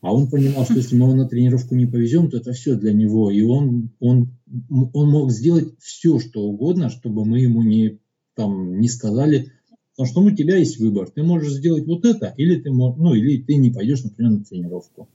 А 0.01 0.13
он 0.13 0.29
понимал, 0.29 0.65
что 0.65 0.75
если 0.75 0.95
мы 0.95 1.07
его 1.07 1.15
на 1.15 1.27
тренировку 1.27 1.73
не 1.73 1.87
повезем, 1.87 2.29
то 2.29 2.37
это 2.37 2.51
все 2.51 2.75
для 2.75 2.93
него. 2.93 3.31
И 3.31 3.41
он, 3.41 3.89
он, 3.99 4.29
он 4.69 5.09
мог 5.09 5.31
сделать 5.31 5.73
все, 5.79 6.19
что 6.19 6.41
угодно, 6.41 6.89
чтобы 6.89 7.25
мы 7.25 7.39
ему 7.39 7.63
не, 7.63 7.97
там, 8.35 8.79
не 8.79 8.87
сказали, 8.87 9.51
Потому 9.95 10.11
что 10.11 10.21
ну, 10.21 10.27
у 10.27 10.35
тебя 10.35 10.57
есть 10.57 10.77
выбор. 10.77 11.09
Ты 11.09 11.23
можешь 11.23 11.53
сделать 11.53 11.85
вот 11.87 12.03
это, 12.05 12.33
или 12.35 12.59
ты, 12.59 12.69
ну, 12.69 13.13
или 13.13 13.41
ты 13.41 13.55
не 13.55 13.71
пойдешь, 13.71 14.03
например, 14.03 14.31
на 14.33 14.43
тренировку. 14.43 15.07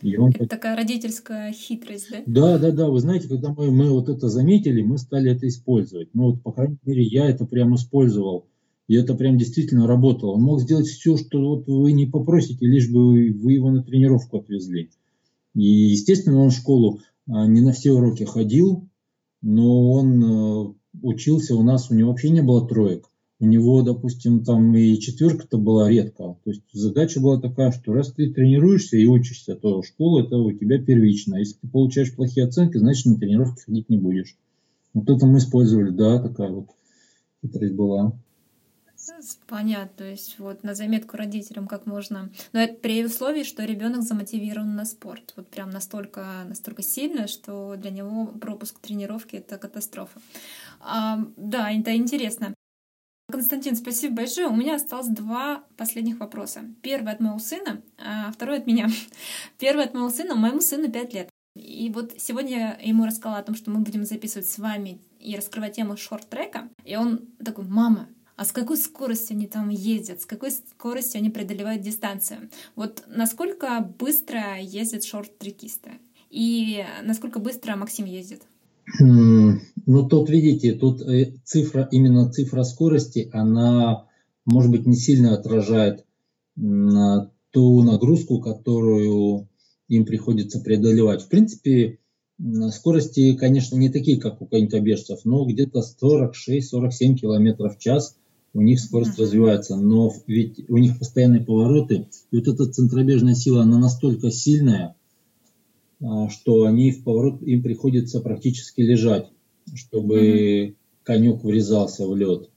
И 0.00 0.16
он... 0.16 0.30
Это 0.30 0.46
такая 0.46 0.76
родительская 0.76 1.52
хитрость, 1.52 2.08
да? 2.10 2.22
Да, 2.26 2.58
да, 2.58 2.70
да. 2.70 2.88
Вы 2.88 3.00
знаете, 3.00 3.28
когда 3.28 3.52
мы, 3.52 3.72
мы 3.72 3.90
вот 3.90 4.08
это 4.08 4.28
заметили, 4.28 4.82
мы 4.82 4.98
стали 4.98 5.32
это 5.32 5.48
использовать. 5.48 6.08
Ну 6.14 6.30
вот, 6.30 6.42
по 6.42 6.52
крайней 6.52 6.78
мере, 6.84 7.02
я 7.02 7.28
это 7.28 7.46
прям 7.46 7.74
использовал. 7.74 8.46
И 8.86 8.94
это 8.94 9.14
прям 9.14 9.38
действительно 9.38 9.88
работало. 9.88 10.32
Он 10.32 10.42
мог 10.42 10.60
сделать 10.60 10.86
все, 10.86 11.16
что 11.16 11.40
вот 11.40 11.66
вы 11.66 11.92
не 11.92 12.06
попросите, 12.06 12.66
лишь 12.66 12.90
бы 12.90 13.04
вы, 13.04 13.32
вы 13.32 13.52
его 13.54 13.70
на 13.70 13.82
тренировку 13.82 14.38
отвезли. 14.38 14.90
И, 15.54 15.64
естественно, 15.64 16.38
он 16.40 16.50
в 16.50 16.56
школу 16.56 17.00
а, 17.28 17.46
не 17.46 17.60
на 17.60 17.72
все 17.72 17.92
уроки 17.92 18.24
ходил, 18.24 18.88
но 19.40 19.92
он 19.92 20.24
э, 20.24 20.74
учился 21.02 21.56
у 21.56 21.62
нас, 21.62 21.90
у 21.90 21.94
него 21.94 22.10
вообще 22.10 22.30
не 22.30 22.42
было 22.42 22.66
троек 22.66 23.11
у 23.42 23.46
него, 23.46 23.82
допустим, 23.82 24.44
там 24.44 24.72
и 24.76 25.00
четверка-то 25.00 25.58
была 25.58 25.90
редко. 25.90 26.36
То 26.44 26.50
есть 26.50 26.62
задача 26.72 27.20
была 27.20 27.40
такая, 27.40 27.72
что 27.72 27.92
раз 27.92 28.12
ты 28.12 28.32
тренируешься 28.32 28.96
и 28.96 29.06
учишься, 29.06 29.56
то 29.56 29.82
школа 29.82 30.22
это 30.22 30.36
у 30.36 30.52
тебя 30.52 30.78
первично. 30.78 31.34
Если 31.34 31.56
ты 31.60 31.66
получаешь 31.66 32.14
плохие 32.14 32.46
оценки, 32.46 32.76
значит 32.78 33.06
на 33.06 33.16
тренировки 33.16 33.64
ходить 33.64 33.88
не 33.88 33.98
будешь. 33.98 34.36
Вот 34.94 35.10
это 35.10 35.26
мы 35.26 35.38
использовали, 35.38 35.90
да, 35.90 36.22
такая 36.22 36.50
вот 36.50 36.68
хитрость 37.42 37.74
была. 37.74 38.12
Понятно, 39.48 39.90
то 39.96 40.04
есть 40.04 40.38
вот 40.38 40.62
на 40.62 40.76
заметку 40.76 41.16
родителям 41.16 41.66
как 41.66 41.86
можно. 41.86 42.30
Но 42.52 42.60
это 42.60 42.74
при 42.74 43.04
условии, 43.04 43.42
что 43.42 43.64
ребенок 43.64 44.02
замотивирован 44.02 44.76
на 44.76 44.84
спорт. 44.84 45.32
Вот 45.36 45.48
прям 45.48 45.70
настолько, 45.70 46.44
настолько 46.48 46.82
сильно, 46.82 47.26
что 47.26 47.74
для 47.76 47.90
него 47.90 48.26
пропуск 48.26 48.78
тренировки 48.78 49.34
это 49.34 49.58
катастрофа. 49.58 50.20
А, 50.78 51.18
да, 51.36 51.72
это 51.72 51.96
интересно. 51.96 52.54
Константин, 53.32 53.74
спасибо 53.74 54.16
большое. 54.16 54.46
У 54.46 54.54
меня 54.54 54.76
осталось 54.76 55.08
два 55.08 55.64
последних 55.76 56.20
вопроса. 56.20 56.64
Первый 56.82 57.12
от 57.12 57.20
моего 57.20 57.38
сына, 57.38 57.82
а 57.98 58.30
второй 58.30 58.58
от 58.58 58.66
меня. 58.66 58.88
Первый 59.58 59.84
от 59.84 59.94
моего 59.94 60.10
сына. 60.10 60.34
Моему 60.34 60.60
сыну 60.60 60.90
5 60.90 61.14
лет. 61.14 61.28
И 61.56 61.90
вот 61.92 62.14
сегодня 62.18 62.78
я 62.80 62.88
ему 62.88 63.04
рассказала 63.06 63.38
о 63.38 63.42
том, 63.42 63.54
что 63.54 63.70
мы 63.70 63.80
будем 63.80 64.04
записывать 64.04 64.46
с 64.46 64.58
вами 64.58 65.00
и 65.18 65.34
раскрывать 65.34 65.76
тему 65.76 65.96
шорт-трека. 65.96 66.68
И 66.84 66.96
он 66.96 67.26
такой, 67.44 67.64
мама, 67.64 68.08
а 68.36 68.44
с 68.44 68.52
какой 68.52 68.76
скоростью 68.76 69.36
они 69.36 69.46
там 69.46 69.68
ездят, 69.68 70.20
с 70.20 70.26
какой 70.26 70.50
скоростью 70.50 71.18
они 71.18 71.30
преодолевают 71.30 71.82
дистанцию. 71.82 72.50
Вот 72.76 73.04
насколько 73.06 73.80
быстро 73.98 74.58
ездят 74.60 75.04
шорт-трекисты 75.04 76.00
и 76.30 76.84
насколько 77.02 77.38
быстро 77.38 77.76
Максим 77.76 78.04
ездит? 78.04 78.42
Ну, 79.86 80.08
тут, 80.08 80.30
видите, 80.30 80.72
тут 80.72 81.02
э, 81.02 81.34
цифра, 81.44 81.88
именно 81.90 82.30
цифра 82.30 82.62
скорости, 82.62 83.28
она, 83.32 84.06
может 84.44 84.70
быть, 84.70 84.86
не 84.86 84.96
сильно 84.96 85.34
отражает 85.34 86.04
ту 86.54 87.82
нагрузку, 87.82 88.40
которую 88.40 89.48
им 89.88 90.04
приходится 90.04 90.60
преодолевать. 90.60 91.22
В 91.22 91.28
принципе, 91.28 91.98
скорости, 92.70 93.34
конечно, 93.34 93.76
не 93.76 93.88
такие, 93.88 94.20
как 94.20 94.40
у 94.42 94.46
конькобежцев, 94.46 95.20
но 95.24 95.44
где-то 95.44 95.80
46-47 95.80 97.14
км 97.14 97.68
в 97.68 97.78
час 97.78 98.16
у 98.54 98.60
них 98.60 98.80
скорость 98.80 99.18
uh-huh. 99.18 99.22
развивается. 99.22 99.76
Но 99.76 100.12
ведь 100.26 100.68
у 100.68 100.76
них 100.76 100.98
постоянные 100.98 101.42
повороты, 101.42 102.08
и 102.30 102.36
вот 102.36 102.48
эта 102.48 102.66
центробежная 102.66 103.34
сила, 103.34 103.62
она 103.62 103.78
настолько 103.78 104.30
сильная, 104.30 104.94
а, 106.02 106.28
что 106.28 106.64
они 106.64 106.90
в 106.90 107.04
поворот, 107.04 107.42
им 107.42 107.62
приходится 107.62 108.20
практически 108.20 108.80
лежать, 108.82 109.30
чтобы 109.74 110.20
mm-hmm. 110.20 110.74
конек 111.02 111.42
врезался 111.42 112.06
в 112.06 112.16
лед. 112.16 112.50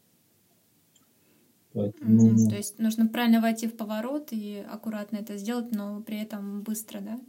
Поэтому... 1.74 2.32
Mm-hmm. 2.32 2.50
То 2.50 2.56
есть 2.56 2.80
нужно 2.80 3.08
правильно 3.08 3.42
войти 3.42 3.68
в 3.68 3.76
поворот 3.76 4.30
и 4.32 4.64
аккуратно 4.70 5.18
это 5.18 5.38
сделать, 5.38 5.72
но 5.72 6.02
при 6.02 6.22
этом 6.22 6.62
быстро, 6.62 7.02
да? 7.02 7.20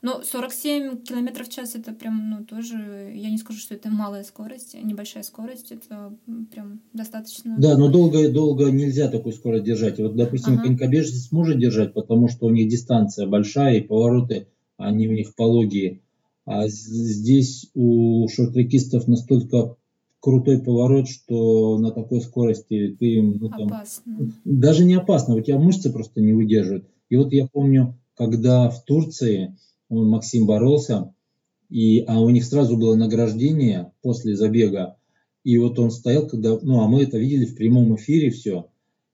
Ну, 0.00 0.22
47 0.22 1.02
километров 1.02 1.48
в 1.48 1.52
час 1.52 1.74
это 1.74 1.92
прям, 1.92 2.30
ну, 2.30 2.44
тоже, 2.44 3.12
я 3.16 3.30
не 3.30 3.38
скажу, 3.38 3.58
что 3.58 3.74
это 3.74 3.90
малая 3.90 4.22
скорость, 4.22 4.76
небольшая 4.80 5.24
скорость, 5.24 5.72
это 5.72 6.16
прям 6.52 6.80
достаточно. 6.92 7.56
Да, 7.58 7.76
но 7.76 7.88
долго, 7.88 8.30
долго 8.30 8.70
нельзя 8.70 9.08
такую 9.08 9.32
скорость 9.32 9.64
держать. 9.64 9.98
Вот, 9.98 10.14
допустим, 10.14 10.54
ага. 10.54 10.62
конькобежец 10.62 11.26
сможет 11.26 11.58
держать, 11.58 11.94
потому 11.94 12.28
что 12.28 12.46
у 12.46 12.50
них 12.50 12.68
дистанция 12.68 13.26
большая 13.26 13.78
и 13.78 13.80
повороты 13.80 14.46
они 14.78 15.08
у 15.08 15.12
них 15.12 15.34
пологие. 15.34 16.00
А 16.50 16.66
здесь 16.66 17.70
у 17.74 18.26
шорт-трекистов 18.26 19.06
настолько 19.06 19.76
крутой 20.18 20.62
поворот, 20.62 21.06
что 21.06 21.76
на 21.78 21.90
такой 21.90 22.22
скорости 22.22 22.96
ты... 22.98 23.20
Ну, 23.20 23.50
там, 23.50 23.66
опасно. 23.66 24.32
Даже 24.46 24.86
не 24.86 24.94
опасно, 24.94 25.34
у 25.34 25.42
тебя 25.42 25.58
мышцы 25.58 25.92
просто 25.92 26.22
не 26.22 26.32
выдерживают. 26.32 26.88
И 27.10 27.16
вот 27.16 27.34
я 27.34 27.46
помню, 27.46 27.98
когда 28.14 28.70
в 28.70 28.82
Турции 28.84 29.58
он, 29.90 30.08
Максим 30.08 30.46
боролся, 30.46 31.12
и, 31.68 32.02
а 32.06 32.18
у 32.18 32.30
них 32.30 32.46
сразу 32.46 32.78
было 32.78 32.94
награждение 32.94 33.92
после 34.00 34.34
забега, 34.34 34.96
и 35.44 35.58
вот 35.58 35.78
он 35.78 35.90
стоял, 35.90 36.26
когда, 36.26 36.58
ну, 36.62 36.80
а 36.80 36.88
мы 36.88 37.02
это 37.02 37.18
видели 37.18 37.44
в 37.44 37.56
прямом 37.56 37.94
эфире 37.96 38.30
все, 38.30 38.68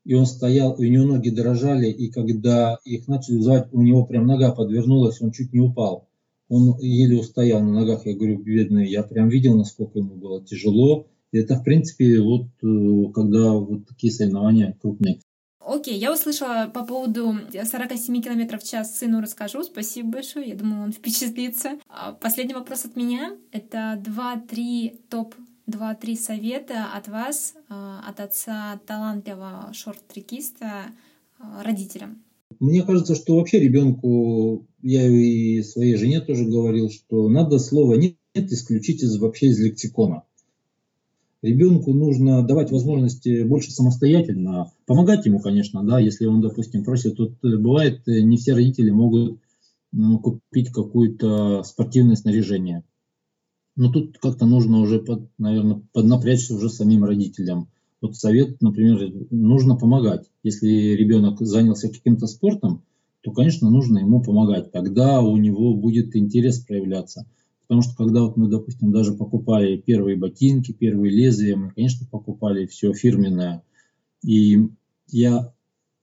и 0.05 0.15
он 0.15 0.27
стоял, 0.27 0.75
и 0.75 0.87
у 0.87 0.89
него 0.89 1.05
ноги 1.05 1.31
дрожали, 1.31 1.91
и 1.91 2.13
когда 2.13 2.79
их 2.85 3.09
начали 3.09 3.41
звать, 3.41 3.67
у 3.73 3.83
него 3.83 4.07
прям 4.07 4.29
нога 4.29 4.53
подвернулась, 4.53 5.21
он 5.21 5.33
чуть 5.33 5.53
не 5.53 5.59
упал. 5.59 6.07
Он 6.49 6.79
еле 6.79 7.17
устоял 7.17 7.63
на 7.63 7.73
ногах, 7.73 8.07
я 8.07 8.15
говорю, 8.15 8.39
бедный, 8.39 8.89
я 8.89 9.03
прям 9.03 9.29
видел, 9.29 9.57
насколько 9.57 9.99
ему 9.99 10.15
было 10.15 10.45
тяжело. 10.45 11.07
И 11.33 11.39
это, 11.39 11.57
в 11.57 11.65
принципе, 11.65 12.21
вот 12.21 12.47
э, 12.63 13.13
когда 13.13 13.53
вот 13.53 13.87
такие 13.89 14.13
соревнования 14.13 14.77
крупные. 14.81 15.21
Окей, 15.59 15.99
я 15.99 16.13
услышала 16.13 16.71
по 16.73 16.85
поводу 16.85 17.35
47 17.53 18.23
км 18.23 18.59
в 18.59 18.63
час 18.63 18.99
сыну 18.99 19.23
расскажу. 19.23 19.63
Спасибо 19.63 20.11
большое, 20.11 20.51
я 20.51 20.55
думаю, 20.55 20.85
он 20.85 20.93
впечатлится. 20.93 21.79
А 21.89 22.13
последний 22.13 22.55
вопрос 22.55 22.85
от 22.85 22.97
меня. 22.97 23.37
Это 23.51 24.01
2-3 24.05 25.01
топ 25.09 25.35
два-три 25.67 26.17
совета 26.17 26.89
от 26.95 27.09
вас, 27.09 27.55
а, 27.69 28.05
от 28.07 28.21
отца 28.21 28.79
талантливого 28.87 29.73
шорт-трекиста 29.73 30.93
а, 31.39 31.63
родителям? 31.63 32.23
Мне 32.61 32.83
кажется, 32.83 33.15
что 33.15 33.37
вообще 33.37 33.61
ребенку, 33.61 34.67
я 34.83 35.07
и 35.07 35.63
своей 35.63 35.97
жене 35.97 36.21
тоже 36.21 36.45
говорил, 36.45 36.91
что 36.91 37.29
надо 37.29 37.59
слово 37.59 37.95
«нет» 37.95 38.17
исключить 38.35 39.03
из, 39.03 39.19
вообще 39.19 39.47
из 39.47 39.59
лексикона. 39.61 40.23
Ребенку 41.43 41.93
нужно 41.93 42.43
давать 42.43 42.71
возможности 42.71 43.43
больше 43.43 43.71
самостоятельно, 43.71 44.73
помогать 44.87 45.27
ему, 45.27 45.41
конечно, 45.41 45.85
да, 45.85 45.99
если 46.01 46.27
он, 46.27 46.41
допустим, 46.41 46.85
просит. 46.85 47.17
Тут 47.17 47.33
э, 47.45 47.57
бывает, 47.59 48.01
э, 48.07 48.21
не 48.23 48.39
все 48.39 48.55
родители 48.55 48.91
могут 48.91 49.41
ну, 49.93 50.19
купить 50.19 50.71
какое-то 50.71 51.63
спортивное 51.63 52.17
снаряжение 52.17 52.83
но 53.77 53.91
тут 53.91 54.19
как-то 54.19 54.47
нужно 54.47 54.79
уже, 54.79 55.01
под, 55.01 55.29
наверное, 55.39 55.83
поднапрячься 55.93 56.55
уже 56.55 56.69
самим 56.69 57.05
родителям. 57.05 57.69
Вот 58.05 58.17
совет, 58.17 58.61
например, 58.61 59.15
нужно 59.31 59.77
помогать. 59.77 60.27
Если 60.43 60.69
ребенок 60.95 61.41
занялся 61.41 61.89
каким-то 61.89 62.27
спортом, 62.27 62.83
то, 63.23 63.33
конечно, 63.33 63.71
нужно 63.71 63.97
ему 63.97 64.23
помогать. 64.23 64.71
Тогда 64.73 65.23
у 65.23 65.39
него 65.39 65.75
будет 65.75 66.15
интерес 66.15 66.59
проявляться. 66.59 67.27
Потому 67.67 67.81
что 67.81 67.97
когда 67.97 68.21
вот 68.21 68.37
мы, 68.37 68.49
допустим, 68.49 68.93
даже 68.93 69.15
покупали 69.15 69.79
первые 69.79 70.19
ботинки, 70.19 70.73
первые 70.73 71.11
лезвия, 71.13 71.57
мы, 71.57 71.71
конечно, 71.71 72.07
покупали 72.11 72.67
все 72.67 72.93
фирменное. 72.93 73.63
И 74.23 74.69
я 75.09 75.55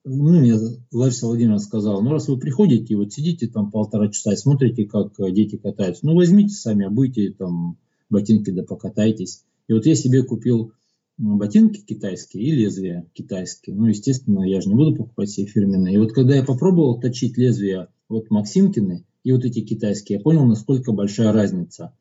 ну, 0.03 0.39
мне 0.39 0.55
Лариса 0.91 1.27
Владимировна 1.27 1.59
сказала, 1.59 2.01
ну, 2.01 2.13
раз 2.13 2.27
вы 2.27 2.39
приходите, 2.39 2.95
вот 2.95 3.13
сидите 3.13 3.47
там 3.47 3.69
полтора 3.69 4.07
часа 4.07 4.33
и 4.33 4.37
смотрите, 4.37 4.85
как 4.85 5.13
дети 5.31 5.57
катаются, 5.57 6.07
ну, 6.07 6.15
возьмите 6.15 6.55
сами, 6.55 6.87
обуйте 6.87 7.29
там 7.29 7.77
ботинки, 8.09 8.49
да 8.49 8.63
покатайтесь. 8.63 9.43
И 9.67 9.73
вот 9.73 9.85
я 9.85 9.93
себе 9.93 10.23
купил 10.23 10.73
ботинки 11.17 11.81
китайские 11.81 12.43
и 12.43 12.51
лезвия 12.51 13.07
китайские. 13.13 13.75
Ну, 13.75 13.87
естественно, 13.87 14.43
я 14.43 14.61
же 14.61 14.69
не 14.69 14.75
буду 14.75 14.95
покупать 14.95 15.29
себе 15.29 15.47
фирменные. 15.47 15.95
И 15.95 15.97
вот 15.97 16.13
когда 16.13 16.35
я 16.35 16.43
попробовал 16.43 16.99
точить 16.99 17.37
лезвия 17.37 17.89
вот 18.09 18.29
Максимкины 18.29 19.05
и 19.23 19.31
вот 19.31 19.45
эти 19.45 19.61
китайские, 19.61 20.17
я 20.17 20.23
понял, 20.23 20.45
насколько 20.45 20.91
большая 20.91 21.31
разница. 21.31 21.93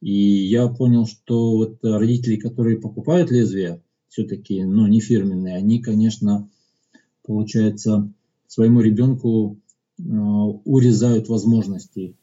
И 0.00 0.12
я 0.12 0.68
понял, 0.68 1.06
что 1.06 1.56
вот 1.56 1.78
родители, 1.82 2.36
которые 2.36 2.78
покупают 2.78 3.30
лезвия, 3.30 3.82
все-таки, 4.08 4.64
ну, 4.64 4.86
не 4.86 5.00
фирменные, 5.00 5.56
они, 5.56 5.80
конечно, 5.80 6.48
получается, 7.22 8.12
своему 8.46 8.80
ребенку 8.80 9.58
э, 9.98 10.02
урезают 10.02 11.28
возможности. 11.28 12.16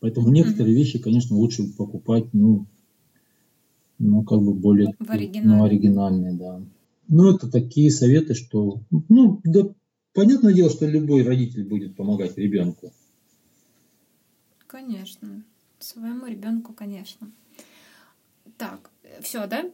Поэтому 0.00 0.28
некоторые 0.30 0.74
вещи, 0.74 0.98
конечно, 0.98 1.36
лучше 1.36 1.72
покупать, 1.76 2.32
ну, 2.34 2.66
ну 3.98 4.22
как 4.22 4.40
бы 4.40 4.54
более 4.54 4.94
в 4.98 5.08
ну, 5.08 5.64
оригинальные, 5.64 6.32
да. 6.34 6.60
Ну, 7.08 7.34
это 7.34 7.50
такие 7.50 7.90
советы, 7.90 8.34
что, 8.34 8.80
ну, 9.08 9.40
да, 9.42 9.68
понятное 10.12 10.52
дело, 10.52 10.68
что 10.70 10.86
любой 10.86 11.22
родитель 11.22 11.64
будет 11.64 11.96
помогать 11.96 12.36
ребенку. 12.36 12.92
Конечно. 14.66 15.42
Своему 15.78 16.26
ребенку, 16.26 16.74
конечно. 16.74 17.30
Так, 18.58 18.90
все, 19.22 19.46
да? 19.46 19.64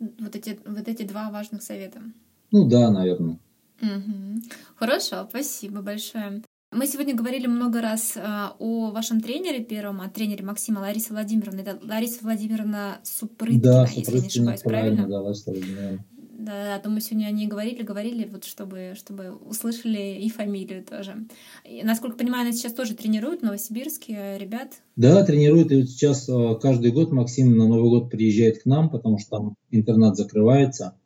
Вот 0.00 0.34
эти, 0.34 0.58
вот 0.66 0.88
эти 0.88 1.04
два 1.04 1.30
важных 1.30 1.62
совета. 1.62 2.02
Ну 2.50 2.68
да, 2.68 2.90
наверное. 2.90 3.38
Угу. 3.80 4.42
Хорошо, 4.76 5.26
спасибо 5.28 5.80
большое. 5.80 6.42
Мы 6.74 6.88
сегодня 6.88 7.14
говорили 7.14 7.46
много 7.46 7.80
раз 7.80 8.16
э, 8.16 8.20
о 8.58 8.90
вашем 8.90 9.20
тренере 9.20 9.62
первом, 9.62 10.00
о 10.00 10.08
тренере 10.08 10.44
Максима 10.44 10.80
Ларисы 10.80 11.12
Владимировны. 11.12 11.60
Это 11.60 11.78
Лариса 11.86 12.18
Владимировна 12.22 12.98
Супрыткина, 13.04 13.62
да, 13.62 13.88
если 13.94 14.18
не 14.18 14.26
ошибаюсь, 14.26 14.60
правильно? 14.62 15.06
Да, 15.06 15.20
Лариса 15.20 15.52
Владимировна. 15.52 16.04
Да, 16.36 16.52
да, 16.64 16.78
то 16.80 16.90
мы 16.90 17.00
сегодня 17.00 17.26
о 17.26 17.30
ней 17.30 17.46
говорили, 17.46 17.84
говорили, 17.84 18.28
вот 18.30 18.44
чтобы, 18.44 18.94
чтобы 18.96 19.36
услышали 19.48 20.18
и 20.20 20.28
фамилию 20.28 20.84
тоже. 20.84 21.14
И, 21.64 21.84
насколько 21.84 22.16
понимаю, 22.16 22.42
она 22.42 22.52
сейчас 22.52 22.72
тоже 22.72 22.94
тренирует 22.94 23.40
в 23.40 23.44
Новосибирске 23.44 24.36
ребят. 24.36 24.72
Да, 24.96 25.24
тренирует. 25.24 25.70
И 25.70 25.76
вот 25.76 25.88
сейчас 25.88 26.28
каждый 26.60 26.90
год 26.90 27.12
Максим 27.12 27.56
на 27.56 27.68
Новый 27.68 27.88
год 27.88 28.10
приезжает 28.10 28.64
к 28.64 28.66
нам, 28.66 28.90
потому 28.90 29.18
что 29.18 29.30
там 29.30 29.54
интернат 29.70 30.16
закрывается. 30.16 30.96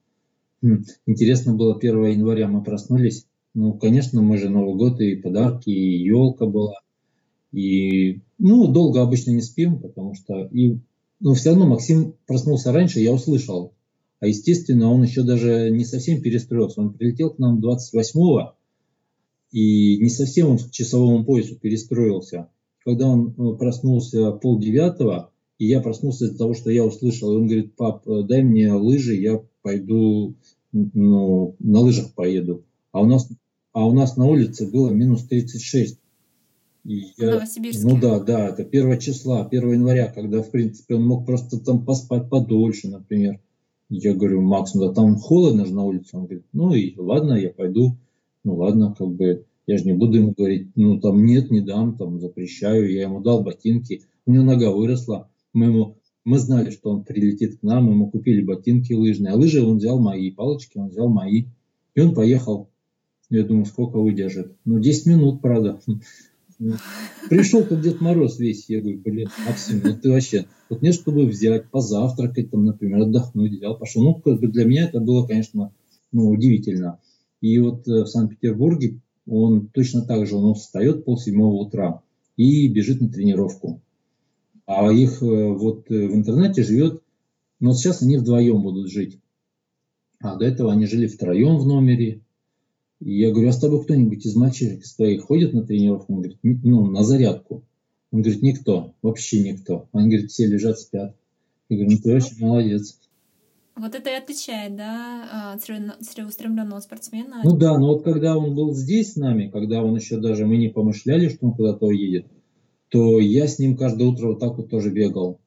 Интересно 1.07 1.55
было, 1.55 1.77
1 1.77 2.05
января 2.07 2.49
мы 2.49 2.65
проснулись. 2.65 3.28
Ну, 3.55 3.75
конечно, 3.75 4.23
мы 4.23 4.39
же 4.39 4.49
Новый 4.49 4.77
год, 4.77 5.01
и 5.01 5.17
подарки, 5.17 5.71
и 5.71 6.03
елка 6.05 6.47
была. 6.47 6.75
И, 7.53 8.21
ну, 8.39 8.69
долго 8.69 9.03
обычно 9.03 9.31
не 9.33 9.43
спим, 9.43 9.81
потому 9.81 10.15
что... 10.15 10.45
И, 10.53 10.79
но 11.21 11.35
все 11.35 11.51
равно 11.51 11.67
Максим 11.67 12.15
проснулся 12.27 12.73
раньше, 12.73 13.01
я 13.01 13.13
услышал. 13.13 13.73
А, 14.21 14.27
естественно, 14.27 14.91
он 14.91 15.03
еще 15.03 15.23
даже 15.23 15.71
не 15.71 15.85
совсем 15.85 16.21
перестроился. 16.21 16.81
Он 16.81 16.93
прилетел 16.93 17.31
к 17.31 17.39
нам 17.39 17.61
28-го, 17.61 18.55
и 19.51 19.99
не 19.99 20.11
совсем 20.11 20.51
он 20.51 20.59
к 20.59 20.71
часовому 20.71 21.25
поясу 21.25 21.57
перестроился. 21.57 22.51
Когда 22.85 23.09
он 23.09 23.35
э, 23.37 23.57
проснулся 23.57 24.33
полдевятого, 24.33 25.31
и 25.59 25.67
я 25.67 25.81
проснулся 25.81 26.27
из-за 26.27 26.39
того, 26.39 26.55
что 26.55 26.71
я 26.71 26.85
услышал, 26.85 27.33
и 27.33 27.37
он 27.37 27.47
говорит, 27.47 27.75
пап, 27.77 28.07
э, 28.07 28.23
дай 28.23 28.43
мне 28.43 28.73
лыжи, 28.73 29.15
я 29.15 29.43
пойду, 29.63 30.37
ну, 30.73 31.57
на 31.59 31.81
лыжах 31.81 32.15
поеду. 32.15 32.65
А 32.99 33.01
у 33.01 33.07
нас, 33.07 33.29
а 33.73 33.87
у 33.87 33.93
нас 33.93 34.17
на 34.17 34.27
улице 34.27 34.69
было 34.69 34.91
минус 34.91 35.23
36. 35.23 36.01
И 36.85 37.13
я, 37.17 37.45
ну 37.83 38.01
да, 38.01 38.19
да, 38.19 38.49
это 38.49 38.63
1 38.65 38.99
числа, 38.99 39.47
1 39.47 39.73
января, 39.73 40.09
когда, 40.13 40.43
в 40.43 40.51
принципе, 40.51 40.97
он 40.97 41.07
мог 41.07 41.25
просто 41.25 41.61
там 41.61 41.85
поспать 41.85 42.29
подольше, 42.29 42.89
например. 42.89 43.41
Я 43.89 44.15
говорю, 44.15 44.43
Макс, 44.43 44.75
ну 44.75 44.89
да 44.89 44.93
там 44.93 45.15
холодно 45.15 45.65
же 45.65 45.75
на 45.75 45.85
улице. 45.85 46.17
Он 46.17 46.25
говорит, 46.25 46.45
ну 46.53 46.75
и 46.75 46.99
ладно, 46.99 47.35
я 47.35 47.51
пойду. 47.51 47.97
Ну 48.43 48.57
ладно, 48.57 48.97
как 48.99 49.11
бы, 49.15 49.45
я 49.69 49.79
же 49.79 49.85
не 49.85 49.93
буду 49.93 50.19
ему 50.19 50.35
говорить, 50.37 50.71
ну 50.75 50.99
там 50.99 51.25
нет, 51.25 51.53
не 51.53 51.61
дам, 51.61 51.97
там 51.97 52.19
запрещаю. 52.19 52.93
Я 52.93 53.03
ему 53.03 53.21
дал 53.21 53.45
ботинки, 53.45 54.03
у 54.27 54.33
него 54.33 54.43
нога 54.43 54.73
выросла. 54.73 55.31
Мы 55.53 55.67
ему 55.67 55.99
мы 56.25 56.39
знали, 56.39 56.71
что 56.71 56.91
он 56.91 57.05
прилетит 57.05 57.61
к 57.61 57.63
нам, 57.63 57.85
мы 57.85 57.93
ему 57.93 58.11
купили 58.11 58.43
ботинки 58.43 58.93
лыжные, 58.93 59.35
а 59.35 59.37
лыжи 59.37 59.65
он 59.65 59.79
взял 59.79 60.01
мои, 60.01 60.33
палочки 60.33 60.79
он 60.79 60.89
взял 60.89 61.09
мои. 61.09 61.45
И 61.95 62.01
он 62.01 62.13
поехал. 62.13 62.69
Я 63.31 63.45
думаю, 63.45 63.67
сколько 63.67 63.99
выдержит. 63.99 64.57
Ну, 64.65 64.79
10 64.79 65.07
минут, 65.07 65.43
правда. 65.43 65.81
Пришел 67.29 67.63
как 67.65 67.81
Дед 67.83 68.01
Мороз 68.01 68.39
весь. 68.39 68.69
Я 68.69 68.81
говорю, 68.81 69.01
блин, 69.01 69.29
Максим, 69.47 69.81
ну 69.85 69.97
ты 69.97 70.11
вообще... 70.11 70.47
Вот 70.69 70.83
мне, 70.83 70.93
чтобы 70.93 71.27
взять, 71.27 71.71
позавтракать, 71.71 72.51
там, 72.51 72.65
например, 72.65 73.03
отдохнуть, 73.03 73.53
взял, 73.53 73.79
пошел. 73.79 74.03
Ну, 74.03 74.15
как 74.15 74.41
бы 74.41 74.49
для 74.49 74.65
меня 74.65 74.85
это 74.85 75.01
было, 75.01 75.27
конечно, 75.27 75.73
ну, 76.13 76.29
удивительно. 76.29 77.01
И 77.41 77.59
вот 77.59 77.87
э, 77.89 78.03
в 78.03 78.07
Санкт-Петербурге 78.07 79.01
он 79.27 79.69
точно 79.69 80.03
так 80.03 80.27
же, 80.27 80.37
он 80.37 80.55
встает 80.55 81.05
пол 81.05 81.17
седьмого 81.17 81.55
утра 81.55 82.03
и 82.37 82.69
бежит 82.69 83.01
на 83.01 83.09
тренировку 83.09 83.81
а 84.69 84.93
их 84.93 85.23
э, 85.23 85.25
вот 85.25 85.91
э, 85.91 85.95
в 85.95 86.15
интернете 86.15 86.63
живет, 86.63 87.03
но 87.59 87.73
сейчас 87.73 88.03
они 88.03 88.19
вдвоем 88.19 88.63
будут 88.63 88.91
жить. 88.91 89.19
А 90.21 90.37
до 90.37 90.45
этого 90.45 90.71
они 90.71 90.85
жили 90.85 91.07
втроем 91.07 91.57
в 91.57 91.67
номере. 91.67 92.21
И 93.01 93.19
я 93.19 93.31
говорю, 93.31 93.49
а 93.49 93.53
с 93.53 93.61
тобой 93.61 93.85
кто-нибудь 93.85 94.27
из 94.27 94.35
мальчишек 94.35 94.83
из 94.83 94.95
твоих 94.95 95.23
ходит 95.23 95.53
на 95.53 95.65
тренировку? 95.65 96.15
Он 96.15 96.21
говорит, 96.21 96.39
ну, 96.43 96.87
на 96.87 97.05
зарядку. 97.05 97.65
Он 98.11 98.23
говорит, 98.23 98.43
никто, 98.43 98.95
вообще 99.03 99.41
никто. 99.41 99.89
Он 99.93 100.09
говорит, 100.09 100.31
все 100.31 100.47
лежат, 100.47 100.79
спят. 100.79 101.15
Я 101.69 101.77
говорю, 101.77 101.93
ну 101.93 101.99
ты 102.03 102.15
очень 102.15 102.39
молодец. 102.41 102.99
Вот 103.77 103.95
это 103.95 104.11
и 104.11 104.15
отличает, 104.15 104.75
да, 104.75 105.53
от 105.53 105.63
целеустремленного 105.63 106.81
спортсмена. 106.81 107.43
Ну 107.45 107.57
да, 107.57 107.79
но 107.79 107.95
вот 107.95 108.03
когда 108.03 108.37
он 108.37 108.57
был 108.57 108.75
здесь 108.75 109.13
с 109.13 109.17
нами, 109.17 109.49
когда 109.49 109.85
он 109.85 109.95
еще 109.95 110.19
даже, 110.19 110.47
мы 110.47 110.57
не 110.57 110.69
помышляли, 110.69 111.29
что 111.29 111.47
он 111.47 111.53
куда-то 111.53 111.87
уедет, 111.87 112.27
то 112.89 113.21
я 113.21 113.47
с 113.47 113.61
ним 113.61 113.77
каждое 113.77 114.09
утро 114.09 114.29
вот 114.29 114.41
так 114.41 114.57
вот 114.57 114.71
тоже 114.71 114.91
бегал. 114.91 115.39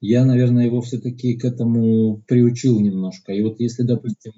Я, 0.00 0.24
наверное, 0.24 0.66
его 0.66 0.82
все-таки 0.82 1.34
к 1.34 1.44
этому 1.44 2.22
приучил 2.28 2.78
немножко. 2.78 3.32
И 3.32 3.42
вот 3.42 3.58
если, 3.58 3.82
допустим, 3.82 4.34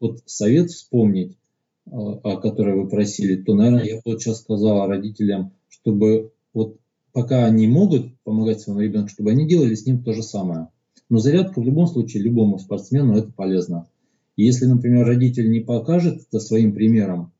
вот 0.00 0.22
совет 0.24 0.70
вспомнить, 0.70 1.36
а, 1.36 1.49
о 1.86 2.36
котором 2.36 2.82
вы 2.82 2.88
просили, 2.88 3.36
то, 3.42 3.54
наверное, 3.54 3.84
я 3.84 4.00
вот 4.04 4.20
сейчас 4.20 4.40
сказал 4.40 4.86
родителям, 4.86 5.52
чтобы 5.68 6.32
вот 6.52 6.78
пока 7.12 7.44
они 7.46 7.66
могут 7.66 8.16
помогать 8.22 8.60
своему 8.60 8.82
ребенку, 8.82 9.08
чтобы 9.08 9.30
они 9.30 9.48
делали 9.48 9.74
с 9.74 9.86
ним 9.86 10.02
то 10.02 10.12
же 10.12 10.22
самое. 10.22 10.68
Но 11.08 11.18
зарядка 11.18 11.60
в 11.60 11.64
любом 11.64 11.86
случае 11.86 12.22
любому 12.22 12.58
спортсмену 12.58 13.16
это 13.16 13.32
полезно. 13.32 13.88
И 14.36 14.44
если, 14.44 14.66
например, 14.66 15.06
родитель 15.06 15.50
не 15.50 15.60
покажет 15.60 16.22
это 16.28 16.38
своим 16.38 16.72
примером, 16.72 17.32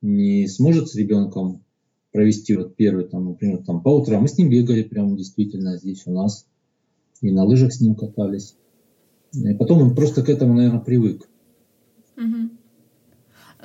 не 0.00 0.46
сможет 0.46 0.88
с 0.88 0.94
ребенком 0.94 1.64
провести 2.12 2.56
вот 2.56 2.76
первый, 2.76 3.04
там, 3.04 3.26
например, 3.26 3.64
там 3.64 3.82
по 3.82 3.88
утрам. 3.88 4.22
Мы 4.22 4.28
с 4.28 4.38
ним 4.38 4.50
бегали 4.50 4.82
прямо 4.82 5.16
действительно 5.16 5.76
здесь 5.76 6.06
у 6.06 6.12
нас. 6.12 6.46
И 7.20 7.30
на 7.32 7.44
лыжах 7.44 7.72
с 7.72 7.80
ним 7.80 7.96
катались. 7.96 8.54
И 9.34 9.54
потом 9.54 9.82
он 9.82 9.94
просто 9.94 10.22
к 10.22 10.28
этому, 10.28 10.54
наверное, 10.54 10.80
привык. 10.80 11.28
Угу. 12.16 12.50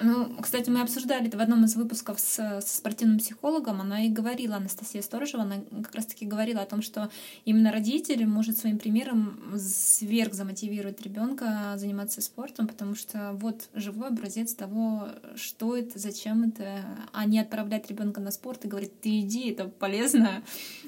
Ну, 0.02 0.36
кстати, 0.42 0.70
мы 0.70 0.82
обсуждали 0.82 1.28
это 1.28 1.38
в 1.38 1.42
одном 1.42 1.66
из 1.66 1.76
выпусков 1.76 2.20
с, 2.20 2.62
со 2.62 2.62
спортивным 2.62 3.20
психологом. 3.20 3.82
Она 3.82 4.06
и 4.06 4.10
говорила, 4.10 4.56
Анастасия 4.56 5.02
Сторожева, 5.02 5.44
она 5.44 5.58
как 5.84 5.94
раз-таки 5.94 6.26
говорила 6.26 6.62
о 6.62 6.66
том, 6.66 6.82
что 6.82 7.10
именно 7.46 7.72
родитель 7.72 8.26
может 8.26 8.58
своим 8.58 8.80
примером 8.80 9.40
сверх 9.58 10.34
замотивировать 10.34 11.02
ребенка 11.02 11.74
заниматься 11.78 12.22
спортом, 12.22 12.68
потому 12.68 12.96
что 12.96 13.38
вот 13.40 13.70
живой 13.76 14.08
образец 14.08 14.56
того, 14.56 15.10
что 15.36 15.78
это, 15.78 16.00
зачем 16.00 16.44
это, 16.44 16.80
а 17.12 17.26
не 17.26 17.40
отправлять 17.40 17.90
ребенка 17.90 18.20
на 18.20 18.32
спорт 18.32 18.66
и 18.66 18.68
говорить, 18.68 19.00
ты 19.00 19.20
иди, 19.20 19.52
это 19.52 19.66
полезно. 19.66 20.44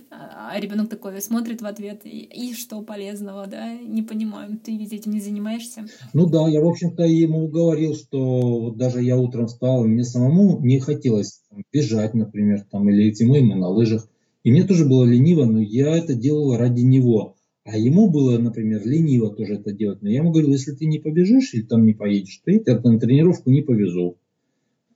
А 0.10 0.60
ребенок 0.60 0.90
такой 0.90 1.22
смотрит 1.22 1.62
в 1.62 1.66
ответ, 1.66 2.02
и, 2.06 2.10
и 2.10 2.54
что 2.54 2.82
полезного, 2.82 3.48
да, 3.48 3.74
не 3.74 4.02
понимаю, 4.02 4.58
ты 4.58 4.76
ведь 4.78 4.94
этим 4.94 5.12
не 5.12 5.20
занимаешься. 5.20 5.86
Ну 6.14 6.28
да, 6.28 6.48
я, 6.48 6.62
в 6.62 6.68
общем-то, 6.68 7.04
ему 7.04 7.48
говорил, 7.48 7.96
что 7.96 8.72
даже 8.72 8.95
даже 8.96 9.06
я 9.06 9.18
утром 9.18 9.48
встал, 9.48 9.84
и 9.84 9.88
мне 9.88 10.04
самому 10.04 10.60
не 10.60 10.80
хотелось 10.80 11.42
там, 11.50 11.64
бежать, 11.72 12.14
например, 12.14 12.66
там, 12.72 12.90
или 12.90 13.10
идти 13.10 13.26
мы 13.26 13.42
на 13.42 13.68
лыжах. 13.68 14.08
И 14.44 14.52
мне 14.52 14.64
тоже 14.64 14.86
было 14.86 15.04
лениво, 15.04 15.46
но 15.46 15.60
я 15.60 15.98
это 15.98 16.14
делал 16.14 16.56
ради 16.56 16.82
него. 16.82 17.36
А 17.66 17.78
ему 17.78 18.10
было, 18.10 18.38
например, 18.38 18.86
лениво 18.86 19.36
тоже 19.36 19.56
это 19.56 19.74
делать. 19.74 20.02
Но 20.02 20.10
я 20.10 20.18
ему 20.18 20.32
говорил, 20.32 20.52
если 20.52 20.72
ты 20.72 20.86
не 20.86 21.00
побежишь 21.00 21.54
или 21.54 21.64
там 21.64 21.86
не 21.86 21.94
поедешь, 21.94 22.42
то 22.46 22.52
я 22.52 22.60
тебя 22.60 22.80
на 22.80 23.00
тренировку 23.00 23.50
не 23.50 23.62
повезу. 23.62 24.18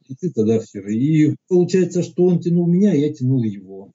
И 0.08 0.16
ты 0.16 0.32
тогда 0.32 0.60
все. 0.60 0.80
И 0.82 1.36
получается, 1.48 2.04
что 2.04 2.26
он 2.26 2.40
тянул 2.40 2.68
меня, 2.68 2.94
я 2.94 3.12
тянул 3.12 3.44
его. 3.44 3.92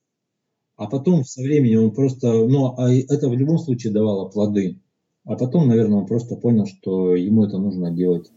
А 0.76 0.86
потом 0.86 1.24
со 1.24 1.40
временем 1.40 1.84
он 1.84 1.90
просто, 1.92 2.32
ну, 2.32 2.74
а 2.76 2.92
это 2.92 3.28
в 3.28 3.34
любом 3.34 3.58
случае 3.58 3.92
давало 3.92 4.28
плоды. 4.28 4.80
А 5.24 5.36
потом, 5.36 5.68
наверное, 5.68 6.00
он 6.00 6.06
просто 6.06 6.34
понял, 6.34 6.66
что 6.66 7.14
ему 7.14 7.44
это 7.44 7.58
нужно 7.58 7.92
делать. 7.92 8.30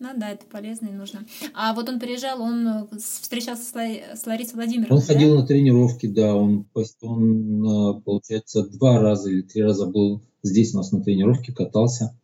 Ну 0.00 0.08
да, 0.16 0.30
это 0.30 0.46
полезно 0.46 0.86
и 0.86 0.92
нужно. 0.92 1.24
А 1.54 1.74
вот 1.74 1.88
он 1.88 1.98
приезжал, 1.98 2.40
он 2.40 2.66
э, 2.66 2.86
встречался 2.98 3.64
с, 3.64 3.74
Лай... 3.74 4.04
с 4.14 4.26
Ларисой 4.26 4.54
Владимировной. 4.54 4.96
Он 4.96 5.04
да? 5.06 5.12
ходил 5.12 5.36
на 5.36 5.46
тренировки, 5.46 6.06
да. 6.06 6.34
Он, 6.36 6.66
он, 7.02 7.64
э, 7.64 8.00
получается, 8.02 8.62
два 8.62 9.00
раза 9.00 9.30
или 9.30 9.42
три 9.42 9.62
раза 9.62 9.86
был 9.86 10.22
здесь 10.42 10.72
у 10.74 10.78
нас 10.78 10.92
на 10.92 11.02
тренировке, 11.02 11.52
катался. 11.52 12.16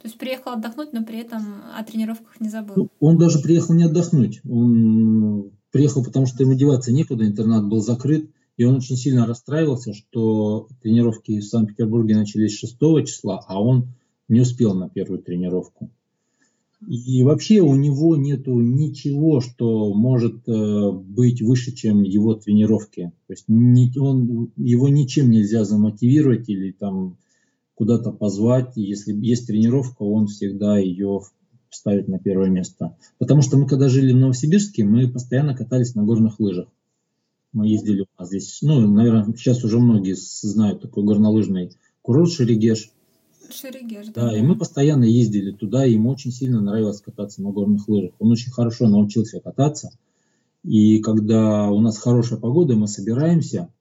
То 0.00 0.06
есть 0.06 0.18
приехал 0.18 0.52
отдохнуть, 0.52 0.92
но 0.92 1.04
при 1.04 1.18
этом 1.18 1.62
о 1.76 1.82
тренировках 1.84 2.40
не 2.40 2.48
забыл. 2.48 2.74
Ну, 2.76 2.88
он 3.00 3.18
даже 3.18 3.40
приехал 3.40 3.74
не 3.74 3.84
отдохнуть. 3.84 4.40
Он 4.48 5.50
приехал, 5.70 6.04
потому 6.04 6.26
что 6.26 6.42
ему 6.42 6.54
деваться 6.54 6.92
некуда, 6.92 7.26
интернат 7.26 7.66
был 7.66 7.80
закрыт. 7.80 8.30
И 8.56 8.64
он 8.64 8.76
очень 8.76 8.96
сильно 8.96 9.26
расстраивался, 9.26 9.94
что 9.94 10.68
тренировки 10.82 11.38
в 11.38 11.44
Санкт-Петербурге 11.44 12.16
начались 12.16 12.58
6 12.58 12.76
числа, 13.06 13.44
а 13.46 13.62
он 13.62 13.88
не 14.26 14.40
успел 14.40 14.74
на 14.74 14.88
первую 14.88 15.22
тренировку. 15.22 15.90
И 16.86 17.22
вообще 17.24 17.60
у 17.60 17.74
него 17.74 18.16
нету 18.16 18.60
ничего, 18.60 19.40
что 19.40 19.92
может 19.92 20.48
э, 20.48 20.90
быть 20.92 21.42
выше, 21.42 21.72
чем 21.72 22.02
его 22.02 22.34
тренировки. 22.34 23.12
То 23.26 23.32
есть 23.32 23.44
не, 23.48 23.92
он, 23.98 24.52
его 24.56 24.88
ничем 24.88 25.30
нельзя 25.30 25.64
замотивировать 25.64 26.48
или 26.48 26.70
там 26.70 27.16
куда-то 27.74 28.12
позвать. 28.12 28.76
Если 28.76 29.12
есть 29.12 29.48
тренировка, 29.48 30.02
он 30.02 30.28
всегда 30.28 30.78
ее 30.78 31.22
ставит 31.70 32.06
на 32.06 32.20
первое 32.20 32.48
место. 32.48 32.96
Потому 33.18 33.42
что 33.42 33.58
мы 33.58 33.66
когда 33.66 33.88
жили 33.88 34.12
в 34.12 34.16
Новосибирске, 34.16 34.84
мы 34.84 35.08
постоянно 35.08 35.56
катались 35.56 35.96
на 35.96 36.04
горных 36.04 36.38
лыжах. 36.38 36.68
Мы 37.52 37.68
ездили 37.68 38.02
у 38.02 38.20
нас 38.20 38.28
здесь, 38.28 38.58
ну, 38.62 38.80
наверное, 38.86 39.24
сейчас 39.36 39.64
уже 39.64 39.80
многие 39.80 40.14
знают 40.14 40.82
такой 40.82 41.02
горнолыжный 41.02 41.72
курорт 42.02 42.30
Шерегеш. 42.30 42.92
Шерегеш, 43.50 44.06
да. 44.08 44.30
Да, 44.30 44.38
и 44.38 44.42
мы 44.42 44.56
постоянно 44.56 45.04
ездили 45.04 45.52
туда, 45.52 45.86
и 45.86 45.92
ему 45.92 46.10
очень 46.10 46.32
сильно 46.32 46.60
нравилось 46.60 47.00
кататься 47.00 47.42
на 47.42 47.50
горных 47.50 47.88
лыжах. 47.88 48.12
Он 48.18 48.30
очень 48.30 48.50
хорошо 48.50 48.88
научился 48.88 49.40
кататься. 49.40 49.90
И 50.64 51.00
когда 51.00 51.70
у 51.70 51.80
нас 51.80 51.98
хорошая 51.98 52.38
погода, 52.38 52.74
мы 52.74 52.88
собираемся, 52.88 53.72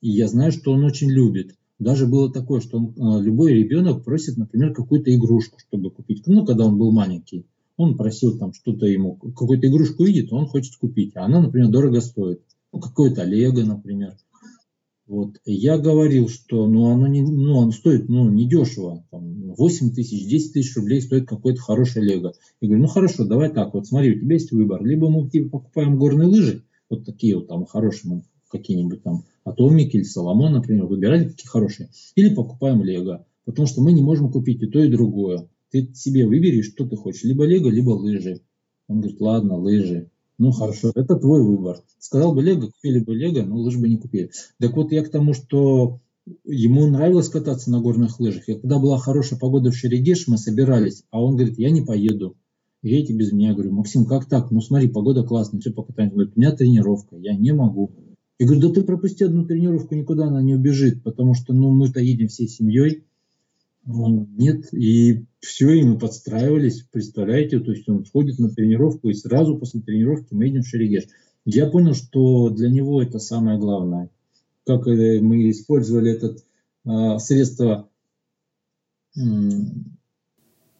и 0.00 0.10
я 0.10 0.28
знаю, 0.28 0.52
что 0.52 0.72
он 0.72 0.84
очень 0.84 1.10
любит. 1.10 1.56
Даже 1.78 2.06
было 2.06 2.32
такое, 2.32 2.60
что 2.60 2.78
он, 2.78 2.94
э, 2.96 3.22
любой 3.22 3.54
ребенок 3.54 4.04
просит, 4.04 4.36
например, 4.36 4.72
какую-то 4.72 5.14
игрушку, 5.14 5.58
чтобы 5.58 5.90
купить. 5.90 6.22
Ну, 6.26 6.46
когда 6.46 6.64
он 6.64 6.78
был 6.78 6.92
маленький. 6.92 7.44
Он 7.76 7.96
просил 7.96 8.38
там 8.38 8.52
что-то 8.52 8.86
ему, 8.86 9.16
какую-то 9.16 9.66
игрушку 9.66 10.04
видит, 10.04 10.32
он 10.32 10.46
хочет 10.46 10.76
купить. 10.76 11.16
А 11.16 11.24
она, 11.24 11.40
например, 11.40 11.68
дорого 11.70 12.00
стоит. 12.00 12.42
Ну, 12.72 12.80
какое-то 12.80 13.24
Лего, 13.24 13.62
например. 13.62 14.16
Вот. 15.06 15.40
Я 15.44 15.78
говорил, 15.78 16.28
что 16.28 16.66
ну, 16.66 16.86
оно, 16.86 17.06
не, 17.06 17.22
ну, 17.22 17.60
оно 17.60 17.72
стоит 17.72 18.08
ну, 18.08 18.30
недешево. 18.30 19.04
Там, 19.10 19.52
8 19.54 19.92
тысяч, 19.92 20.26
10 20.28 20.52
тысяч 20.52 20.76
рублей 20.76 21.02
стоит 21.02 21.28
какой-то 21.28 21.60
хороший 21.60 22.02
лего. 22.02 22.34
Я 22.60 22.68
говорю, 22.68 22.82
ну 22.82 22.88
хорошо, 22.88 23.24
давай 23.24 23.52
так, 23.52 23.74
вот 23.74 23.86
смотри, 23.86 24.16
у 24.16 24.20
тебя 24.20 24.34
есть 24.34 24.52
выбор. 24.52 24.84
Либо 24.84 25.10
мы 25.10 25.28
тебе 25.28 25.48
покупаем 25.48 25.98
горные 25.98 26.28
лыжи, 26.28 26.64
вот 26.88 27.04
такие 27.04 27.36
вот 27.36 27.48
там 27.48 27.66
хорошие, 27.66 28.22
какие-нибудь 28.48 29.02
там 29.02 29.24
Атомик 29.44 29.94
или 29.94 30.02
Соломон, 30.04 30.52
например, 30.52 30.86
выбирали 30.86 31.28
такие 31.28 31.48
хорошие. 31.48 31.90
Или 32.14 32.34
покупаем 32.34 32.84
лего, 32.84 33.26
потому 33.44 33.66
что 33.66 33.82
мы 33.82 33.92
не 33.92 34.02
можем 34.02 34.30
купить 34.30 34.62
и 34.62 34.66
то, 34.66 34.78
и 34.82 34.90
другое. 34.90 35.48
Ты 35.70 35.92
себе 35.94 36.26
выбери, 36.26 36.62
что 36.62 36.86
ты 36.86 36.96
хочешь, 36.96 37.24
либо 37.24 37.44
лего, 37.44 37.68
либо 37.68 37.90
лыжи. 37.90 38.40
Он 38.88 39.00
говорит, 39.00 39.20
ладно, 39.20 39.56
лыжи. 39.56 40.10
Ну 40.42 40.50
хорошо, 40.50 40.90
это 40.96 41.14
твой 41.14 41.40
выбор. 41.40 41.84
Сказал 42.00 42.34
бы 42.34 42.42
Лего, 42.42 42.66
купили 42.66 42.98
бы 42.98 43.14
Лего, 43.14 43.46
но 43.46 43.58
лыжи 43.58 43.78
бы 43.78 43.88
не 43.88 43.96
купили. 43.96 44.32
Так 44.58 44.74
вот 44.74 44.90
я 44.90 45.04
к 45.04 45.08
тому, 45.08 45.34
что 45.34 46.00
ему 46.44 46.88
нравилось 46.88 47.28
кататься 47.28 47.70
на 47.70 47.80
горных 47.80 48.18
лыжах. 48.18 48.48
И 48.48 48.54
когда 48.54 48.80
была 48.80 48.98
хорошая 48.98 49.38
погода 49.38 49.70
в 49.70 49.76
Шерегеш, 49.76 50.26
мы 50.26 50.38
собирались, 50.38 51.04
а 51.12 51.22
он 51.22 51.36
говорит, 51.36 51.60
я 51.60 51.70
не 51.70 51.82
поеду. 51.82 52.36
Едете 52.82 53.12
без 53.12 53.30
меня. 53.30 53.50
Я 53.50 53.54
говорю, 53.54 53.70
Максим, 53.70 54.04
как 54.04 54.24
так? 54.24 54.50
Ну 54.50 54.60
смотри, 54.60 54.88
погода 54.88 55.22
классная, 55.22 55.60
все 55.60 55.70
покатаемся. 55.70 56.16
Говорит, 56.16 56.32
у 56.34 56.40
меня 56.40 56.50
тренировка, 56.50 57.14
я 57.18 57.36
не 57.36 57.52
могу. 57.52 57.92
Я 58.40 58.46
говорю, 58.46 58.62
да 58.62 58.74
ты 58.74 58.82
пропусти 58.82 59.22
одну 59.22 59.46
тренировку, 59.46 59.94
никуда 59.94 60.26
она 60.26 60.42
не 60.42 60.56
убежит, 60.56 61.04
потому 61.04 61.34
что 61.34 61.52
ну, 61.52 61.70
мы-то 61.70 62.00
едем 62.00 62.26
всей 62.26 62.48
семьей. 62.48 63.04
Он, 63.86 64.28
нет, 64.36 64.72
и 64.72 65.26
все, 65.40 65.72
и 65.72 65.82
мы 65.82 65.98
подстраивались, 65.98 66.82
представляете, 66.82 67.58
то 67.58 67.72
есть 67.72 67.88
он 67.88 68.04
сходит 68.04 68.38
на 68.38 68.48
тренировку, 68.48 69.08
и 69.08 69.14
сразу 69.14 69.58
после 69.58 69.80
тренировки 69.80 70.34
мы 70.34 70.46
едем 70.46 70.62
в 70.62 70.68
Шерегеш. 70.68 71.04
Я 71.44 71.66
понял, 71.68 71.94
что 71.94 72.50
для 72.50 72.70
него 72.70 73.02
это 73.02 73.18
самое 73.18 73.58
главное. 73.58 74.10
Как 74.64 74.86
э, 74.86 75.20
мы 75.20 75.50
использовали 75.50 76.12
это 76.12 76.36
э, 76.84 77.18
средство 77.18 77.88
э, 79.16 79.20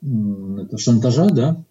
это 0.02 0.78
шантажа, 0.78 1.28
да? 1.30 1.64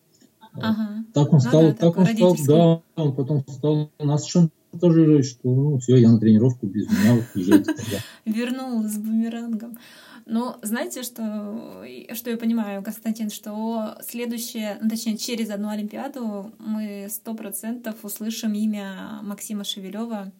Ага. 0.54 1.06
Так 1.14 1.28
он 1.34 1.34
ну, 1.34 1.40
стал, 1.40 1.62
да, 1.62 1.74
так 1.74 1.98
он 1.98 2.06
стал, 2.06 2.38
да, 2.48 2.82
он 2.96 3.16
потом 3.16 3.46
стал 3.48 3.92
нас 4.00 4.26
шантажировать, 4.26 4.61
что 4.78 5.38
ну 5.44 5.78
все, 5.80 5.98
я 5.98 6.10
на 6.10 6.20
тренировку 6.20 6.68
без 6.68 6.88
меня 6.88 7.16
вот 7.16 7.26
езжайте 7.36 7.74
Вернул 8.26 8.84
с 8.84 8.98
бумерангом. 8.98 9.78
Но 10.26 10.58
знаете, 10.62 11.04
что, 11.04 11.84
что 12.14 12.30
я 12.30 12.38
понимаю, 12.38 12.84
Константин, 12.84 13.30
что 13.30 13.98
следующее, 14.02 14.78
ну, 14.82 14.90
точнее, 14.90 15.18
через 15.18 15.50
одну 15.50 15.70
Олимпиаду 15.70 16.52
мы 16.60 17.08
сто 17.10 17.34
процентов 17.34 17.96
услышим 18.04 18.54
имя 18.54 19.20
Максима 19.24 19.64
Шевелева, 19.64 20.32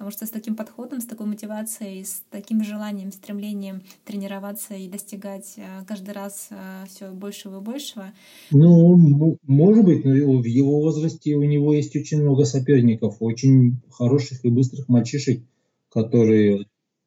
потому 0.00 0.12
что 0.12 0.24
с 0.24 0.30
таким 0.30 0.56
подходом, 0.56 1.02
с 1.02 1.04
такой 1.04 1.26
мотивацией, 1.26 2.06
с 2.06 2.22
таким 2.30 2.64
желанием, 2.64 3.12
стремлением 3.12 3.82
тренироваться 4.06 4.72
и 4.72 4.88
достигать 4.88 5.56
э, 5.58 5.84
каждый 5.86 6.14
раз 6.14 6.48
э, 6.48 6.86
все 6.88 7.12
большего 7.12 7.58
и 7.58 7.62
большего. 7.62 8.06
Ну, 8.50 9.36
может 9.46 9.84
быть, 9.84 10.06
но 10.06 10.12
в 10.12 10.46
его 10.46 10.80
возрасте 10.80 11.34
у 11.34 11.42
него 11.42 11.74
есть 11.74 11.94
очень 11.94 12.22
много 12.22 12.46
соперников, 12.46 13.18
очень 13.20 13.76
хороших 13.90 14.42
и 14.46 14.48
быстрых 14.48 14.88
мальчишек, 14.88 15.42
которые 15.90 16.64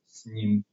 с 0.08 0.28
ним 0.28 0.64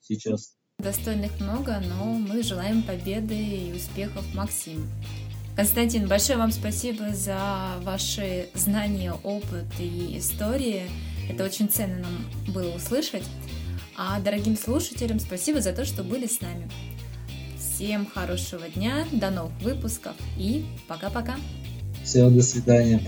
сейчас 0.00 0.54
Достойных 0.78 1.40
много, 1.40 1.82
но 1.88 2.04
мы 2.04 2.44
желаем 2.44 2.84
победы 2.84 3.34
и 3.34 3.72
успехов 3.74 4.24
Максим. 4.32 4.86
Константин, 5.56 6.06
большое 6.06 6.38
вам 6.38 6.52
спасибо 6.52 7.12
за 7.12 7.80
ваши 7.82 8.48
знания, 8.54 9.12
опыт 9.24 9.66
и 9.80 10.18
истории. 10.18 10.82
Это 11.28 11.44
очень 11.44 11.68
ценно 11.68 11.98
нам 11.98 12.52
было 12.52 12.74
услышать. 12.74 13.24
А 13.96 14.20
дорогим 14.20 14.56
слушателям 14.56 15.18
спасибо 15.18 15.60
за 15.60 15.72
то, 15.72 15.84
что 15.84 16.02
были 16.02 16.26
с 16.26 16.40
нами. 16.40 16.70
Всем 17.58 18.06
хорошего 18.06 18.68
дня, 18.68 19.06
до 19.12 19.30
новых 19.30 19.52
выпусков 19.60 20.14
и 20.36 20.64
пока-пока. 20.86 21.36
Всего 22.04 22.30
до 22.30 22.42
свидания. 22.42 23.00